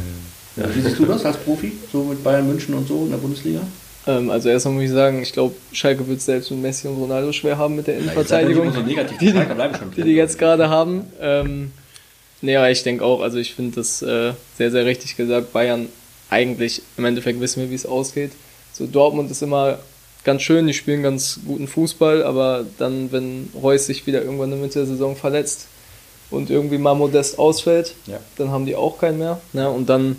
wie 0.55 0.81
siehst 0.81 0.99
du 0.99 1.05
das 1.05 1.25
als 1.25 1.37
Profi, 1.37 1.71
so 1.91 2.03
mit 2.03 2.23
Bayern 2.23 2.47
München 2.47 2.73
und 2.73 2.87
so 2.87 3.03
in 3.05 3.11
der 3.11 3.17
Bundesliga? 3.17 3.61
Ähm, 4.07 4.29
also 4.29 4.49
erstmal 4.49 4.73
muss 4.75 4.83
ich 4.85 4.91
sagen, 4.91 5.21
ich 5.21 5.31
glaube, 5.31 5.55
Schalke 5.71 6.07
wird 6.07 6.19
es 6.19 6.25
selbst 6.25 6.51
mit 6.51 6.61
Messi 6.61 6.87
und 6.87 6.95
Ronaldo 6.97 7.31
schwer 7.31 7.57
haben 7.57 7.75
mit 7.75 7.87
der 7.87 7.97
Innenverteidigung, 7.99 8.73
so 8.73 8.81
negativ. 8.81 9.17
die, 9.19 9.33
die 9.95 10.03
die 10.03 10.11
jetzt 10.11 10.37
gerade 10.39 10.69
haben. 10.69 11.03
Ähm, 11.21 11.71
Nee, 12.43 12.55
aber 12.55 12.71
ich 12.71 12.81
denke 12.81 13.05
auch, 13.05 13.21
also 13.21 13.37
ich 13.37 13.53
finde 13.53 13.75
das 13.75 14.01
äh, 14.01 14.33
sehr, 14.57 14.71
sehr 14.71 14.83
richtig 14.85 15.15
gesagt. 15.15 15.53
Bayern, 15.53 15.87
eigentlich, 16.31 16.81
im 16.97 17.05
Endeffekt 17.05 17.39
wissen 17.39 17.61
wir, 17.61 17.69
wie 17.69 17.75
es 17.75 17.85
ausgeht. 17.85 18.31
So 18.73 18.87
Dortmund 18.87 19.29
ist 19.29 19.43
immer 19.43 19.77
ganz 20.23 20.41
schön, 20.41 20.65
die 20.65 20.73
spielen 20.73 21.03
ganz 21.03 21.39
guten 21.45 21.67
Fußball, 21.67 22.23
aber 22.23 22.65
dann, 22.79 23.11
wenn 23.11 23.49
Reus 23.61 23.85
sich 23.85 24.07
wieder 24.07 24.23
irgendwann 24.23 24.45
in 24.51 24.57
der 24.57 24.59
Mitte 24.65 24.79
der 24.79 24.87
Saison 24.87 25.15
verletzt 25.15 25.67
und 26.31 26.49
irgendwie 26.49 26.79
mal 26.79 26.95
modest 26.95 27.37
ausfällt, 27.37 27.93
Ja. 28.07 28.17
dann 28.37 28.49
haben 28.49 28.65
die 28.65 28.75
auch 28.75 28.97
keinen 28.97 29.19
mehr. 29.19 29.39
Ne? 29.53 29.69
Und 29.69 29.87
dann 29.89 30.15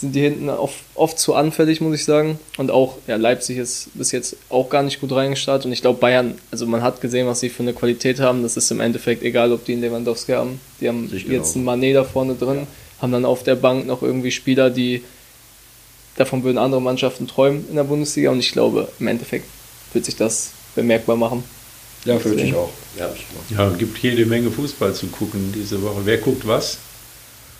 sind 0.00 0.14
die 0.14 0.20
hinten 0.20 0.48
oft, 0.48 0.76
oft 0.94 1.18
zu 1.18 1.34
anfällig, 1.34 1.80
muss 1.80 1.94
ich 1.94 2.04
sagen. 2.04 2.38
Und 2.56 2.70
auch, 2.70 2.98
ja, 3.08 3.16
Leipzig 3.16 3.58
ist 3.58 3.90
bis 3.94 4.12
jetzt 4.12 4.36
auch 4.48 4.70
gar 4.70 4.84
nicht 4.84 5.00
gut 5.00 5.10
reingestartet. 5.10 5.66
Und 5.66 5.72
ich 5.72 5.80
glaube, 5.80 5.98
Bayern, 5.98 6.38
also 6.52 6.66
man 6.66 6.82
hat 6.82 7.00
gesehen, 7.00 7.26
was 7.26 7.40
sie 7.40 7.48
für 7.48 7.64
eine 7.64 7.72
Qualität 7.72 8.20
haben. 8.20 8.44
Das 8.44 8.56
ist 8.56 8.70
im 8.70 8.80
Endeffekt 8.80 9.24
egal, 9.24 9.52
ob 9.52 9.64
die 9.64 9.72
einen 9.72 9.82
Lewandowski 9.82 10.32
haben. 10.32 10.60
Die 10.80 10.88
haben 10.88 11.06
ich 11.06 11.24
jetzt 11.24 11.54
genauso. 11.54 11.70
einen 11.70 11.82
Mané 11.82 11.94
da 11.94 12.04
vorne 12.04 12.34
drin, 12.34 12.68
haben 13.02 13.10
dann 13.10 13.24
auf 13.24 13.42
der 13.42 13.56
Bank 13.56 13.86
noch 13.86 14.02
irgendwie 14.02 14.30
Spieler, 14.30 14.70
die 14.70 15.02
davon 16.16 16.44
würden 16.44 16.58
andere 16.58 16.80
Mannschaften 16.80 17.26
träumen 17.26 17.66
in 17.68 17.74
der 17.74 17.84
Bundesliga. 17.84 18.30
Und 18.30 18.38
ich 18.38 18.52
glaube, 18.52 18.88
im 19.00 19.08
Endeffekt 19.08 19.46
wird 19.92 20.04
sich 20.04 20.14
das 20.14 20.52
bemerkbar 20.76 21.16
machen. 21.16 21.42
Ja, 22.04 22.20
fürchte 22.20 22.42
ich 22.42 22.54
auch. 22.54 22.70
Ja, 22.96 23.10
Ja, 23.50 23.68
gibt 23.70 23.98
jede 23.98 24.26
Menge 24.26 24.50
Fußball 24.50 24.94
zu 24.94 25.08
gucken 25.08 25.52
diese 25.54 25.82
Woche. 25.82 26.02
Wer 26.04 26.18
guckt 26.18 26.46
was? 26.46 26.78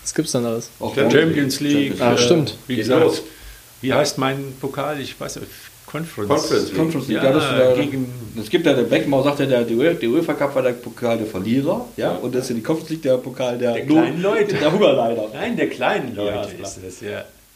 Was 0.09 0.15
gibt's 0.15 0.31
dann 0.31 0.45
alles? 0.45 0.69
Auch 0.79 0.95
Champions 0.95 1.59
League. 1.59 1.89
Champions 1.97 2.01
Ah, 2.01 2.13
äh, 2.13 2.17
stimmt. 2.17 2.55
Wie 2.67 2.75
Geht 2.75 2.85
gesagt, 2.85 3.03
los. 3.03 3.21
wie 3.81 3.93
heißt 3.93 4.17
mein 4.17 4.53
Pokal? 4.59 4.99
Ich 4.99 5.19
weiß 5.19 5.35
nicht. 5.37 5.47
Conference. 5.85 6.27
Conference 6.29 6.67
League. 6.69 6.77
Conference 6.77 7.07
League, 7.07 7.23
Ja, 7.23 7.69
ja, 7.69 7.75
gegen 7.75 8.11
es 8.39 8.49
gibt 8.49 8.65
ja 8.65 8.73
der 8.73 8.83
Beckenbauer 8.83 9.23
sagt 9.23 9.39
ja, 9.39 9.45
der, 9.47 9.63
der, 9.63 9.75
UEFA- 9.77 9.99
der 9.99 10.09
UEFA 10.09 10.33
Cup 10.33 10.53
war 10.55 10.61
der 10.63 10.73
Pokal 10.73 11.17
der 11.17 11.25
Verlierer, 11.27 11.85
ja, 11.97 12.11
und 12.11 12.33
das 12.35 12.43
ist 12.43 12.49
ja 12.49 12.55
die 12.57 12.61
Conference 12.63 12.89
League 12.91 13.01
der 13.03 13.17
Pokal 13.17 13.57
der, 13.57 13.73
Der 13.73 13.85
kleinen 13.85 14.21
Leute. 14.21 14.55
der 14.59 14.71
Hungerleider. 14.71 15.29
Nein, 15.33 15.55
der 15.57 15.67
kleinen 15.69 16.15
Leute 16.15 16.31
Ja, 16.35 16.41
ist 16.43 16.77
das, 16.85 16.99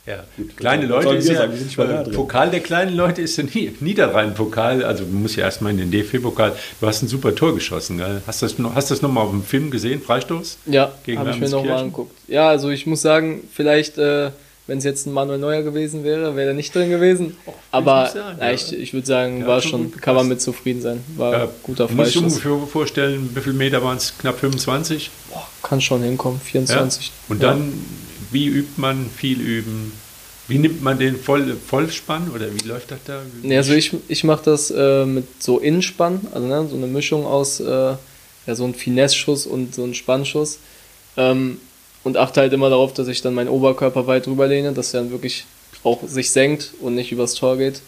ja. 0.05 0.13
ja. 0.15 0.23
Kleine 0.55 0.85
Leute 0.85 1.15
ist 1.15 1.27
wir 1.27 1.35
ja, 1.35 1.47
sagen? 1.75 2.09
Äh. 2.11 2.13
Pokal 2.15 2.49
der 2.51 2.59
kleinen 2.59 2.95
Leute 2.95 3.21
ist 3.21 3.37
der 3.37 3.45
Nie- 3.45 3.73
Niederrhein-Pokal, 3.79 4.83
also 4.83 5.03
du 5.05 5.11
musst 5.11 5.35
ja 5.35 5.43
erstmal 5.45 5.71
in 5.71 5.77
den 5.77 5.91
DFB-Pokal, 5.91 6.53
du 6.81 6.87
hast 6.87 7.01
ein 7.01 7.07
super 7.07 7.33
Tor 7.35 7.53
geschossen, 7.55 7.97
gell? 7.97 8.21
Hast 8.27 8.41
du 8.41 8.45
das, 8.45 8.57
noch- 8.59 8.75
hast 8.75 8.91
das 8.91 9.01
nochmal 9.01 9.23
auf 9.25 9.31
dem 9.31 9.43
Film 9.43 9.71
gesehen, 9.71 10.01
Freistoß? 10.01 10.57
Ja, 10.65 10.91
habe 11.17 11.29
ich 11.31 11.39
mir 11.39 11.49
nochmal 11.49 11.77
angeguckt. 11.79 12.15
Ja, 12.27 12.49
also 12.49 12.69
ich 12.69 12.85
muss 12.85 13.01
sagen, 13.01 13.41
vielleicht, 13.51 13.97
äh, 13.97 14.31
wenn 14.65 14.77
es 14.77 14.85
jetzt 14.85 15.05
ein 15.05 15.11
Manuel 15.13 15.39
Neuer 15.39 15.61
gewesen 15.61 16.05
wäre, 16.05 16.37
wäre 16.37 16.49
er 16.49 16.53
nicht 16.53 16.73
drin 16.73 16.89
gewesen. 16.89 17.35
Aber 17.71 18.03
nicht 18.03 18.13
sagen, 18.13 18.37
ja, 18.39 18.45
ja. 18.47 18.53
ich, 18.53 18.73
ich 18.73 18.93
würde 18.93 19.05
sagen, 19.07 19.41
Ja, 19.41 19.47
war 19.47 19.61
schon 19.61 19.71
schon, 19.71 19.91
gut 19.91 20.01
kann 20.01 20.15
man 20.15 20.27
mit 20.29 20.41
zufrieden 20.41 20.81
sein. 20.81 21.03
War 21.17 21.33
Ja, 21.33 21.47
guter 21.63 21.89
Muss 21.91 22.09
ich 22.09 22.17
ungefähr 22.17 22.57
vorstellen, 22.71 23.29
wie 23.35 23.41
viele 23.41 23.55
Meter 23.55 23.83
waren 23.83 23.97
es? 23.97 24.17
Knapp 24.17 24.39
25? 24.39 25.11
Kann 25.61 25.81
schon 25.81 26.01
hinkommen, 26.01 26.39
Ja? 26.45 26.49
24. 26.51 27.11
Und 27.27 27.41
Ja. 27.41 27.49
dann, 27.49 27.73
wie 28.33 28.47
übt 28.47 28.73
man? 28.81 29.09
Viel 29.15 29.39
üben. 29.39 29.93
Wie 30.47 30.57
nimmt 30.57 30.83
man 30.83 30.99
den 30.99 31.17
Voll, 31.17 31.55
Vollspann 31.55 32.29
oder 32.35 32.47
wie 32.53 32.67
läuft 32.67 32.91
das 32.91 32.99
da? 33.05 33.21
Nee, 33.41 33.57
also 33.57 33.73
ich, 33.73 33.95
ich 34.09 34.23
mache 34.25 34.43
das 34.43 34.71
äh, 34.71 35.05
mit 35.05 35.41
so 35.41 35.59
Innenspann, 35.59 36.27
also 36.33 36.45
ne, 36.45 36.67
so 36.69 36.75
eine 36.75 36.87
Mischung 36.87 37.25
aus 37.25 37.61
äh, 37.61 37.95
ja, 38.45 38.55
so 38.55 38.65
ein 38.65 38.73
Finesse-Schuss 38.73 39.45
und 39.45 39.73
so 39.73 39.83
ein 39.83 39.93
Spannschuss. 39.93 40.59
Ähm, 41.15 41.59
und 42.03 42.17
achte 42.17 42.41
halt 42.41 42.51
immer 42.51 42.69
darauf, 42.69 42.93
dass 42.93 43.07
ich 43.07 43.21
dann 43.21 43.33
meinen 43.33 43.47
Oberkörper 43.49 44.07
weit 44.07 44.25
drüber 44.25 44.47
lehne, 44.47 44.73
dass 44.73 44.93
er 44.93 45.01
dann 45.01 45.11
wirklich 45.11 45.45
auch 45.83 45.99
sich 46.05 46.31
senkt 46.31 46.73
und 46.81 46.95
nicht 46.95 47.11
übers 47.11 47.35
Tor 47.35 47.57
geht. 47.57 47.81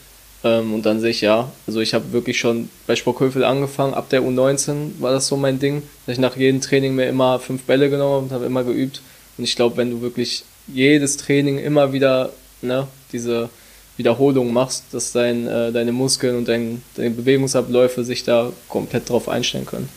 Ähm, 0.44 0.74
und 0.74 0.86
dann 0.86 1.02
sehe 1.02 1.10
ich, 1.10 1.22
ja, 1.22 1.52
also 1.68 1.82
ich 1.82 1.94
habe 1.94 2.14
wirklich 2.14 2.40
schon 2.40 2.70
bei 2.88 2.96
Sporkhövel 2.96 3.44
angefangen, 3.44 3.94
ab 3.94 4.10
der 4.10 4.22
U19 4.22 5.02
war 5.02 5.12
das 5.12 5.28
so 5.28 5.36
mein 5.36 5.60
Ding, 5.60 5.84
dass 6.06 6.14
ich 6.14 6.20
nach 6.20 6.38
jedem 6.38 6.62
Training 6.62 6.96
mir 6.96 7.08
immer 7.08 7.40
fünf 7.40 7.64
Bälle 7.64 7.90
genommen 7.90 8.14
habe 8.14 8.26
und 8.26 8.32
habe 8.32 8.46
immer 8.46 8.64
geübt. 8.64 9.02
Und 9.38 9.43
ich 9.43 9.56
glaube, 9.56 9.78
wenn 9.78 9.91
du 9.91 10.02
wirklich 10.02 10.43
jedes 10.67 11.17
Training 11.17 11.60
immer 11.60 11.93
wieder 11.93 12.32
ne, 12.62 12.88
diese 13.12 13.50
Wiederholung 13.98 14.52
machst, 14.52 14.86
dass 14.91 15.12
dein, 15.12 15.48
äh, 15.48 15.71
deine 15.71 15.91
Muskeln 15.91 16.36
und 16.38 16.48
dein, 16.48 16.82
deine 16.95 17.12
Bewegungsabläufe 17.12 18.04
sich 18.04 18.24
da 18.24 18.52
komplett 18.67 19.10
drauf 19.10 19.30
einstellen 19.30 19.65
können. 19.65 19.89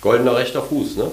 Goldener 0.00 0.36
rechter 0.36 0.62
Fuß, 0.62 0.96
ne? 0.96 1.10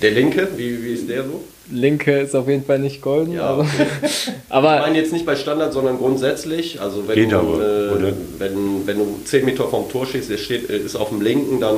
Der 0.00 0.12
linke, 0.12 0.48
wie, 0.56 0.82
wie 0.82 0.92
ist 0.94 1.08
der 1.08 1.24
so? 1.24 1.44
Linke 1.70 2.20
ist 2.20 2.34
auf 2.34 2.48
jeden 2.48 2.64
Fall 2.64 2.78
nicht 2.78 3.02
golden, 3.02 3.32
Ja, 3.34 3.42
aber, 3.42 3.62
okay. 3.62 3.86
Ich 4.02 4.32
aber 4.48 4.78
meine 4.80 4.96
jetzt 4.96 5.12
nicht 5.12 5.26
bei 5.26 5.36
Standard, 5.36 5.72
sondern 5.72 5.98
grundsätzlich. 5.98 6.80
Also 6.80 7.06
wenn 7.06 7.14
Geht 7.14 7.32
du, 7.32 7.36
aber, 7.36 7.54
äh, 7.54 7.90
oder? 7.90 8.12
wenn, 8.38 8.86
wenn 8.86 8.98
du 8.98 9.20
10 9.24 9.44
Meter 9.44 9.68
vom 9.68 9.90
Tor 9.90 10.06
stehst, 10.06 10.30
der 10.30 10.38
steht, 10.38 10.70
äh, 10.70 10.78
ist 10.78 10.96
auf 10.96 11.10
dem 11.10 11.20
linken, 11.20 11.60
dann 11.60 11.76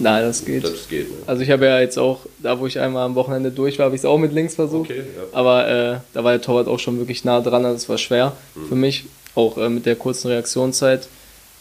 nein, 0.00 0.22
das 0.24 0.44
geht. 0.44 0.64
das 0.64 0.88
geht. 0.88 1.08
Ne? 1.10 1.16
Also 1.26 1.42
ich 1.42 1.50
habe 1.50 1.66
ja 1.66 1.80
jetzt 1.80 1.98
auch, 1.98 2.20
da 2.42 2.58
wo 2.58 2.66
ich 2.66 2.78
einmal 2.78 3.04
am 3.04 3.14
Wochenende 3.14 3.50
durch 3.50 3.78
war, 3.78 3.86
habe 3.86 3.94
ich 3.96 4.00
es 4.02 4.04
auch 4.04 4.18
mit 4.18 4.32
links 4.32 4.54
versucht. 4.56 4.90
Okay, 4.90 4.98
ja. 4.98 5.22
Aber 5.38 5.68
äh, 5.68 5.96
da 6.14 6.24
war 6.24 6.32
der 6.32 6.40
Torwart 6.42 6.68
auch 6.68 6.78
schon 6.78 6.98
wirklich 6.98 7.24
nah 7.24 7.40
dran, 7.40 7.64
also 7.64 7.76
es 7.76 7.88
war 7.88 7.98
schwer 7.98 8.32
Mhm. 8.54 8.68
für 8.68 8.74
mich, 8.74 9.04
auch 9.34 9.58
äh, 9.58 9.68
mit 9.68 9.86
der 9.86 9.96
kurzen 9.96 10.28
Reaktionszeit. 10.28 11.08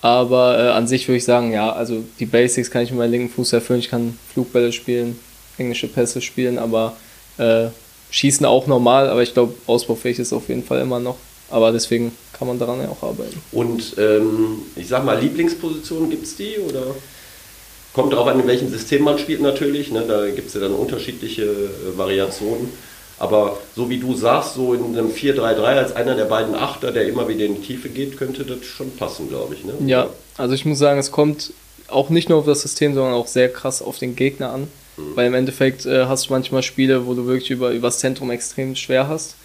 Aber 0.01 0.57
äh, 0.59 0.69
an 0.69 0.87
sich 0.87 1.07
würde 1.07 1.17
ich 1.17 1.25
sagen, 1.25 1.51
ja, 1.51 1.71
also 1.71 2.03
die 2.19 2.25
Basics 2.27 2.69
kann 2.69 2.83
ich 2.83 2.91
mit 2.91 2.99
meinem 2.99 3.11
linken 3.11 3.29
Fuß 3.29 3.53
erfüllen. 3.53 3.79
Ich 3.79 3.89
kann 3.89 4.17
Flugbälle 4.33 4.71
spielen, 4.71 5.17
englische 5.57 5.87
Pässe 5.87 6.21
spielen, 6.21 6.59
aber 6.59 6.95
äh, 7.37 7.67
schießen 8.11 8.45
auch 8.45 8.67
normal. 8.67 9.09
Aber 9.09 9.23
ich 9.23 9.33
glaube, 9.33 9.55
ausbaufähig 9.65 10.19
ist 10.19 10.33
auf 10.33 10.49
jeden 10.49 10.63
Fall 10.63 10.81
immer 10.81 10.99
noch. 10.99 11.17
Aber 11.49 11.71
deswegen 11.71 12.11
kann 12.37 12.47
man 12.47 12.59
daran 12.59 12.79
ja 12.81 12.89
auch 12.89 13.01
arbeiten. 13.01 13.41
Und 13.51 13.95
ähm, 13.97 14.59
ich 14.75 14.87
sag 14.87 15.03
mal, 15.03 15.19
Lieblingspositionen 15.19 16.09
gibt 16.09 16.25
es 16.25 16.35
die? 16.35 16.57
Oder 16.59 16.83
kommt 17.97 18.13
darauf 18.13 18.27
an, 18.27 18.39
in 18.39 18.47
welchem 18.47 18.69
System 18.69 19.03
man 19.03 19.17
spielt 19.17 19.41
natürlich. 19.41 19.91
Ne? 19.91 20.03
Da 20.07 20.29
gibt 20.29 20.49
es 20.49 20.53
ja 20.53 20.61
dann 20.61 20.73
unterschiedliche 20.73 21.43
äh, 21.43 21.97
Variationen. 21.97 22.69
Aber 23.17 23.57
so 23.75 23.89
wie 23.89 23.97
du 23.97 24.13
sagst, 24.13 24.53
so 24.53 24.75
in 24.75 24.95
einem 24.95 25.09
4-3-3 25.09 25.61
als 25.63 25.95
einer 25.95 26.13
der 26.13 26.25
beiden 26.25 26.53
Achter, 26.53 26.91
der 26.91 27.07
immer 27.07 27.27
wieder 27.27 27.45
in 27.45 27.55
die 27.55 27.61
Tiefe 27.61 27.89
geht, 27.89 28.15
könnte 28.15 28.45
das 28.45 28.63
schon 28.63 28.91
passen, 28.91 29.27
glaube 29.29 29.55
ich. 29.55 29.65
Ne? 29.65 29.73
Ja, 29.87 30.11
also 30.37 30.53
ich 30.53 30.63
muss 30.65 30.77
sagen, 30.77 30.99
es 30.99 31.11
kommt 31.11 31.53
auch 31.87 32.09
nicht 32.11 32.29
nur 32.29 32.37
auf 32.37 32.45
das 32.45 32.61
System, 32.61 32.93
sondern 32.93 33.15
auch 33.15 33.25
sehr 33.25 33.49
krass 33.51 33.81
auf 33.81 33.97
den 33.97 34.15
Gegner 34.15 34.51
an. 34.51 34.67
Weil 35.15 35.27
im 35.27 35.33
Endeffekt 35.33 35.85
äh, 35.85 36.05
hast 36.05 36.27
du 36.27 36.33
manchmal 36.33 36.63
Spiele, 36.63 37.07
wo 37.07 37.15
du 37.15 37.25
wirklich 37.25 37.51
über, 37.51 37.71
über 37.71 37.87
das 37.87 37.99
Zentrum 37.99 38.29
extrem 38.31 38.75
schwer 38.75 39.07
hast. 39.07 39.35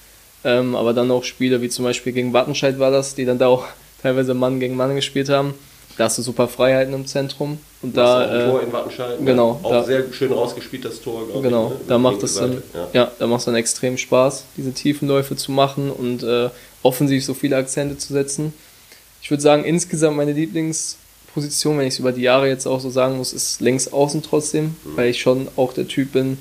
Ähm, 0.44 0.74
aber 0.74 0.92
dann 0.92 1.10
auch 1.10 1.24
Spiele 1.24 1.62
wie 1.62 1.68
zum 1.68 1.84
Beispiel 1.84 2.12
gegen 2.12 2.32
Wattenscheid 2.32 2.78
war 2.78 2.90
das, 2.90 3.14
die 3.14 3.24
dann 3.24 3.38
da 3.38 3.46
auch 3.46 3.64
teilweise 4.02 4.34
Mann 4.34 4.60
gegen 4.60 4.76
Mann 4.76 4.94
gespielt 4.94 5.30
haben. 5.30 5.54
Da 5.98 6.04
hast 6.04 6.16
du 6.18 6.22
super 6.22 6.48
Freiheiten 6.48 6.94
im 6.94 7.06
Zentrum. 7.06 7.58
Und 7.82 7.96
Da, 7.96 8.20
ein 8.26 8.40
äh, 8.40 8.46
Tor 8.50 8.62
in 8.62 8.72
Wattenscheid. 8.72 9.18
genau, 9.24 9.60
Auch 9.62 9.70
da- 9.70 9.84
sehr 9.84 10.04
schön 10.12 10.32
rausgespielt, 10.32 10.84
das 10.84 11.00
Tor, 11.02 11.26
glaube 11.26 11.42
Genau, 11.42 11.66
ich. 11.66 11.78
ne? 11.80 11.84
da 11.88 11.98
macht 11.98 12.22
es 12.22 12.34
dann, 12.36 12.62
ja. 12.74 12.88
Ja. 12.92 13.10
da 13.18 13.26
macht 13.26 13.40
es 13.40 13.44
dann 13.46 13.54
extrem 13.56 13.98
Spaß, 13.98 14.44
diese 14.56 14.72
Tiefenläufe 14.72 15.36
zu 15.36 15.52
machen 15.52 15.90
und 15.90 16.22
äh, 16.22 16.48
offensiv 16.82 17.24
so 17.24 17.34
viele 17.34 17.56
Akzente 17.56 17.98
zu 17.98 18.12
setzen. 18.12 18.54
Ich 19.20 19.30
würde 19.30 19.42
sagen, 19.42 19.64
insgesamt 19.64 20.16
meine 20.16 20.32
Lieblingsposition, 20.32 21.78
wenn 21.78 21.86
ich 21.86 21.94
es 21.94 22.00
über 22.00 22.12
die 22.12 22.22
Jahre 22.22 22.48
jetzt 22.48 22.66
auch 22.66 22.80
so 22.80 22.90
sagen 22.90 23.16
muss, 23.18 23.32
ist 23.32 23.60
links 23.60 23.92
außen 23.92 24.22
trotzdem, 24.22 24.76
weil 24.96 25.10
ich 25.10 25.20
schon 25.20 25.48
auch 25.56 25.72
der 25.72 25.88
Typ 25.88 26.12
bin, 26.12 26.38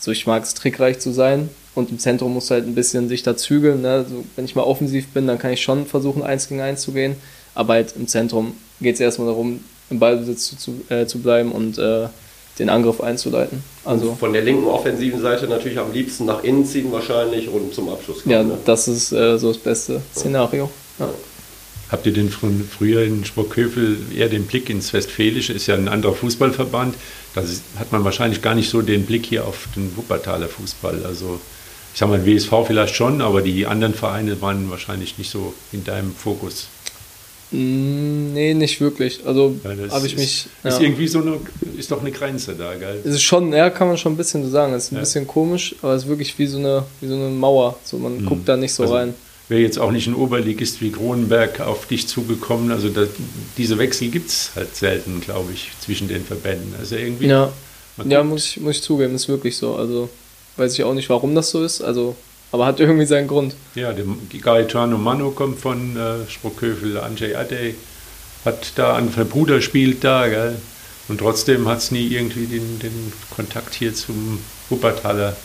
so 0.00 0.10
ich 0.10 0.26
mag 0.26 0.42
es 0.42 0.54
trickreich 0.54 0.98
zu 1.00 1.12
sein 1.12 1.48
und 1.74 1.90
im 1.90 1.98
Zentrum 1.98 2.34
muss 2.34 2.50
halt 2.50 2.66
ein 2.66 2.74
bisschen 2.74 3.08
sich 3.08 3.22
da 3.22 3.36
zügeln. 3.36 3.82
Ne? 3.82 3.90
Also, 3.90 4.24
wenn 4.36 4.44
ich 4.44 4.54
mal 4.54 4.62
offensiv 4.62 5.08
bin, 5.08 5.26
dann 5.26 5.38
kann 5.38 5.52
ich 5.52 5.60
schon 5.62 5.86
versuchen, 5.86 6.22
eins 6.22 6.48
gegen 6.48 6.60
eins 6.60 6.82
zu 6.82 6.92
gehen, 6.92 7.16
aber 7.54 7.74
halt 7.74 7.94
im 7.96 8.06
Zentrum 8.08 8.54
geht 8.80 8.94
es 8.94 9.00
erstmal 9.00 9.28
darum, 9.28 9.60
im 9.90 9.98
Ballbesitz 9.98 10.48
zu, 10.48 10.56
zu, 10.56 10.80
äh, 10.88 11.06
zu 11.06 11.20
bleiben 11.20 11.52
und 11.52 11.78
äh, 11.78 12.08
den 12.58 12.68
Angriff 12.68 13.00
einzuleiten. 13.00 13.62
Also 13.84 14.16
Von 14.18 14.32
der 14.32 14.42
linken 14.42 14.66
offensiven 14.66 15.20
Seite 15.20 15.46
natürlich 15.46 15.78
am 15.78 15.92
liebsten 15.92 16.26
nach 16.26 16.42
innen 16.42 16.64
ziehen 16.64 16.90
wahrscheinlich 16.92 17.48
und 17.48 17.72
zum 17.74 17.88
Abschluss 17.88 18.22
kommen. 18.22 18.32
Ja, 18.32 18.42
ne? 18.42 18.58
das 18.64 18.88
ist 18.88 19.12
äh, 19.12 19.38
so 19.38 19.48
das 19.52 19.58
beste 19.58 20.00
Szenario. 20.14 20.70
Ja. 20.98 21.08
Habt 21.90 22.04
ihr 22.04 22.12
denn 22.12 22.28
von 22.28 22.68
früher 22.68 23.02
in 23.02 23.24
Sprockhövel 23.24 23.96
eher 24.14 24.28
den 24.28 24.44
Blick 24.44 24.68
ins 24.68 24.92
Westfälische? 24.92 25.54
Ist 25.54 25.68
ja 25.68 25.74
ein 25.74 25.88
anderer 25.88 26.14
Fußballverband. 26.14 26.94
Da 27.34 27.42
hat 27.78 27.92
man 27.92 28.04
wahrscheinlich 28.04 28.42
gar 28.42 28.54
nicht 28.54 28.68
so 28.68 28.82
den 28.82 29.06
Blick 29.06 29.24
hier 29.24 29.46
auf 29.46 29.68
den 29.74 29.96
Wuppertaler 29.96 30.48
Fußball. 30.48 31.06
Also 31.06 31.40
ich 31.94 31.98
sag 31.98 32.10
mal, 32.10 32.26
WSV 32.26 32.52
vielleicht 32.66 32.94
schon, 32.94 33.22
aber 33.22 33.40
die 33.40 33.66
anderen 33.66 33.94
Vereine 33.94 34.40
waren 34.42 34.70
wahrscheinlich 34.70 35.16
nicht 35.16 35.30
so 35.30 35.54
in 35.72 35.84
deinem 35.84 36.14
Fokus. 36.14 36.68
Mm, 37.50 38.32
Nee, 38.34 38.54
nicht 38.54 38.80
wirklich. 38.80 39.20
Also 39.26 39.56
Ja, 39.64 39.70
habe 39.90 40.06
ich 40.06 40.12
ist, 40.14 40.18
mich. 40.18 40.46
Ist 40.64 40.78
ja. 40.78 40.80
irgendwie 40.80 41.08
so 41.08 41.20
eine, 41.20 41.38
ist 41.76 41.90
doch 41.90 42.00
eine 42.00 42.12
Grenze 42.12 42.54
da, 42.54 42.74
gell? 42.74 43.00
Es 43.04 43.14
ist 43.14 43.22
schon, 43.22 43.52
ja, 43.52 43.70
kann 43.70 43.88
man 43.88 43.96
schon 43.98 44.12
ein 44.12 44.16
bisschen 44.16 44.44
so 44.44 44.50
sagen. 44.50 44.72
Es 44.74 44.84
ist 44.84 44.92
ein 44.92 44.96
Ja. 44.96 45.00
bisschen 45.00 45.26
komisch, 45.26 45.74
aber 45.82 45.94
es 45.94 46.04
ist 46.04 46.08
wirklich 46.08 46.38
wie 46.38 46.46
so 46.46 46.58
eine, 46.58 46.84
wie 47.00 47.08
so 47.08 47.14
eine 47.14 47.28
Mauer. 47.30 47.78
So, 47.84 47.98
man 47.98 48.24
guckt 48.26 48.48
da 48.48 48.56
nicht 48.56 48.72
so 48.74 48.82
Also, 48.84 48.94
rein. 48.94 49.14
Wäre 49.48 49.62
jetzt 49.62 49.78
auch 49.78 49.90
nicht 49.90 50.06
ein 50.06 50.14
Oberligist 50.14 50.82
wie 50.82 50.92
Kronenberg 50.92 51.60
auf 51.60 51.86
dich 51.86 52.06
zugekommen. 52.06 52.70
Also 52.70 52.90
da, 52.90 53.04
diese 53.56 53.78
Wechsel 53.78 54.08
gibt 54.08 54.28
es 54.28 54.50
halt 54.54 54.76
selten, 54.76 55.20
glaube 55.22 55.52
ich, 55.54 55.70
zwischen 55.80 56.06
den 56.06 56.22
Verbänden. 56.24 56.74
Also 56.78 56.96
irgendwie. 56.96 57.28
Ja, 57.28 57.50
ja 58.04 58.22
muss, 58.22 58.44
ich, 58.44 58.60
muss 58.60 58.76
ich 58.76 58.82
zugeben, 58.82 59.14
ist 59.14 59.26
wirklich 59.28 59.56
so. 59.56 59.74
Also 59.74 60.10
weiß 60.58 60.74
ich 60.74 60.84
auch 60.84 60.92
nicht, 60.92 61.08
warum 61.08 61.34
das 61.34 61.48
so 61.50 61.64
ist. 61.64 61.80
Also, 61.80 62.14
aber 62.52 62.66
hat 62.66 62.80
irgendwie 62.80 63.06
seinen 63.06 63.28
Grund. 63.28 63.54
Ja, 63.74 63.92
der 63.92 64.04
Gaetano 64.40 64.98
Mano 64.98 65.30
kommt 65.30 65.60
von 65.60 65.96
äh, 65.96 66.30
Sprockhövel, 66.30 66.98
Andrzej 66.98 67.36
Adey 67.36 67.74
hat 68.44 68.72
da, 68.76 68.96
ein 68.96 69.08
Bruder 69.10 69.60
spielt 69.60 70.04
da, 70.04 70.28
gell? 70.28 70.56
Und 71.08 71.18
trotzdem 71.18 71.68
hat 71.68 71.78
es 71.78 71.90
nie 71.90 72.06
irgendwie 72.08 72.46
den, 72.46 72.78
den 72.78 73.12
Kontakt 73.34 73.74
hier 73.74 73.94
zum 73.94 74.40
Wuppertaler 74.68 75.36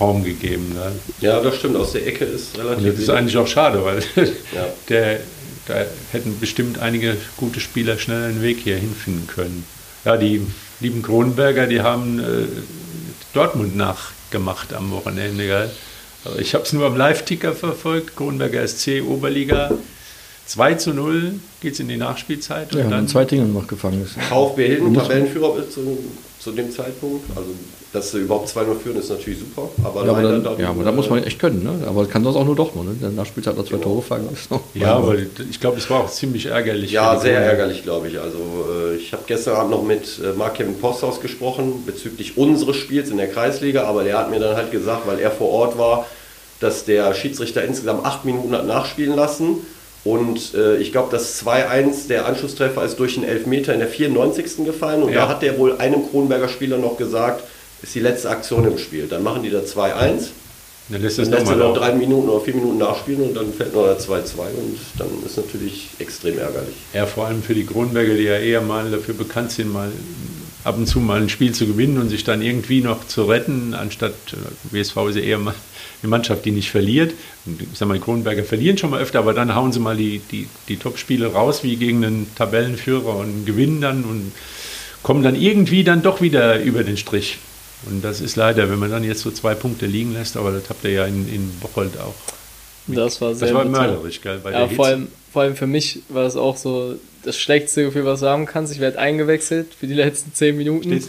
Raum 0.00 0.24
gegeben. 0.24 0.72
Ne? 0.74 0.92
Ja, 1.20 1.40
das 1.40 1.56
stimmt. 1.56 1.76
Aus 1.76 1.92
der 1.92 2.06
Ecke 2.06 2.24
ist 2.24 2.58
relativ. 2.58 2.84
Und 2.84 2.92
das 2.94 3.00
ist 3.00 3.10
eigentlich 3.10 3.36
auch 3.36 3.46
schade, 3.46 3.84
weil 3.84 4.02
ja. 4.16 4.66
der, 4.88 5.20
da 5.66 5.74
hätten 6.10 6.40
bestimmt 6.40 6.80
einige 6.80 7.16
gute 7.36 7.60
Spieler 7.60 7.98
schnell 7.98 8.24
einen 8.24 8.42
Weg 8.42 8.58
hier 8.58 8.76
hinfinden 8.76 9.28
können. 9.28 9.64
Ja, 10.04 10.16
die 10.16 10.44
lieben 10.80 11.02
Kronberger, 11.02 11.68
die 11.68 11.82
haben 11.82 12.18
äh, 12.18 12.46
Dortmund 13.32 13.76
nachgemacht 13.76 14.74
am 14.74 14.90
Wochenende. 14.90 15.46
Gell? 15.46 15.70
Ich 16.38 16.54
habe 16.54 16.64
es 16.64 16.72
nur 16.72 16.86
am 16.86 16.96
Live-Ticker 16.96 17.52
verfolgt. 17.52 18.16
Kronberger 18.16 18.66
SC 18.66 19.02
Oberliga 19.06 19.72
2 20.46 20.74
zu 20.74 20.94
0 20.94 21.34
geht 21.60 21.74
es 21.74 21.80
in 21.80 21.88
die 21.88 21.96
Nachspielzeit. 21.96 22.74
Und 22.74 22.80
ja, 22.80 22.88
dann 22.88 23.08
zwei 23.08 23.24
Dinge 23.24 23.44
noch 23.46 23.66
gefangen 23.66 24.02
ist. 24.02 24.12
VfB 24.12 24.66
Hilden, 24.66 24.94
Tabellenführer 24.94 25.68
zu, 25.68 25.98
zu 26.38 26.52
dem 26.52 26.70
Zeitpunkt. 26.70 27.24
Also, 27.36 27.50
dass 27.92 28.10
sie 28.10 28.20
überhaupt 28.20 28.48
2-0 28.48 28.78
führen, 28.78 28.96
ist 28.96 29.10
natürlich 29.10 29.38
super. 29.40 29.68
Aber, 29.84 30.04
ja, 30.06 30.12
aber, 30.12 30.22
dann, 30.22 30.58
ja, 30.58 30.70
aber 30.70 30.82
da 30.82 30.92
muss 30.92 31.10
man 31.10 31.22
echt 31.24 31.38
können. 31.38 31.62
Ne? 31.62 31.86
Aber 31.86 32.06
kann 32.06 32.24
das 32.24 32.34
auch 32.36 32.44
nur 32.44 32.56
Dortmund. 32.56 32.88
Ne? 32.88 32.94
In 32.94 33.00
der 33.00 33.10
Nachspielzeit 33.10 33.56
noch 33.56 33.64
zwei 33.64 33.76
genau. 33.76 33.90
Tore 33.90 34.02
fangen. 34.02 34.28
Ist 34.32 34.48
ja, 34.74 34.94
aber 34.94 35.16
ich 35.16 35.60
glaube, 35.60 35.76
es 35.76 35.90
war 35.90 36.00
auch 36.00 36.10
ziemlich 36.10 36.46
ärgerlich. 36.46 36.90
Ja, 36.90 37.18
sehr 37.18 37.38
ärgerlich, 37.38 37.82
glaube 37.82 38.08
ich. 38.08 38.18
Also, 38.18 38.38
äh, 38.38 38.96
ich 38.96 39.12
habe 39.12 39.24
gestern 39.26 39.56
Abend 39.56 39.72
noch 39.72 39.82
mit 39.82 40.20
äh, 40.24 40.32
Mark-Kevin 40.36 40.78
Posthaus 40.78 41.20
gesprochen 41.20 41.82
bezüglich 41.84 42.38
unseres 42.38 42.76
Spiels 42.76 43.10
in 43.10 43.18
der 43.18 43.28
Kreisliga. 43.28 43.84
Aber 43.84 44.04
der 44.04 44.18
hat 44.18 44.30
mir 44.30 44.40
dann 44.40 44.56
halt 44.56 44.70
gesagt, 44.70 45.06
weil 45.06 45.18
er 45.18 45.30
vor 45.30 45.50
Ort 45.50 45.76
war, 45.76 46.06
dass 46.60 46.86
der 46.86 47.12
Schiedsrichter 47.12 47.62
insgesamt 47.62 48.06
acht 48.06 48.24
Minuten 48.24 48.52
hat 48.52 48.66
nachspielen 48.66 49.14
lassen 49.14 49.58
und 50.04 50.54
äh, 50.54 50.78
ich 50.78 50.90
glaube, 50.90 51.08
das 51.12 51.44
2-1, 51.44 52.08
der 52.08 52.26
Anschlusstreffer 52.26 52.84
ist 52.84 52.98
durch 52.98 53.16
einen 53.16 53.26
Elfmeter 53.26 53.72
in 53.72 53.78
der 53.78 53.88
94. 53.88 54.64
gefallen. 54.64 55.02
Und 55.02 55.12
ja. 55.12 55.22
da 55.22 55.28
hat 55.28 55.42
der 55.42 55.58
wohl 55.58 55.76
einem 55.78 56.08
Kronberger 56.10 56.48
Spieler 56.48 56.78
noch 56.78 56.96
gesagt, 56.96 57.44
ist 57.82 57.94
die 57.94 58.00
letzte 58.00 58.30
Aktion 58.30 58.66
im 58.66 58.78
Spiel. 58.78 59.06
Dann 59.06 59.22
machen 59.22 59.42
die 59.42 59.50
da 59.50 59.60
2-1. 59.60 60.28
Dann 60.88 61.00
lässt, 61.00 61.18
er 61.18 61.56
noch 61.56 61.76
drei 61.76 61.92
Minuten 61.92 62.28
oder 62.28 62.44
vier 62.44 62.54
Minuten 62.54 62.78
nachspielen 62.78 63.22
und 63.22 63.34
dann 63.34 63.52
fällt 63.52 63.74
noch 63.74 63.84
der 63.84 63.98
2-2 63.98 64.10
und 64.10 64.78
dann 64.98 65.08
ist 65.24 65.36
natürlich 65.36 65.88
extrem 65.98 66.38
ärgerlich. 66.38 66.74
Ja, 66.92 67.06
vor 67.06 67.26
allem 67.26 67.42
für 67.42 67.54
die 67.54 67.64
Kronberger, 67.64 68.14
die 68.14 68.24
ja 68.24 68.36
eher 68.36 68.60
mal 68.60 68.90
dafür 68.90 69.14
bekannt 69.14 69.52
sind, 69.52 69.72
mal 69.72 69.90
ab 70.64 70.76
und 70.76 70.86
zu 70.86 71.00
mal 71.00 71.20
ein 71.20 71.28
Spiel 71.28 71.52
zu 71.52 71.66
gewinnen 71.66 71.98
und 71.98 72.08
sich 72.08 72.24
dann 72.24 72.42
irgendwie 72.42 72.80
noch 72.80 73.06
zu 73.06 73.24
retten, 73.24 73.74
anstatt 73.74 74.12
äh, 74.32 74.74
WSV 74.74 74.96
ist 75.08 75.16
ja 75.16 75.22
eher 75.22 75.38
mal 75.38 75.54
eine 76.02 76.10
Mannschaft, 76.10 76.44
die 76.44 76.50
nicht 76.50 76.70
verliert. 76.70 77.14
Ich 77.46 77.78
sag 77.78 77.88
mal, 77.88 77.94
die 77.94 78.00
Kronenberger 78.00 78.44
verlieren 78.44 78.76
schon 78.76 78.90
mal 78.90 79.00
öfter, 79.00 79.20
aber 79.20 79.34
dann 79.34 79.54
hauen 79.54 79.72
sie 79.72 79.80
mal 79.80 79.96
die, 79.96 80.20
die, 80.30 80.48
die 80.68 80.76
Top-Spiele 80.76 81.32
raus, 81.32 81.62
wie 81.62 81.76
gegen 81.76 82.04
einen 82.04 82.30
Tabellenführer 82.34 83.16
und 83.16 83.46
gewinnen 83.46 83.80
dann 83.80 84.04
und 84.04 84.32
kommen 85.02 85.22
dann 85.22 85.36
irgendwie 85.36 85.84
dann 85.84 86.02
doch 86.02 86.20
wieder 86.20 86.60
über 86.60 86.84
den 86.84 86.96
Strich. 86.96 87.38
Und 87.88 88.02
das 88.02 88.20
ist 88.20 88.36
leider, 88.36 88.70
wenn 88.70 88.78
man 88.78 88.90
dann 88.90 89.04
jetzt 89.04 89.22
so 89.22 89.30
zwei 89.30 89.54
Punkte 89.54 89.86
liegen 89.86 90.12
lässt, 90.12 90.36
aber 90.36 90.52
das 90.52 90.68
habt 90.68 90.84
ihr 90.84 90.90
ja 90.90 91.06
in, 91.06 91.28
in 91.28 91.52
Bocholt 91.60 91.98
auch. 91.98 92.14
Das 92.86 93.20
war 93.20 93.34
sehr 93.34 93.48
Das 93.48 93.56
war 93.56 93.64
mörderisch, 93.64 94.20
gell? 94.20 94.40
Bei 94.42 94.52
ja, 94.52 94.68
vor 94.68 94.86
allem, 94.86 95.08
vor 95.32 95.42
allem 95.42 95.56
für 95.56 95.66
mich 95.66 96.00
war 96.08 96.26
es 96.26 96.36
auch 96.36 96.56
so 96.56 96.96
das 97.22 97.36
schlechteste 97.36 97.84
Gefühl, 97.84 98.04
was 98.04 98.20
du 98.20 98.26
haben 98.26 98.46
kannst. 98.46 98.72
Ich 98.72 98.80
werde 98.80 98.98
eingewechselt 98.98 99.68
für 99.78 99.86
die 99.86 99.94
letzten 99.94 100.34
zehn 100.34 100.56
Minuten. 100.56 101.02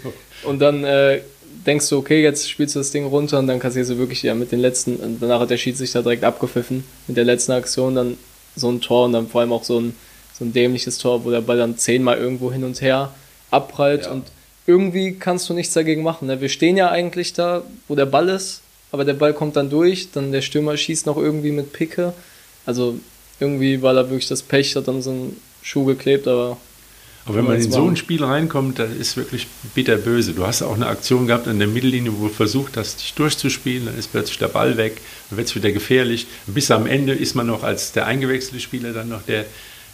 Und 0.43 0.59
dann 0.59 0.83
äh, 0.83 1.21
denkst 1.65 1.89
du, 1.89 1.97
okay, 1.97 2.21
jetzt 2.21 2.49
spielst 2.49 2.75
du 2.75 2.79
das 2.79 2.91
Ding 2.91 3.05
runter 3.05 3.39
und 3.39 3.47
dann 3.47 3.59
kassierst 3.59 3.91
du 3.91 3.97
wirklich 3.97 4.21
ja 4.23 4.35
mit 4.35 4.51
den 4.51 4.59
letzten, 4.59 4.97
und 4.97 5.21
danach 5.21 5.39
hat 5.39 5.49
der 5.49 5.57
Schiedsrichter 5.57 6.03
direkt 6.03 6.23
abgepfiffen 6.23 6.83
mit 7.07 7.17
der 7.17 7.25
letzten 7.25 7.53
Aktion, 7.53 7.95
dann 7.95 8.17
so 8.55 8.69
ein 8.69 8.81
Tor 8.81 9.05
und 9.05 9.13
dann 9.13 9.27
vor 9.27 9.41
allem 9.41 9.51
auch 9.51 9.63
so 9.63 9.79
ein, 9.79 9.95
so 10.37 10.45
ein 10.45 10.53
dämliches 10.53 10.97
Tor, 10.97 11.25
wo 11.25 11.31
der 11.31 11.41
Ball 11.41 11.57
dann 11.57 11.77
zehnmal 11.77 12.17
irgendwo 12.17 12.51
hin 12.51 12.63
und 12.63 12.81
her 12.81 13.13
abprallt 13.49 14.05
ja. 14.05 14.11
und 14.11 14.25
irgendwie 14.65 15.13
kannst 15.13 15.49
du 15.49 15.53
nichts 15.53 15.73
dagegen 15.73 16.03
machen. 16.03 16.27
Ne? 16.27 16.41
Wir 16.41 16.49
stehen 16.49 16.77
ja 16.77 16.89
eigentlich 16.89 17.33
da, 17.33 17.63
wo 17.87 17.95
der 17.95 18.05
Ball 18.05 18.29
ist, 18.29 18.61
aber 18.91 19.05
der 19.05 19.13
Ball 19.13 19.33
kommt 19.33 19.55
dann 19.55 19.69
durch, 19.69 20.11
dann 20.11 20.31
der 20.31 20.41
Stürmer 20.41 20.77
schießt 20.77 21.05
noch 21.05 21.17
irgendwie 21.17 21.51
mit 21.51 21.73
Picke. 21.73 22.13
Also 22.65 22.99
irgendwie 23.39 23.81
war 23.81 23.93
da 23.93 24.09
wirklich 24.09 24.27
das 24.27 24.41
Pech, 24.41 24.75
hat 24.75 24.87
dann 24.87 25.01
so 25.01 25.11
ein 25.11 25.37
Schuh 25.61 25.85
geklebt, 25.85 26.27
aber 26.27 26.57
aber 27.25 27.37
wenn 27.37 27.45
man 27.45 27.55
in 27.55 27.71
so 27.71 27.87
ein 27.87 27.95
Spiel 27.95 28.21
reinkommt, 28.23 28.79
das 28.79 28.91
ist 28.91 29.15
wirklich 29.15 29.47
bitterböse. 29.73 30.33
Du 30.33 30.45
hast 30.45 30.61
auch 30.61 30.75
eine 30.75 30.87
Aktion 30.87 31.25
gehabt 31.25 31.47
an 31.47 31.57
der 31.57 31.69
Mittellinie, 31.69 32.11
wo 32.17 32.27
du 32.27 32.33
versucht 32.33 32.75
hast, 32.75 32.99
dich 32.99 33.13
durchzuspielen, 33.13 33.85
dann 33.85 33.97
ist 33.97 34.11
plötzlich 34.11 34.39
der 34.39 34.49
Ball 34.49 34.75
weg, 34.75 34.99
dann 35.29 35.37
wird 35.37 35.47
es 35.47 35.55
wieder 35.55 35.71
gefährlich. 35.71 36.27
Bis 36.47 36.69
am 36.69 36.85
Ende 36.85 37.13
ist 37.13 37.33
man 37.33 37.47
noch 37.47 37.63
als 37.63 37.93
der 37.93 38.07
eingewechselte 38.07 38.59
Spieler 38.59 38.91
dann 38.91 39.07
noch 39.07 39.21
der, 39.21 39.45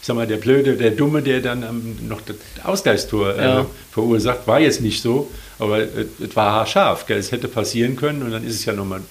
ich 0.01 0.07
sag 0.07 0.15
mal, 0.15 0.27
der 0.27 0.37
Blöde, 0.37 0.75
der 0.75 0.91
Dumme, 0.91 1.21
der 1.21 1.41
dann 1.41 1.97
noch 2.07 2.21
das 2.21 2.37
Ausgleichstor 2.63 3.35
äh, 3.35 3.41
ja. 3.41 3.65
verursacht. 3.91 4.47
War 4.47 4.59
jetzt 4.59 4.81
nicht 4.81 5.01
so, 5.01 5.29
aber 5.57 5.79
es 5.79 6.35
war 6.35 6.53
haarscharf. 6.53 7.05
Gell? 7.05 7.17
Es 7.17 7.31
hätte 7.31 7.47
passieren 7.47 7.95
können 7.95 8.23
und 8.23 8.31
dann 8.31 8.45
ist 8.45 8.55
es 8.55 8.65
ja 8.65 8.73
nochmal 8.73 9.01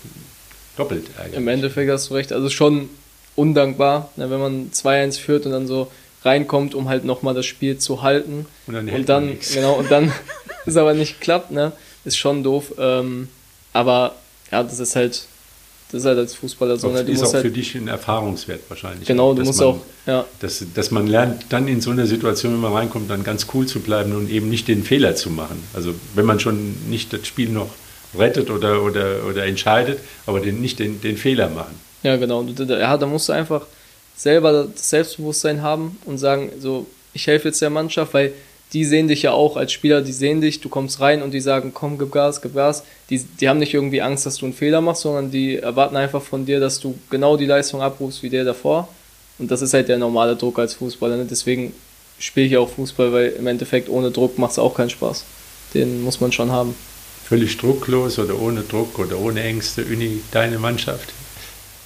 doppelt 0.77 1.07
ärgerlich. 1.17 1.37
Im 1.37 1.49
Endeffekt 1.49 1.91
hast 1.91 2.11
du 2.11 2.15
recht. 2.15 2.33
Also 2.33 2.49
schon 2.49 2.89
undankbar, 3.37 4.11
ne, 4.17 4.31
wenn 4.31 4.41
man 4.41 4.71
2-1 4.73 5.21
führt 5.21 5.47
und 5.47 5.53
dann 5.53 5.67
so 5.67 5.91
reinkommt, 6.25 6.75
um 6.75 6.89
halt 6.89 7.05
nochmal 7.05 7.35
das 7.35 7.47
Spiel 7.47 7.79
zu 7.79 8.03
halten. 8.03 8.47
Und 8.67 8.75
dann, 8.75 8.89
und 8.89 9.09
dann 9.09 9.39
genau, 9.53 9.75
und 9.75 9.91
dann 9.91 10.13
ist 10.67 10.77
aber 10.77 10.95
nicht 10.95 11.21
klappt, 11.21 11.51
ne? 11.51 11.73
Ist 12.05 12.17
schon 12.17 12.43
doof. 12.43 12.75
Ähm, 12.79 13.29
aber 13.73 14.15
ja, 14.51 14.63
das 14.63 14.79
ist 14.79 14.97
halt, 14.97 15.27
das 15.91 16.03
ist 16.03 16.07
halt 16.07 16.19
als 16.19 16.35
Fußballer 16.35 16.77
so. 16.77 16.91
Ne? 16.91 17.05
Du 17.05 17.13
ist 17.13 17.23
auch 17.23 17.33
halt, 17.33 17.47
für 17.47 17.51
dich 17.51 17.75
ein 17.75 17.89
Erfahrungswert 17.89 18.61
wahrscheinlich. 18.69 19.09
Genau, 19.09 19.33
du 19.33 19.43
musst 19.43 19.61
man, 19.61 19.69
auch, 19.69 19.81
ja. 20.07 20.25
Dass, 20.41 20.65
dass 20.75 20.91
man 20.91 21.07
lernt, 21.07 21.47
dann 21.49 21.67
in 21.67 21.81
so 21.81 21.91
einer 21.91 22.07
Situation, 22.07 22.53
wenn 22.53 22.61
man 22.61 22.73
reinkommt, 22.73 23.11
dann 23.11 23.25
ganz 23.25 23.47
cool 23.55 23.67
zu 23.67 23.81
bleiben 23.81 24.15
und 24.15 24.31
eben 24.31 24.51
nicht 24.51 24.69
den 24.69 24.83
Fehler 24.85 25.17
zu 25.17 25.31
machen. 25.31 25.63
Also 25.73 25.95
wenn 26.15 26.27
man 26.27 26.41
schon 26.41 26.77
nicht 26.91 27.13
das 27.13 27.27
Spiel 27.27 27.49
noch 27.49 27.71
rettet 28.19 28.51
oder, 28.51 28.83
oder, 28.83 29.25
oder 29.29 29.47
entscheidet, 29.47 29.99
aber 30.27 30.41
den, 30.41 30.61
nicht 30.61 30.79
den, 30.79 31.01
den 31.01 31.17
Fehler 31.17 31.49
machen. 31.49 31.75
Ja, 32.03 32.17
genau. 32.17 32.43
Ja, 32.43 32.97
da 32.97 33.07
musst 33.07 33.29
du 33.29 33.33
einfach 33.33 33.67
selber 34.15 34.69
das 34.75 34.91
Selbstbewusstsein 34.91 35.63
haben 35.63 35.99
und 36.05 36.19
sagen, 36.19 36.51
so, 36.61 36.87
ich 37.15 37.27
helfe 37.27 37.49
jetzt 37.49 37.63
der 37.63 37.71
Mannschaft, 37.71 38.13
weil 38.13 38.33
die 38.73 38.85
sehen 38.85 39.09
dich 39.09 39.23
ja 39.23 39.33
auch 39.33 39.57
als 39.57 39.73
Spieler, 39.73 40.03
die 40.03 40.13
sehen 40.13 40.41
dich, 40.41 40.61
du 40.61 40.69
kommst 40.69 41.01
rein 41.01 41.23
und 41.23 41.33
die 41.33 41.41
sagen, 41.41 41.73
komm, 41.73 41.99
gib 41.99 42.13
Gas, 42.13 42.43
gib 42.43 42.55
Gas. 42.55 42.85
Die, 43.09 43.19
die 43.19 43.49
haben 43.49 43.59
nicht 43.59 43.73
irgendwie 43.73 44.03
Angst, 44.03 44.27
dass 44.27 44.37
du 44.37 44.45
einen 44.45 44.55
Fehler 44.55 44.81
machst, 44.81 45.03
sondern 45.03 45.31
die 45.31 45.57
erwarten 45.57 45.97
einfach 45.97 46.23
von 46.23 46.45
dir, 46.45 46.61
dass 46.61 46.79
du 46.79 46.99
genau 47.09 47.37
die 47.37 47.47
Leistung 47.47 47.81
abrufst 47.81 48.23
wie 48.23 48.29
der 48.29 48.45
davor. 48.45 48.89
Und 49.39 49.51
das 49.51 49.63
ist 49.63 49.73
halt 49.73 49.89
der 49.89 49.99
normale 49.99 50.37
Druck 50.37 50.59
als 50.59 50.75
Fußballer. 50.75 51.17
Ne? 51.17 51.27
Deswegen 51.31 51.73
spiele 52.19 52.47
ich 52.47 52.57
auch 52.57 52.69
Fußball, 52.69 53.13
weil 53.13 53.29
im 53.39 53.47
Endeffekt 53.47 53.89
ohne 53.89 54.11
Druck 54.11 54.39
macht 54.39 54.53
es 54.53 54.59
auch 54.59 54.75
keinen 54.75 54.91
Spaß. 54.91 55.25
Den 55.75 56.03
muss 56.03 56.21
man 56.21 56.33
schon 56.33 56.51
haben. 56.51 56.75
Völlig 57.25 57.57
drucklos 57.57 58.19
oder 58.19 58.39
ohne 58.41 58.63
Druck 58.63 58.99
oder 58.99 59.19
ohne 59.19 59.43
Ängste, 59.43 59.85
Uni, 59.85 60.21
deine 60.31 60.59
Mannschaft. 60.59 61.13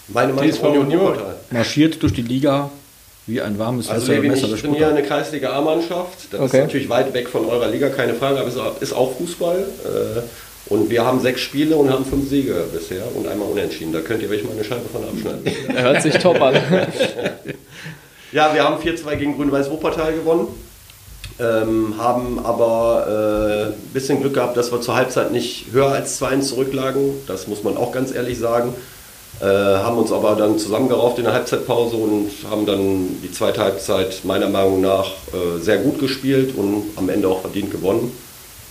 Meine 0.08 0.32
Mannschaft 0.32 0.62
Union. 0.62 1.18
Marschiert 1.50 2.02
durch 2.02 2.12
die 2.12 2.22
Liga 2.22 2.70
wie 3.26 3.40
ein 3.40 3.58
warmes 3.58 3.88
also 3.88 4.00
Messer, 4.00 4.14
Levin, 4.14 4.30
Messer 4.32 4.54
Ich 4.54 4.80
ja 4.80 4.88
eine 4.88 5.02
Kreisliga 5.02 5.52
A-Mannschaft. 5.52 6.32
Das 6.32 6.40
okay. 6.40 6.58
ist 6.58 6.62
natürlich 6.64 6.88
weit 6.88 7.14
weg 7.14 7.28
von 7.28 7.46
eurer 7.46 7.68
Liga, 7.68 7.88
keine 7.88 8.14
Frage, 8.14 8.40
aber 8.40 8.48
es 8.48 8.56
ist 8.82 8.92
auch 8.92 9.16
Fußball. 9.16 9.58
Äh, 9.58 10.20
und 10.66 10.90
wir 10.90 11.04
haben 11.04 11.20
sechs 11.20 11.40
Spiele 11.40 11.76
und 11.76 11.90
haben 11.90 12.04
fünf 12.04 12.28
Siege 12.28 12.64
bisher 12.72 13.04
und 13.14 13.28
einmal 13.28 13.48
unentschieden. 13.48 13.92
Da 13.92 14.00
könnt 14.00 14.22
ihr 14.22 14.30
euch 14.30 14.44
mal 14.44 14.52
eine 14.52 14.64
Scheibe 14.64 14.88
von 14.88 15.02
abschneiden. 15.04 15.76
Hört 15.82 16.02
sich 16.02 16.14
top 16.14 16.40
an. 16.40 16.54
ja, 18.32 18.54
wir 18.54 18.64
haben 18.64 18.82
4-2 18.82 19.16
gegen 19.16 19.36
Grün-Weiß 19.36 19.70
Wuppertal 19.70 20.14
gewonnen. 20.14 20.48
Ähm, 21.40 21.94
haben 21.98 22.38
aber 22.44 23.06
ein 23.66 23.72
äh, 23.72 23.74
bisschen 23.92 24.20
Glück 24.20 24.34
gehabt, 24.34 24.56
dass 24.56 24.70
wir 24.70 24.80
zur 24.80 24.94
Halbzeit 24.94 25.32
nicht 25.32 25.66
höher 25.72 25.88
als 25.88 26.20
2-1 26.20 26.40
zurücklagen. 26.42 27.14
Das 27.26 27.48
muss 27.48 27.62
man 27.64 27.76
auch 27.76 27.92
ganz 27.92 28.14
ehrlich 28.14 28.38
sagen. 28.38 28.74
Äh, 29.40 29.44
haben 29.44 29.98
uns 29.98 30.12
aber 30.12 30.36
dann 30.36 30.58
zusammengerauft 30.58 31.18
in 31.18 31.24
der 31.24 31.32
Halbzeitpause 31.32 31.96
und 31.96 32.30
haben 32.48 32.64
dann 32.66 33.20
die 33.22 33.32
zweite 33.32 33.60
Halbzeit 33.60 34.24
meiner 34.24 34.48
Meinung 34.48 34.80
nach 34.80 35.06
äh, 35.32 35.58
sehr 35.60 35.78
gut 35.78 35.98
gespielt 35.98 36.54
und 36.56 36.84
am 36.96 37.08
Ende 37.08 37.28
auch 37.28 37.40
verdient 37.40 37.70
gewonnen. 37.72 38.12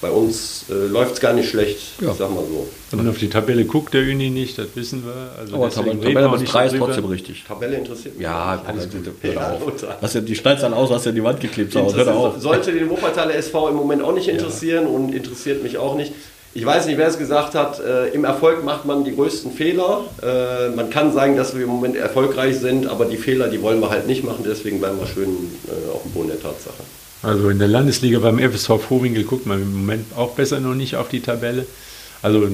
Bei 0.01 0.09
uns 0.09 0.65
äh, 0.69 0.73
läuft 0.73 1.13
es 1.13 1.19
gar 1.19 1.33
nicht 1.33 1.49
schlecht, 1.49 2.01
ja. 2.01 2.09
ich 2.09 2.17
sag 2.17 2.31
mal 2.31 2.43
so. 2.43 2.67
Wenn 2.89 2.99
man 2.99 3.09
auf 3.09 3.19
die 3.19 3.29
Tabelle 3.29 3.65
guckt, 3.65 3.93
der 3.93 4.01
Uni 4.01 4.31
nicht, 4.31 4.57
das 4.57 4.67
wissen 4.73 5.03
wir. 5.05 5.29
Also 5.37 5.55
aber 5.55 5.69
Tabelle, 5.69 5.99
Tabelle 5.99 6.29
bis 6.29 6.49
drei 6.49 6.65
ist 6.65 6.75
trotzdem 6.75 7.05
richtig. 7.05 7.43
Tabelle 7.47 7.77
interessiert 7.77 8.17
mich. 8.17 8.23
Ja, 8.23 8.63
alles 8.65 8.89
gut. 8.89 9.05
Ja, 9.21 9.57
was 9.99 10.13
ja, 10.15 10.21
die 10.21 10.35
schneidest 10.35 10.63
dann 10.63 10.73
aus, 10.73 10.89
hast 10.89 11.05
ja 11.05 11.11
die 11.11 11.23
Wand 11.23 11.39
geklebt 11.39 11.73
zu 11.73 11.81
Hause. 11.81 12.39
Sollte 12.39 12.71
den 12.71 12.89
Wuppertaler 12.89 13.35
SV 13.35 13.69
im 13.69 13.75
Moment 13.75 14.01
auch 14.01 14.13
nicht 14.13 14.27
interessieren 14.27 14.85
ja. 14.85 14.89
und 14.89 15.13
interessiert 15.13 15.61
mich 15.61 15.77
auch 15.77 15.95
nicht 15.95 16.13
ich 16.53 16.65
weiß 16.65 16.85
nicht, 16.87 16.97
wer 16.97 17.07
es 17.07 17.17
gesagt 17.17 17.55
hat, 17.55 17.79
äh, 17.79 18.09
im 18.09 18.25
Erfolg 18.25 18.63
macht 18.65 18.85
man 18.85 19.05
die 19.05 19.15
größten 19.15 19.53
Fehler. 19.53 20.01
Äh, 20.21 20.69
man 20.75 20.89
kann 20.89 21.13
sagen, 21.13 21.37
dass 21.37 21.55
wir 21.55 21.63
im 21.63 21.69
Moment 21.69 21.95
erfolgreich 21.95 22.57
sind, 22.57 22.87
aber 22.87 23.05
die 23.05 23.17
Fehler, 23.17 23.47
die 23.47 23.61
wollen 23.61 23.79
wir 23.79 23.89
halt 23.89 24.07
nicht 24.07 24.23
machen, 24.23 24.43
deswegen 24.45 24.79
bleiben 24.79 24.99
wir 24.99 25.07
schön 25.07 25.29
äh, 25.29 25.91
auf 25.91 26.03
dem 26.03 26.11
Boden 26.11 26.27
der 26.27 26.41
Tatsache. 26.41 26.83
Also 27.23 27.49
in 27.49 27.59
der 27.59 27.67
Landesliga 27.67 28.19
beim 28.19 28.39
FSV 28.39 28.81
Vorwinkel 28.81 29.23
guckt 29.23 29.45
man 29.45 29.61
im 29.61 29.73
Moment 29.73 30.05
auch 30.17 30.31
besser 30.31 30.59
noch 30.59 30.73
nicht 30.73 30.95
auf 30.95 31.07
die 31.07 31.21
Tabelle. 31.21 31.65
Also 32.21 32.47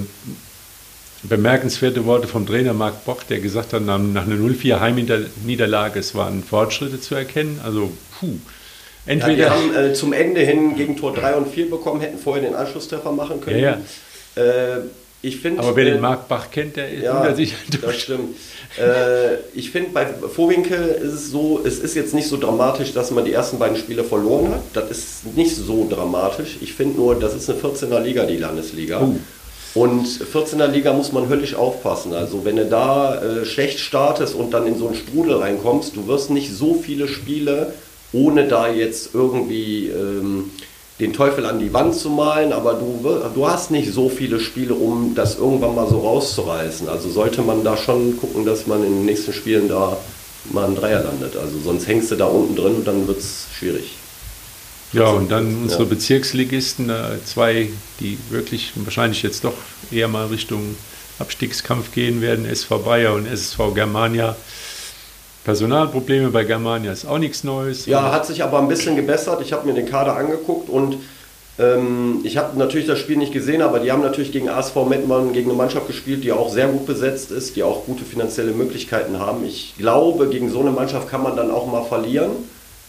bemerkenswerte 1.23 2.05
Worte 2.05 2.27
vom 2.27 2.45
Trainer 2.45 2.73
Marc 2.73 3.05
Bock, 3.05 3.27
der 3.27 3.39
gesagt 3.39 3.73
hat, 3.73 3.81
nach 3.81 3.95
einer 3.95 4.21
0-4 4.21 4.79
Heimniederlage, 4.79 5.99
es 5.99 6.13
waren 6.13 6.43
Fortschritte 6.43 7.01
zu 7.01 7.15
erkennen. 7.15 7.59
Also 7.63 7.91
puh. 8.19 8.37
Entweder 9.07 9.31
ja, 9.31 9.37
wir 9.37 9.49
haben 9.49 9.75
äh, 9.75 9.93
zum 9.93 10.13
Ende 10.13 10.41
hin 10.41 10.75
gegen 10.75 10.97
Tor 10.97 11.13
3 11.13 11.35
und 11.35 11.47
4 11.47 11.69
bekommen, 11.69 12.01
hätten 12.01 12.19
vorher 12.19 12.43
den 12.43 12.55
Anschlusstreffer 12.55 13.11
machen 13.11 13.41
können. 13.41 13.59
Ja, 13.59 13.77
ja. 14.35 14.43
Äh, 14.43 14.81
ich 15.21 15.39
finde. 15.39 15.61
Aber 15.61 15.75
wer 15.75 15.87
äh, 15.87 15.91
den 15.91 16.01
Marc 16.01 16.27
Bach 16.27 16.51
kennt, 16.51 16.75
der 16.75 16.93
Ja, 16.93 17.19
wundert 17.19 17.37
sich 17.37 17.53
das 17.81 17.95
stimmt. 17.95 18.35
Äh, 18.77 19.35
ich 19.55 19.71
finde, 19.71 19.89
bei 19.91 20.05
Vorwinkel 20.05 20.79
ist 21.01 21.13
es 21.13 21.31
so, 21.31 21.61
es 21.63 21.79
ist 21.79 21.95
jetzt 21.95 22.13
nicht 22.13 22.27
so 22.27 22.37
dramatisch, 22.37 22.93
dass 22.93 23.11
man 23.11 23.25
die 23.25 23.33
ersten 23.33 23.57
beiden 23.57 23.77
Spiele 23.77 24.03
verloren 24.03 24.53
hat. 24.53 24.61
Das 24.73 24.91
ist 24.91 25.35
nicht 25.35 25.55
so 25.55 25.87
dramatisch. 25.89 26.57
Ich 26.61 26.73
finde 26.73 26.97
nur, 26.97 27.15
das 27.15 27.33
ist 27.33 27.49
eine 27.49 27.59
14er 27.59 27.99
Liga, 27.99 28.25
die 28.25 28.37
Landesliga. 28.37 29.01
Oh. 29.01 29.15
Und 29.73 30.07
14er 30.07 30.67
Liga 30.67 30.93
muss 30.93 31.11
man 31.11 31.29
höllisch 31.29 31.55
aufpassen. 31.55 32.13
Also 32.13 32.45
wenn 32.45 32.55
du 32.55 32.65
da 32.65 33.21
äh, 33.21 33.45
schlecht 33.45 33.79
startest 33.79 34.35
und 34.35 34.51
dann 34.53 34.65
in 34.65 34.77
so 34.77 34.87
einen 34.87 34.95
Strudel 34.95 35.37
reinkommst, 35.37 35.95
du 35.95 36.07
wirst 36.07 36.29
nicht 36.29 36.51
so 36.53 36.75
viele 36.75 37.07
Spiele, 37.07 37.73
ohne 38.13 38.47
da 38.47 38.71
jetzt 38.71 39.13
irgendwie 39.13 39.87
ähm, 39.87 40.51
den 40.99 41.13
Teufel 41.13 41.45
an 41.45 41.59
die 41.59 41.73
Wand 41.73 41.95
zu 41.95 42.09
malen, 42.09 42.53
aber 42.53 42.73
du, 42.73 42.99
du 43.35 43.47
hast 43.47 43.69
nicht 43.69 43.93
so 43.93 44.09
viele 44.09 44.39
Spiele, 44.39 44.73
um 44.73 45.13
das 45.13 45.37
irgendwann 45.37 45.75
mal 45.75 45.87
so 45.87 45.99
rauszureißen. 45.99 46.89
Also 46.89 47.09
sollte 47.09 47.41
man 47.43 47.63
da 47.63 47.77
schon 47.77 48.17
gucken, 48.17 48.45
dass 48.45 48.65
man 48.65 48.83
in 48.83 48.91
den 48.93 49.05
nächsten 49.05 49.33
Spielen 49.33 49.67
da 49.69 49.97
mal 50.51 50.65
ein 50.65 50.75
Dreier 50.75 51.03
landet. 51.03 51.35
Also 51.35 51.59
sonst 51.63 51.87
hängst 51.87 52.09
du 52.11 52.15
da 52.15 52.25
unten 52.25 52.55
drin 52.55 52.75
und 52.75 52.87
dann 52.87 53.07
wird 53.07 53.19
es 53.19 53.45
schwierig. 53.57 53.93
Ja, 54.93 55.09
und 55.09 55.29
dann 55.29 55.63
unsere 55.63 55.83
Ja. 55.83 55.89
Bezirksligisten, 55.89 56.89
äh, 56.89 57.17
zwei, 57.25 57.69
die 57.99 58.17
wirklich 58.29 58.71
wahrscheinlich 58.75 59.21
jetzt 59.21 59.43
doch 59.43 59.53
eher 59.91 60.07
mal 60.07 60.27
Richtung 60.27 60.75
Abstiegskampf 61.19 61.91
gehen 61.91 62.21
werden, 62.21 62.45
SV 62.45 62.79
Bayer 62.79 63.13
und 63.13 63.27
SSV 63.27 63.73
Germania. 63.75 64.35
Personalprobleme 65.47 66.29
bei 66.29 66.43
Germania 66.43 66.91
ist 66.91 67.05
auch 67.05 67.19
nichts 67.19 67.45
Neues. 67.45 67.85
Ja, 67.85 68.11
hat 68.11 68.25
sich 68.25 68.43
aber 68.43 68.59
ein 68.59 68.67
bisschen 68.67 68.97
gebessert. 68.97 69.41
Ich 69.41 69.53
habe 69.53 69.65
mir 69.65 69.73
den 69.73 69.85
Kader 69.85 70.17
angeguckt 70.17 70.67
und 70.67 70.97
ähm, 71.57 72.19
ich 72.23 72.35
habe 72.35 72.59
natürlich 72.59 72.85
das 72.85 72.99
Spiel 72.99 73.15
nicht 73.15 73.31
gesehen, 73.31 73.61
aber 73.61 73.79
die 73.79 73.93
haben 73.93 74.01
natürlich 74.01 74.33
gegen 74.33 74.49
ASV 74.49 74.75
Mettmann 74.89 75.31
gegen 75.31 75.49
eine 75.49 75.57
Mannschaft 75.57 75.87
gespielt, 75.87 76.25
die 76.25 76.33
auch 76.33 76.51
sehr 76.51 76.67
gut 76.67 76.85
besetzt 76.85 77.31
ist, 77.31 77.55
die 77.55 77.63
auch 77.63 77.85
gute 77.85 78.03
finanzielle 78.03 78.51
Möglichkeiten 78.51 79.19
haben. 79.19 79.45
Ich 79.45 79.75
glaube, 79.77 80.27
gegen 80.27 80.51
so 80.51 80.59
eine 80.59 80.71
Mannschaft 80.71 81.07
kann 81.07 81.23
man 81.23 81.37
dann 81.37 81.49
auch 81.49 81.65
mal 81.71 81.85
verlieren. 81.85 82.31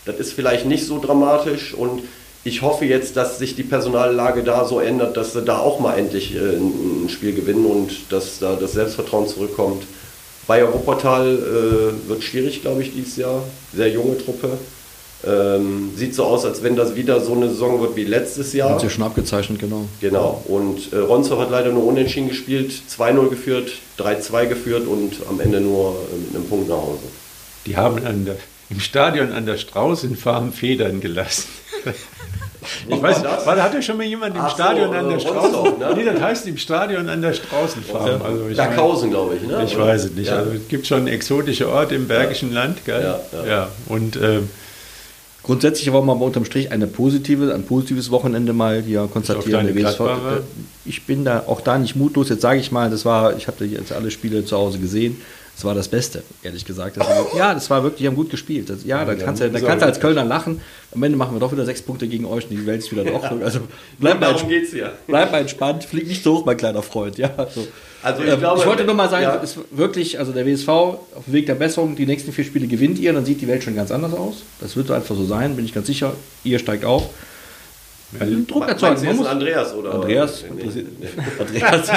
Das 0.04 0.16
ist 0.16 0.32
vielleicht 0.32 0.66
nicht 0.66 0.84
so 0.84 0.98
dramatisch 0.98 1.74
und 1.74 2.02
ich 2.42 2.62
hoffe 2.62 2.86
jetzt, 2.86 3.16
dass 3.16 3.38
sich 3.38 3.54
die 3.54 3.62
Personallage 3.62 4.42
da 4.42 4.64
so 4.64 4.80
ändert, 4.80 5.16
dass 5.16 5.32
sie 5.32 5.42
da 5.42 5.58
auch 5.58 5.78
mal 5.78 5.96
endlich 5.96 6.34
äh, 6.34 6.56
ein 6.56 6.88
ein 7.04 7.08
Spiel 7.08 7.32
gewinnen 7.34 7.66
und 7.66 8.12
dass 8.12 8.40
da 8.40 8.56
das 8.56 8.72
Selbstvertrauen 8.72 9.28
zurückkommt. 9.28 9.84
Bayer 10.48 10.72
Wuppertal 10.72 11.38
äh, 11.38 12.08
wird 12.08 12.24
schwierig, 12.24 12.62
glaube 12.62 12.82
ich, 12.82 12.92
dieses 12.92 13.16
Jahr. 13.16 13.44
Sehr 13.72 13.90
junge 13.90 14.16
Truppe. 14.18 14.58
Ähm, 15.26 15.90
sieht 15.94 16.14
so 16.14 16.24
aus, 16.24 16.44
als 16.44 16.62
wenn 16.62 16.74
das 16.74 16.96
wieder 16.96 17.20
so 17.20 17.34
eine 17.34 17.48
Saison 17.50 17.80
wird 17.80 17.96
wie 17.96 18.04
letztes 18.04 18.54
Jahr. 18.54 18.70
Hat 18.70 18.80
sich 18.80 18.92
schon 18.92 19.04
abgezeichnet, 19.04 19.58
genau. 19.58 19.84
Genau. 20.00 20.42
Und 20.46 20.92
äh, 20.92 20.96
Ronsdorf 20.96 21.40
hat 21.40 21.50
leider 21.50 21.70
nur 21.70 21.84
unentschieden 21.84 22.28
gespielt, 22.28 22.72
2-0 22.96 23.28
geführt, 23.28 23.72
3-2 23.98 24.46
geführt 24.46 24.86
und 24.86 25.14
am 25.28 25.38
Ende 25.40 25.60
nur 25.60 25.96
äh, 26.12 26.16
mit 26.16 26.34
einem 26.34 26.48
Punkt 26.48 26.68
nach 26.68 26.76
Hause. 26.76 27.02
Die 27.66 27.76
haben 27.76 28.06
an 28.06 28.24
der, 28.24 28.36
im 28.70 28.80
Stadion 28.80 29.32
an 29.32 29.44
der 29.44 29.58
Straußenfarm 29.58 30.52
Federn 30.52 31.00
gelassen. 31.00 31.48
Ich 32.88 33.02
weiß, 33.02 33.22
war 33.24 33.36
das? 33.36 33.46
war, 33.46 33.62
hatte 33.62 33.82
schon 33.82 33.96
mal 33.96 34.06
jemand 34.06 34.36
im 34.36 34.42
Ach 34.42 34.50
so, 34.50 34.54
Stadion 34.54 34.94
an 34.94 35.06
äh, 35.06 35.16
der 35.16 35.28
Ronsdorf, 35.28 35.48
Straußen. 35.48 35.78
ne? 35.78 35.92
Nee, 35.96 36.04
das 36.04 36.20
heißt 36.20 36.46
im 36.46 36.56
Stadion 36.56 37.08
an 37.08 37.22
der 37.22 37.32
Straußenfarm. 37.32 38.22
Also 38.22 38.48
Dackhausen, 38.54 39.10
glaube 39.10 39.36
ich. 39.36 39.42
Ne? 39.42 39.62
Ich 39.64 39.76
Oder? 39.76 39.86
weiß 39.86 40.04
es 40.04 40.12
nicht. 40.12 40.28
Ja. 40.28 40.36
Also 40.36 40.52
es 40.52 40.68
gibt 40.68 40.86
schon 40.86 41.06
exotische 41.06 41.68
Orte 41.68 41.94
im 41.94 42.08
Bergischen 42.08 42.52
Land, 42.52 42.84
gell? 42.84 43.02
Ja, 43.32 43.46
ja. 43.46 43.68
Und 43.86 44.16
ähm, 44.16 44.48
Grundsätzlich 45.48 45.88
aber 45.88 46.02
mal 46.02 46.12
unterm 46.12 46.44
Strich 46.44 46.72
eine 46.72 46.86
positive, 46.86 47.54
ein 47.54 47.62
positives 47.62 48.10
Wochenende 48.10 48.52
mal 48.52 48.82
hier 48.82 49.08
konstatieren. 49.10 49.66
Der 49.66 49.74
WSV, 49.74 50.00
äh, 50.00 50.40
ich 50.84 51.06
bin 51.06 51.24
da 51.24 51.44
auch 51.46 51.62
da 51.62 51.78
nicht 51.78 51.96
mutlos. 51.96 52.28
Jetzt 52.28 52.42
sage 52.42 52.60
ich 52.60 52.70
mal, 52.70 52.90
das 52.90 53.06
war, 53.06 53.34
ich 53.34 53.46
habe 53.46 53.64
jetzt 53.64 53.90
alle 53.92 54.10
Spiele 54.10 54.44
zu 54.44 54.58
Hause 54.58 54.78
gesehen. 54.78 55.18
Das 55.58 55.64
war 55.64 55.74
das 55.74 55.88
Beste, 55.88 56.22
ehrlich 56.44 56.64
gesagt. 56.64 56.98
Das 56.98 57.08
war, 57.08 57.36
ja, 57.36 57.52
das 57.52 57.68
war 57.68 57.82
wirklich, 57.82 57.98
die 57.98 58.06
haben 58.06 58.14
gut 58.14 58.30
gespielt. 58.30 58.70
Das, 58.70 58.84
ja, 58.84 59.04
da 59.04 59.16
kannst 59.16 59.42
du, 59.42 59.50
da 59.50 59.58
kannst 59.58 59.82
du 59.82 59.86
als 59.86 59.98
Kölner 59.98 60.22
lachen. 60.22 60.60
Am 60.94 61.02
Ende 61.02 61.18
machen 61.18 61.34
wir 61.34 61.40
doch 61.40 61.50
wieder 61.50 61.64
sechs 61.64 61.82
Punkte 61.82 62.06
gegen 62.06 62.26
euch 62.26 62.44
und 62.44 62.50
die 62.50 62.64
Welt 62.64 62.78
ist 62.78 62.92
wieder 62.92 63.02
in 63.02 63.12
Ordnung. 63.12 63.42
Also 63.42 63.62
bleib 63.98 64.20
mal, 64.20 64.36
hier. 64.38 64.92
bleib 65.08 65.32
mal 65.32 65.40
entspannt, 65.40 65.82
flieg 65.82 66.06
nicht 66.06 66.22
so 66.22 66.36
hoch, 66.36 66.44
mein 66.44 66.56
kleiner 66.56 66.80
Freund. 66.80 67.18
Ja, 67.18 67.30
so. 67.52 67.66
Also 68.04 68.22
ich 68.22 68.28
Ähm, 68.30 68.38
glaube, 68.38 68.60
ich 68.60 68.66
wollte 68.66 68.84
nur 68.84 68.94
mal 68.94 69.10
sagen, 69.10 69.24
ja. 69.24 69.42
es 69.42 69.56
ist 69.56 69.64
wirklich, 69.72 70.20
also 70.20 70.30
der 70.30 70.46
WSV 70.46 70.68
auf 70.68 71.24
dem 71.26 71.32
Weg 71.32 71.46
der 71.46 71.56
Besserung, 71.56 71.96
die 71.96 72.06
nächsten 72.06 72.30
vier 72.32 72.44
Spiele 72.44 72.68
gewinnt 72.68 73.00
ihr, 73.00 73.12
dann 73.12 73.24
sieht 73.24 73.40
die 73.40 73.48
Welt 73.48 73.64
schon 73.64 73.74
ganz 73.74 73.90
anders 73.90 74.14
aus. 74.14 74.44
Das 74.60 74.76
wird 74.76 74.86
so 74.86 74.92
einfach 74.94 75.16
so 75.16 75.24
sein, 75.24 75.56
bin 75.56 75.64
ich 75.64 75.74
ganz 75.74 75.88
sicher. 75.88 76.12
Ihr 76.44 76.60
steigt 76.60 76.84
auf. 76.84 77.10
Druck 78.46 78.60
Meinst 78.66 78.82
erzeugen. 78.82 79.06
Man 79.06 79.16
muss, 79.16 79.26
Andreas 79.26 79.74
oder? 79.74 79.94
Andreas, 79.94 80.42
Nee, 80.44 80.48
nee, 80.54 80.60
interessiert, 80.62 80.86
nee. 80.98 81.08
Andreas. 81.38 81.90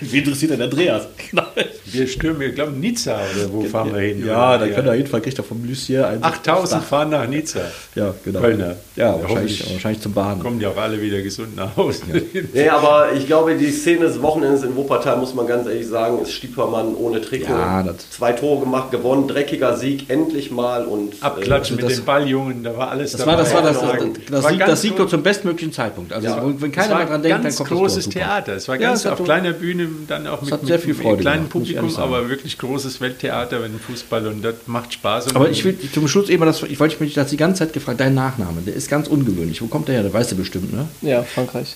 Wie 0.00 0.18
interessiert 0.18 0.50
denn 0.52 0.62
Andreas? 0.62 1.02
Genau. 1.30 1.42
wir 1.84 2.06
stürmen, 2.06 2.40
wir 2.40 2.52
glauben 2.52 2.80
Nizza 2.80 3.16
oder 3.36 3.52
wo 3.52 3.62
fahren 3.62 3.92
wir 3.92 4.00
hin? 4.00 4.26
Ja, 4.26 4.56
da 4.56 4.66
können 4.68 4.86
wir 4.86 4.94
jedenfalls 4.94 5.22
kriegt 5.24 5.36
er 5.38 5.44
vom 5.44 5.62
Lucier 5.66 6.08
ein 6.08 6.22
8000 6.24 6.82
fahren 6.84 7.10
nach 7.10 7.26
Nizza. 7.28 7.60
Ja, 7.94 8.14
genau. 8.24 8.40
Kölner. 8.40 8.76
Ja, 8.96 9.12
Da 9.12 9.22
wahrscheinlich, 9.22 9.60
ich- 9.60 9.72
wahrscheinlich 9.74 10.00
zum 10.02 10.12
Baden. 10.14 10.42
Kommen 10.42 10.58
die 10.58 10.66
auch 10.66 10.76
alle 10.78 11.00
wieder 11.00 11.20
gesund 11.20 11.56
nach 11.56 11.76
Hause. 11.76 12.02
Nee, 12.54 12.68
aber 12.68 13.12
ich 13.12 13.26
glaube, 13.26 13.54
die 13.56 13.70
Szene 13.70 14.06
des 14.06 14.20
Wochenendes 14.22 14.62
in 14.62 14.74
Wuppertal, 14.76 15.16
muss 15.18 15.34
man 15.34 15.46
ganz 15.46 15.66
ehrlich 15.66 15.86
sagen, 15.86 16.20
ist 16.22 16.32
Stiepermann 16.32 16.94
ohne 16.94 17.20
Trikot. 17.20 17.52
Ja, 17.52 17.82
das- 17.82 18.10
Zwei 18.10 18.32
Tore 18.32 18.60
gemacht, 18.60 18.90
gewonnen, 18.90 19.28
dreckiger 19.28 19.76
Sieg, 19.76 20.08
endlich 20.08 20.50
mal. 20.50 20.86
Und, 20.86 21.14
Abklatschen 21.22 21.76
Also 21.76 21.76
mit 21.76 21.84
das- 21.84 21.94
den 22.00 22.04
Balljungen, 22.06 22.62
da 22.64 22.76
war 22.76 22.90
alles 22.90 23.12
Das 23.12 23.26
war 23.26 23.36
das, 23.36 23.52
war 23.52 23.62
das, 23.62 23.78
das, 23.80 23.82
War 23.90 23.96
das, 24.30 24.48
Sieg, 24.48 24.58
das 24.66 24.80
Sieg 24.82 24.96
doch 25.02 25.10
zum 25.10 25.22
bestmöglichen 25.22 25.72
Zeitpunkt. 25.72 26.12
Also 26.12 26.26
Ja. 26.28 26.42
wenn 26.58 26.72
keiner 26.72 26.96
mehr 26.96 27.06
dran 27.06 27.22
denkt, 27.22 27.36
dann 27.36 27.42
ganz 27.44 27.56
kommt 27.56 27.70
großes 27.70 28.04
das 28.04 28.04
Tor. 28.04 28.12
Theater. 28.22 28.52
Es 28.54 28.68
war 28.68 28.76
Ja, 28.76 28.88
ganz 28.88 29.06
auf 29.06 29.18
so- 29.18 29.24
kleiner 29.24 29.52
Bühne, 29.52 29.88
dann 30.08 30.26
auch 30.26 30.42
mit, 30.42 30.50
mit, 30.50 30.66
sehr 30.66 30.78
viel 30.78 30.94
mit 30.94 31.00
kleinem 31.02 31.22
gemacht, 31.22 31.50
Publikum, 31.50 31.96
aber 31.96 32.28
wirklich 32.28 32.56
großes 32.58 33.00
Welttheater 33.00 33.62
wenn 33.62 33.78
Fußball 33.78 34.26
und 34.26 34.42
das 34.42 34.54
macht 34.66 34.92
Spaß. 34.94 35.28
Und 35.28 35.36
Aber 35.36 35.50
ich 35.50 35.64
will 35.64 35.76
zum 35.92 36.08
Schluss 36.08 36.28
eben, 36.28 36.44
das, 36.44 36.62
ich 36.62 36.78
wollte 36.80 37.02
mich 37.02 37.14
das 37.14 37.30
die 37.30 37.36
ganze 37.36 37.60
Zeit 37.60 37.72
gefragt, 37.72 38.00
dein 38.00 38.14
Nachname, 38.14 38.60
der 38.66 38.74
ist 38.74 38.88
ganz 38.90 39.08
ungewöhnlich. 39.08 39.60
Wo 39.62 39.66
kommt 39.66 39.88
der 39.88 39.96
her? 39.96 40.02
Der 40.02 40.12
weißt 40.12 40.32
du 40.32 40.36
bestimmt, 40.36 40.72
ne? 40.72 40.86
Ja, 41.02 41.22
Frankreich. 41.22 41.74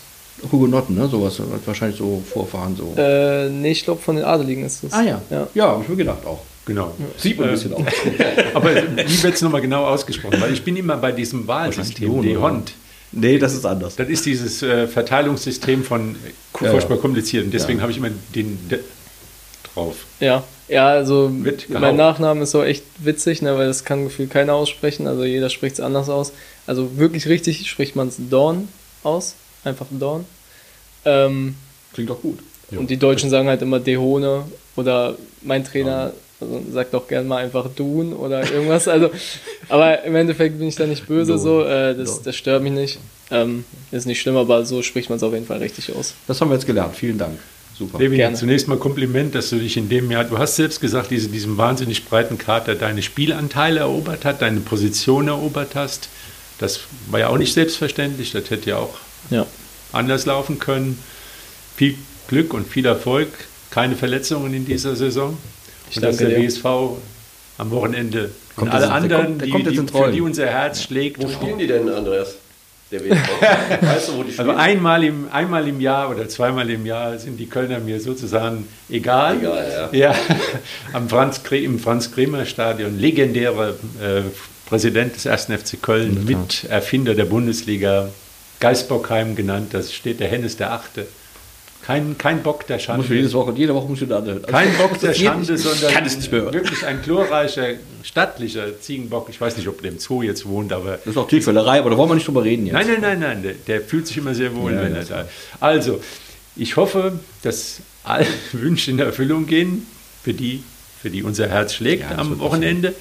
Hugenotten, 0.53 0.95
ne? 0.97 1.09
Sowas, 1.09 1.39
hat 1.39 1.47
wahrscheinlich 1.67 1.99
so 1.99 2.23
Vorfahren 2.31 2.77
so. 2.77 2.93
Äh, 3.01 3.49
nee, 3.49 3.71
ich 3.71 3.85
glaube, 3.85 4.03
von 4.03 4.17
den 4.17 4.25
Adeligen 4.27 4.65
ist 4.67 4.85
das. 4.85 4.93
ah 4.93 5.03
ja, 5.03 5.23
Ja. 5.31 5.49
ja, 5.55 5.67
habe 5.69 5.83
ich 5.83 5.89
mir 5.89 5.97
gedacht 5.97 6.27
auch. 6.27 6.41
genau. 6.67 6.93
Sieht 7.17 7.39
man 7.39 7.49
ein 7.49 7.55
bisschen 7.55 7.73
aus. 7.73 7.83
Aber 8.55 8.71
wie 8.75 9.23
wird 9.23 9.35
es 9.35 9.41
nochmal 9.41 9.63
genau 9.63 9.85
ausgesprochen? 9.87 10.39
Weil 10.41 10.53
ich 10.53 10.63
bin 10.63 10.77
immer 10.77 10.97
bei 10.99 11.13
diesem 11.13 11.47
Wahlsystem, 11.47 12.21
die 12.21 12.37
Hond. 12.37 12.73
Nee, 13.13 13.39
das 13.39 13.55
ist 13.55 13.65
anders. 13.65 13.97
Das 13.97 14.09
ist 14.09 14.27
dieses 14.27 14.63
äh, 14.63 14.87
Verteilungssystem 14.89 15.85
von 15.85 16.17
Ja, 16.61 16.71
furchtbar 16.71 16.97
ja. 16.97 17.01
kompliziert. 17.01 17.45
Und 17.45 17.55
deswegen 17.55 17.79
Ja. 17.79 17.83
habe 17.83 17.93
ich 17.93 17.99
immer 17.99 18.11
den 18.35 18.59
D 18.69 18.79
drauf. 19.75 19.97
Ja, 20.21 20.43
ja, 20.69 20.89
also 20.89 21.31
Wird 21.33 21.69
gehauen. 21.69 21.81
mein 21.81 21.97
Nachname 21.97 22.43
ist 22.43 22.51
so 22.51 22.63
echt 22.63 22.85
witzig, 22.99 23.43
ne, 23.43 23.57
weil 23.57 23.67
das 23.69 23.85
kann 23.85 24.05
gefühlt 24.05 24.31
keiner 24.31 24.55
aussprechen. 24.55 25.07
Also 25.07 25.25
jeder 25.25 25.49
spricht 25.51 25.75
es 25.75 25.81
anders 25.81 26.09
aus. 26.09 26.33
Also 26.67 26.97
wirklich 26.99 27.27
richtig 27.29 27.69
spricht 27.71 27.95
man 27.97 28.09
es 28.09 28.17
Dorn 28.19 28.69
aus. 29.03 29.35
Einfach 29.65 29.87
Dorn. 29.91 30.25
Ähm, 31.05 31.55
Klingt 31.95 32.11
doch 32.11 32.21
gut. 32.21 32.39
Und 32.73 32.91
die 32.91 32.97
Deutschen 32.97 33.31
sagen 33.31 33.49
halt 33.49 33.63
immer 33.63 33.79
Dehone 33.79 34.45
oder 34.75 35.17
mein 35.43 35.65
Trainer 35.65 36.13
also 36.41 36.63
sagt 36.73 36.93
doch 36.95 37.09
gern 37.09 37.27
mal 37.27 37.45
einfach 37.45 37.67
Dun 37.75 38.13
oder 38.13 38.51
irgendwas. 38.51 38.89
Also, 38.89 39.11
aber 39.69 40.03
im 40.05 40.15
Endeffekt 40.17 40.59
bin 40.59 40.69
ich 40.69 40.77
da 40.77 40.87
nicht 40.87 41.07
böse 41.07 41.33
Dun. 41.33 41.41
so. 41.43 41.65
Äh, 41.65 41.95
das, 41.95 42.23
das 42.23 42.37
stört 42.37 42.63
mich 42.63 42.73
nicht. 42.73 42.99
Ähm, 43.31 43.65
ist 43.91 44.07
nicht 44.07 44.21
schlimm, 44.21 44.37
aber 44.37 44.65
so 44.65 44.83
spricht 44.83 45.09
man 45.09 45.17
es 45.17 45.23
auf 45.23 45.33
jeden 45.33 45.47
Fall 45.47 45.59
richtig 45.59 45.95
aus. 45.95 46.15
Das 46.29 46.41
haben 46.41 46.49
wir 46.51 46.55
jetzt 46.55 46.67
gelernt. 46.67 46.95
Vielen 46.95 47.19
Dank. 47.19 47.39
Super. 47.79 47.99
Levin, 47.99 48.17
Gerne. 48.19 48.37
zunächst 48.37 48.69
mal 48.69 48.79
Kompliment, 48.79 49.35
dass 49.35 49.51
du 49.51 49.57
dich 49.57 49.77
in 49.77 49.89
dem 49.89 50.11
Jahr, 50.11 50.25
du 50.25 50.39
hast 50.39 50.57
selbst 50.57 50.81
gesagt, 50.81 51.11
diese, 51.11 51.29
diesem 51.29 51.59
wahnsinnig 51.59 52.07
breiten 52.07 52.39
Kader 52.39 52.75
deine 52.75 53.03
Spielanteile 53.03 53.81
erobert 53.81 54.25
hat, 54.25 54.41
deine 54.41 54.61
Position 54.61 55.29
erobert 55.29 55.75
hast. 55.75 56.09
Das 56.59 56.81
war 57.11 57.21
ja 57.21 57.29
auch 57.29 57.37
nicht 57.37 57.53
selbstverständlich, 57.53 58.33
das 58.33 58.49
hätte 58.49 58.71
ja 58.71 58.77
auch 58.79 58.95
Ja. 59.31 59.45
anders 59.93 60.25
laufen 60.25 60.59
können. 60.59 60.99
Viel 61.77 61.97
Glück 62.29 62.55
und 62.55 62.67
viel 62.67 62.87
Erfolg, 62.87 63.29
keine 63.71 63.95
Verletzungen 63.97 64.55
in 64.55 64.65
dieser 64.65 64.97
Saison. 64.97 65.37
Ich 65.91 65.97
und 65.97 66.03
dass 66.05 66.17
danke 66.17 66.31
der 66.33 66.41
dir. 66.41 66.49
WSV 66.49 66.65
am 67.59 67.71
Wochenende 67.71 68.31
Kommt 68.55 68.69
und 68.73 68.75
alle 68.75 68.85
jetzt- 68.85 68.89
der 68.91 68.95
anderen, 68.97 69.27
kommt- 69.27 69.41
der 69.41 69.47
die, 69.47 69.53
kommt 69.53 69.67
jetzt 69.67 69.95
die, 69.95 69.99
für 69.99 70.13
die 70.13 70.21
unser 70.21 70.47
Herz 70.47 70.83
schlägt. 70.83 71.23
Wo 71.23 71.29
spielen 71.29 71.59
die 71.59 71.67
denn, 71.67 71.89
Andreas? 71.89 72.37
Der 72.91 73.01
WSV? 73.05 73.29
weißt 73.83 74.09
du, 74.09 74.17
wo 74.17 74.23
die 74.23 74.33
spielen? 74.33 74.49
Also 74.51 74.61
einmal 74.61 75.03
im, 75.05 75.29
einmal 75.33 75.67
im 75.67 75.81
Jahr 75.81 76.09
oder 76.11 76.29
zweimal 76.29 76.69
im 76.71 76.87
Jahr 76.87 77.19
sind 77.19 77.37
die 77.39 77.47
Kölner 77.47 77.81
mir 77.81 78.01
sozusagen 78.01 78.69
egal. 78.89 79.39
Egal, 79.39 79.89
ja. 79.93 80.15
am 80.93 81.09
Franz, 81.09 81.41
Kre- 81.45 81.63
im 81.63 81.79
Franz-Kremer-Stadion, 81.81 82.97
legendärer 82.99 83.71
äh, 83.71 84.23
Präsident 84.69 85.17
des 85.17 85.27
1. 85.27 85.47
FC 85.47 85.81
Köln, 85.83 86.25
Miterfinder 86.25 87.15
der 87.15 87.25
Bundesliga, 87.25 88.09
Geisbockheim 88.61 89.35
genannt, 89.37 89.69
das 89.73 89.93
steht 89.93 90.21
der 90.21 90.29
Hennes 90.29 90.57
der 90.57 90.73
Achte. 90.73 91.07
Kein, 91.87 92.19
kein 92.19 92.43
Bock 92.43 92.67
der 92.67 92.79
Schande. 92.81 93.03
Muss 93.03 93.11
jedes 93.11 93.33
Woche, 93.33 93.53
jede 93.55 93.73
Woche 93.75 93.89
muss 93.89 94.03
ich 94.03 94.09
da 94.09 94.19
anhören. 94.19 94.43
Kein 94.43 94.73
Bock 94.77 94.99
der 94.99 95.15
Schande, 95.15 95.57
sondern 95.57 95.93
kann 95.93 96.05
es 96.05 96.17
nicht 96.17 96.33
mehr 96.33 96.43
hören. 96.43 96.53
wirklich 96.55 96.85
ein 96.85 97.01
glorreicher, 97.03 97.75
stattlicher 98.03 98.81
Ziegenbock. 98.81 99.29
Ich 99.31 99.41
weiß 99.41 99.57
nicht, 99.57 99.69
ob 99.69 99.81
der 99.83 99.93
im 99.93 99.99
Zoo 100.01 100.23
jetzt 100.23 100.47
wohnt, 100.47 100.73
aber 100.73 100.97
Das 100.99 101.07
ist 101.07 101.17
auch 101.17 101.29
Tierquälerei, 101.29 101.79
aber 101.79 101.91
da 101.91 101.97
wollen 101.97 102.11
wir 102.11 102.15
nicht 102.17 102.27
drüber 102.27 102.43
reden 102.43 102.67
jetzt. 102.67 102.75
Nein, 102.75 102.87
nein, 102.89 103.01
nein, 103.01 103.21
nein, 103.21 103.43
der, 103.43 103.53
der 103.53 103.81
fühlt 103.83 104.07
sich 104.09 104.17
immer 104.17 104.35
sehr 104.35 104.55
wohl, 104.57 104.73
Ja, 104.73 104.83
wenn 104.83 104.97
er 104.97 105.05
da 105.05 105.29
Also, 105.61 106.01
Ich 106.57 106.77
hoffe, 106.77 107.21
dass 107.43 107.81
alle 108.03 108.27
Wünsche 108.53 108.91
in 108.91 108.99
Erfüllung 108.99 109.47
gehen, 109.47 109.87
für 110.25 110.35
die, 110.35 110.65
für 111.01 111.11
die 111.11 111.23
unser 111.23 111.49
Herz 111.49 111.75
schlägt 111.75 112.11
Ja, 112.11 112.19
am 112.19 112.39
Wochenende, 112.41 112.95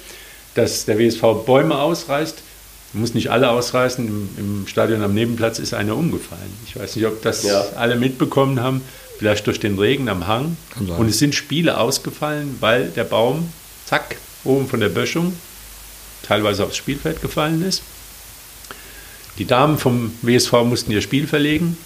dass 0.54 0.84
der 0.84 0.98
WSV 0.98 1.44
Bäume 1.44 1.76
ausreißt. 1.78 2.38
Muss 2.96 3.14
nicht 3.14 3.30
alle 3.30 3.50
ausreißen. 3.50 4.06
Im, 4.06 4.28
Im 4.38 4.66
Stadion 4.66 5.02
am 5.02 5.14
Nebenplatz 5.14 5.58
ist 5.58 5.74
einer 5.74 5.96
umgefallen. 5.96 6.52
Ich 6.66 6.76
weiß 6.78 6.96
nicht, 6.96 7.06
ob 7.06 7.22
das 7.22 7.42
Ja. 7.44 7.64
alle 7.76 7.96
mitbekommen 7.96 8.60
haben. 8.60 8.80
Vielleicht 9.18 9.46
durch 9.46 9.60
den 9.60 9.78
Regen 9.78 10.08
am 10.08 10.26
Hang. 10.26 10.56
Und 10.98 11.08
es 11.08 11.18
sind 11.18 11.34
Spiele 11.34 11.78
ausgefallen, 11.78 12.56
weil 12.60 12.88
der 12.88 13.04
Baum, 13.04 13.48
zack, 13.86 14.16
oben 14.44 14.68
von 14.68 14.80
der 14.80 14.90
Böschung 14.90 15.32
teilweise 16.22 16.64
aufs 16.64 16.76
Spielfeld 16.76 17.22
gefallen 17.22 17.62
ist. 17.66 17.82
Die 19.38 19.44
Damen 19.46 19.78
vom 19.78 20.12
WSV 20.22 20.52
mussten 20.64 20.92
ihr 20.92 21.00
Spiel 21.02 21.26
verlegen, 21.26 21.76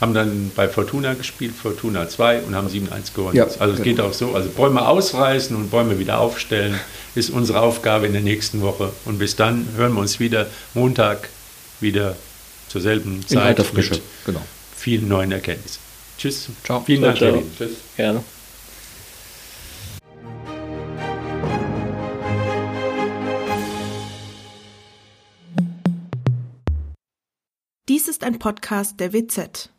haben 0.00 0.14
dann 0.14 0.50
bei 0.54 0.68
Fortuna 0.68 1.14
gespielt, 1.14 1.54
Fortuna 1.54 2.08
2 2.08 2.42
und 2.42 2.54
haben 2.54 2.68
7-1 2.68 3.14
gewonnen. 3.14 3.36
Ja, 3.36 3.44
also 3.58 3.74
es 3.74 3.82
geht 3.82 4.00
auch 4.00 4.12
so. 4.12 4.34
Also 4.34 4.48
Bäume 4.50 4.86
ausreißen 4.86 5.54
und 5.56 5.70
Bäume 5.70 5.98
wieder 5.98 6.18
aufstellen 6.20 6.78
ist 7.14 7.30
unsere 7.30 7.60
Aufgabe 7.60 8.06
in 8.06 8.12
der 8.12 8.22
nächsten 8.22 8.60
Woche. 8.60 8.92
Und 9.04 9.18
bis 9.18 9.36
dann 9.36 9.68
hören 9.76 9.92
wir 9.94 10.00
uns 10.00 10.20
wieder 10.20 10.46
Montag 10.74 11.28
wieder 11.80 12.16
zur 12.68 12.80
selben 12.80 13.16
In 13.16 13.26
Zeit 13.26 13.42
alter 13.58 13.64
Frische. 13.64 13.94
mit 13.94 14.02
Genau. 14.26 14.42
vielen 14.76 15.08
neuen 15.08 15.32
Erkenntnissen. 15.32 15.80
Tschüss. 16.18 16.48
Ciao. 16.64 16.82
Vielen 16.84 17.00
Ciao, 17.00 17.08
Dank, 17.12 17.18
ciao. 17.18 17.32
Kevin. 17.32 17.52
Tschüss. 17.56 17.70
Gerne. 17.96 18.24
Dies 27.88 28.06
ist 28.06 28.22
ein 28.22 28.38
Podcast 28.38 29.00
der 29.00 29.12
WZ. 29.12 29.70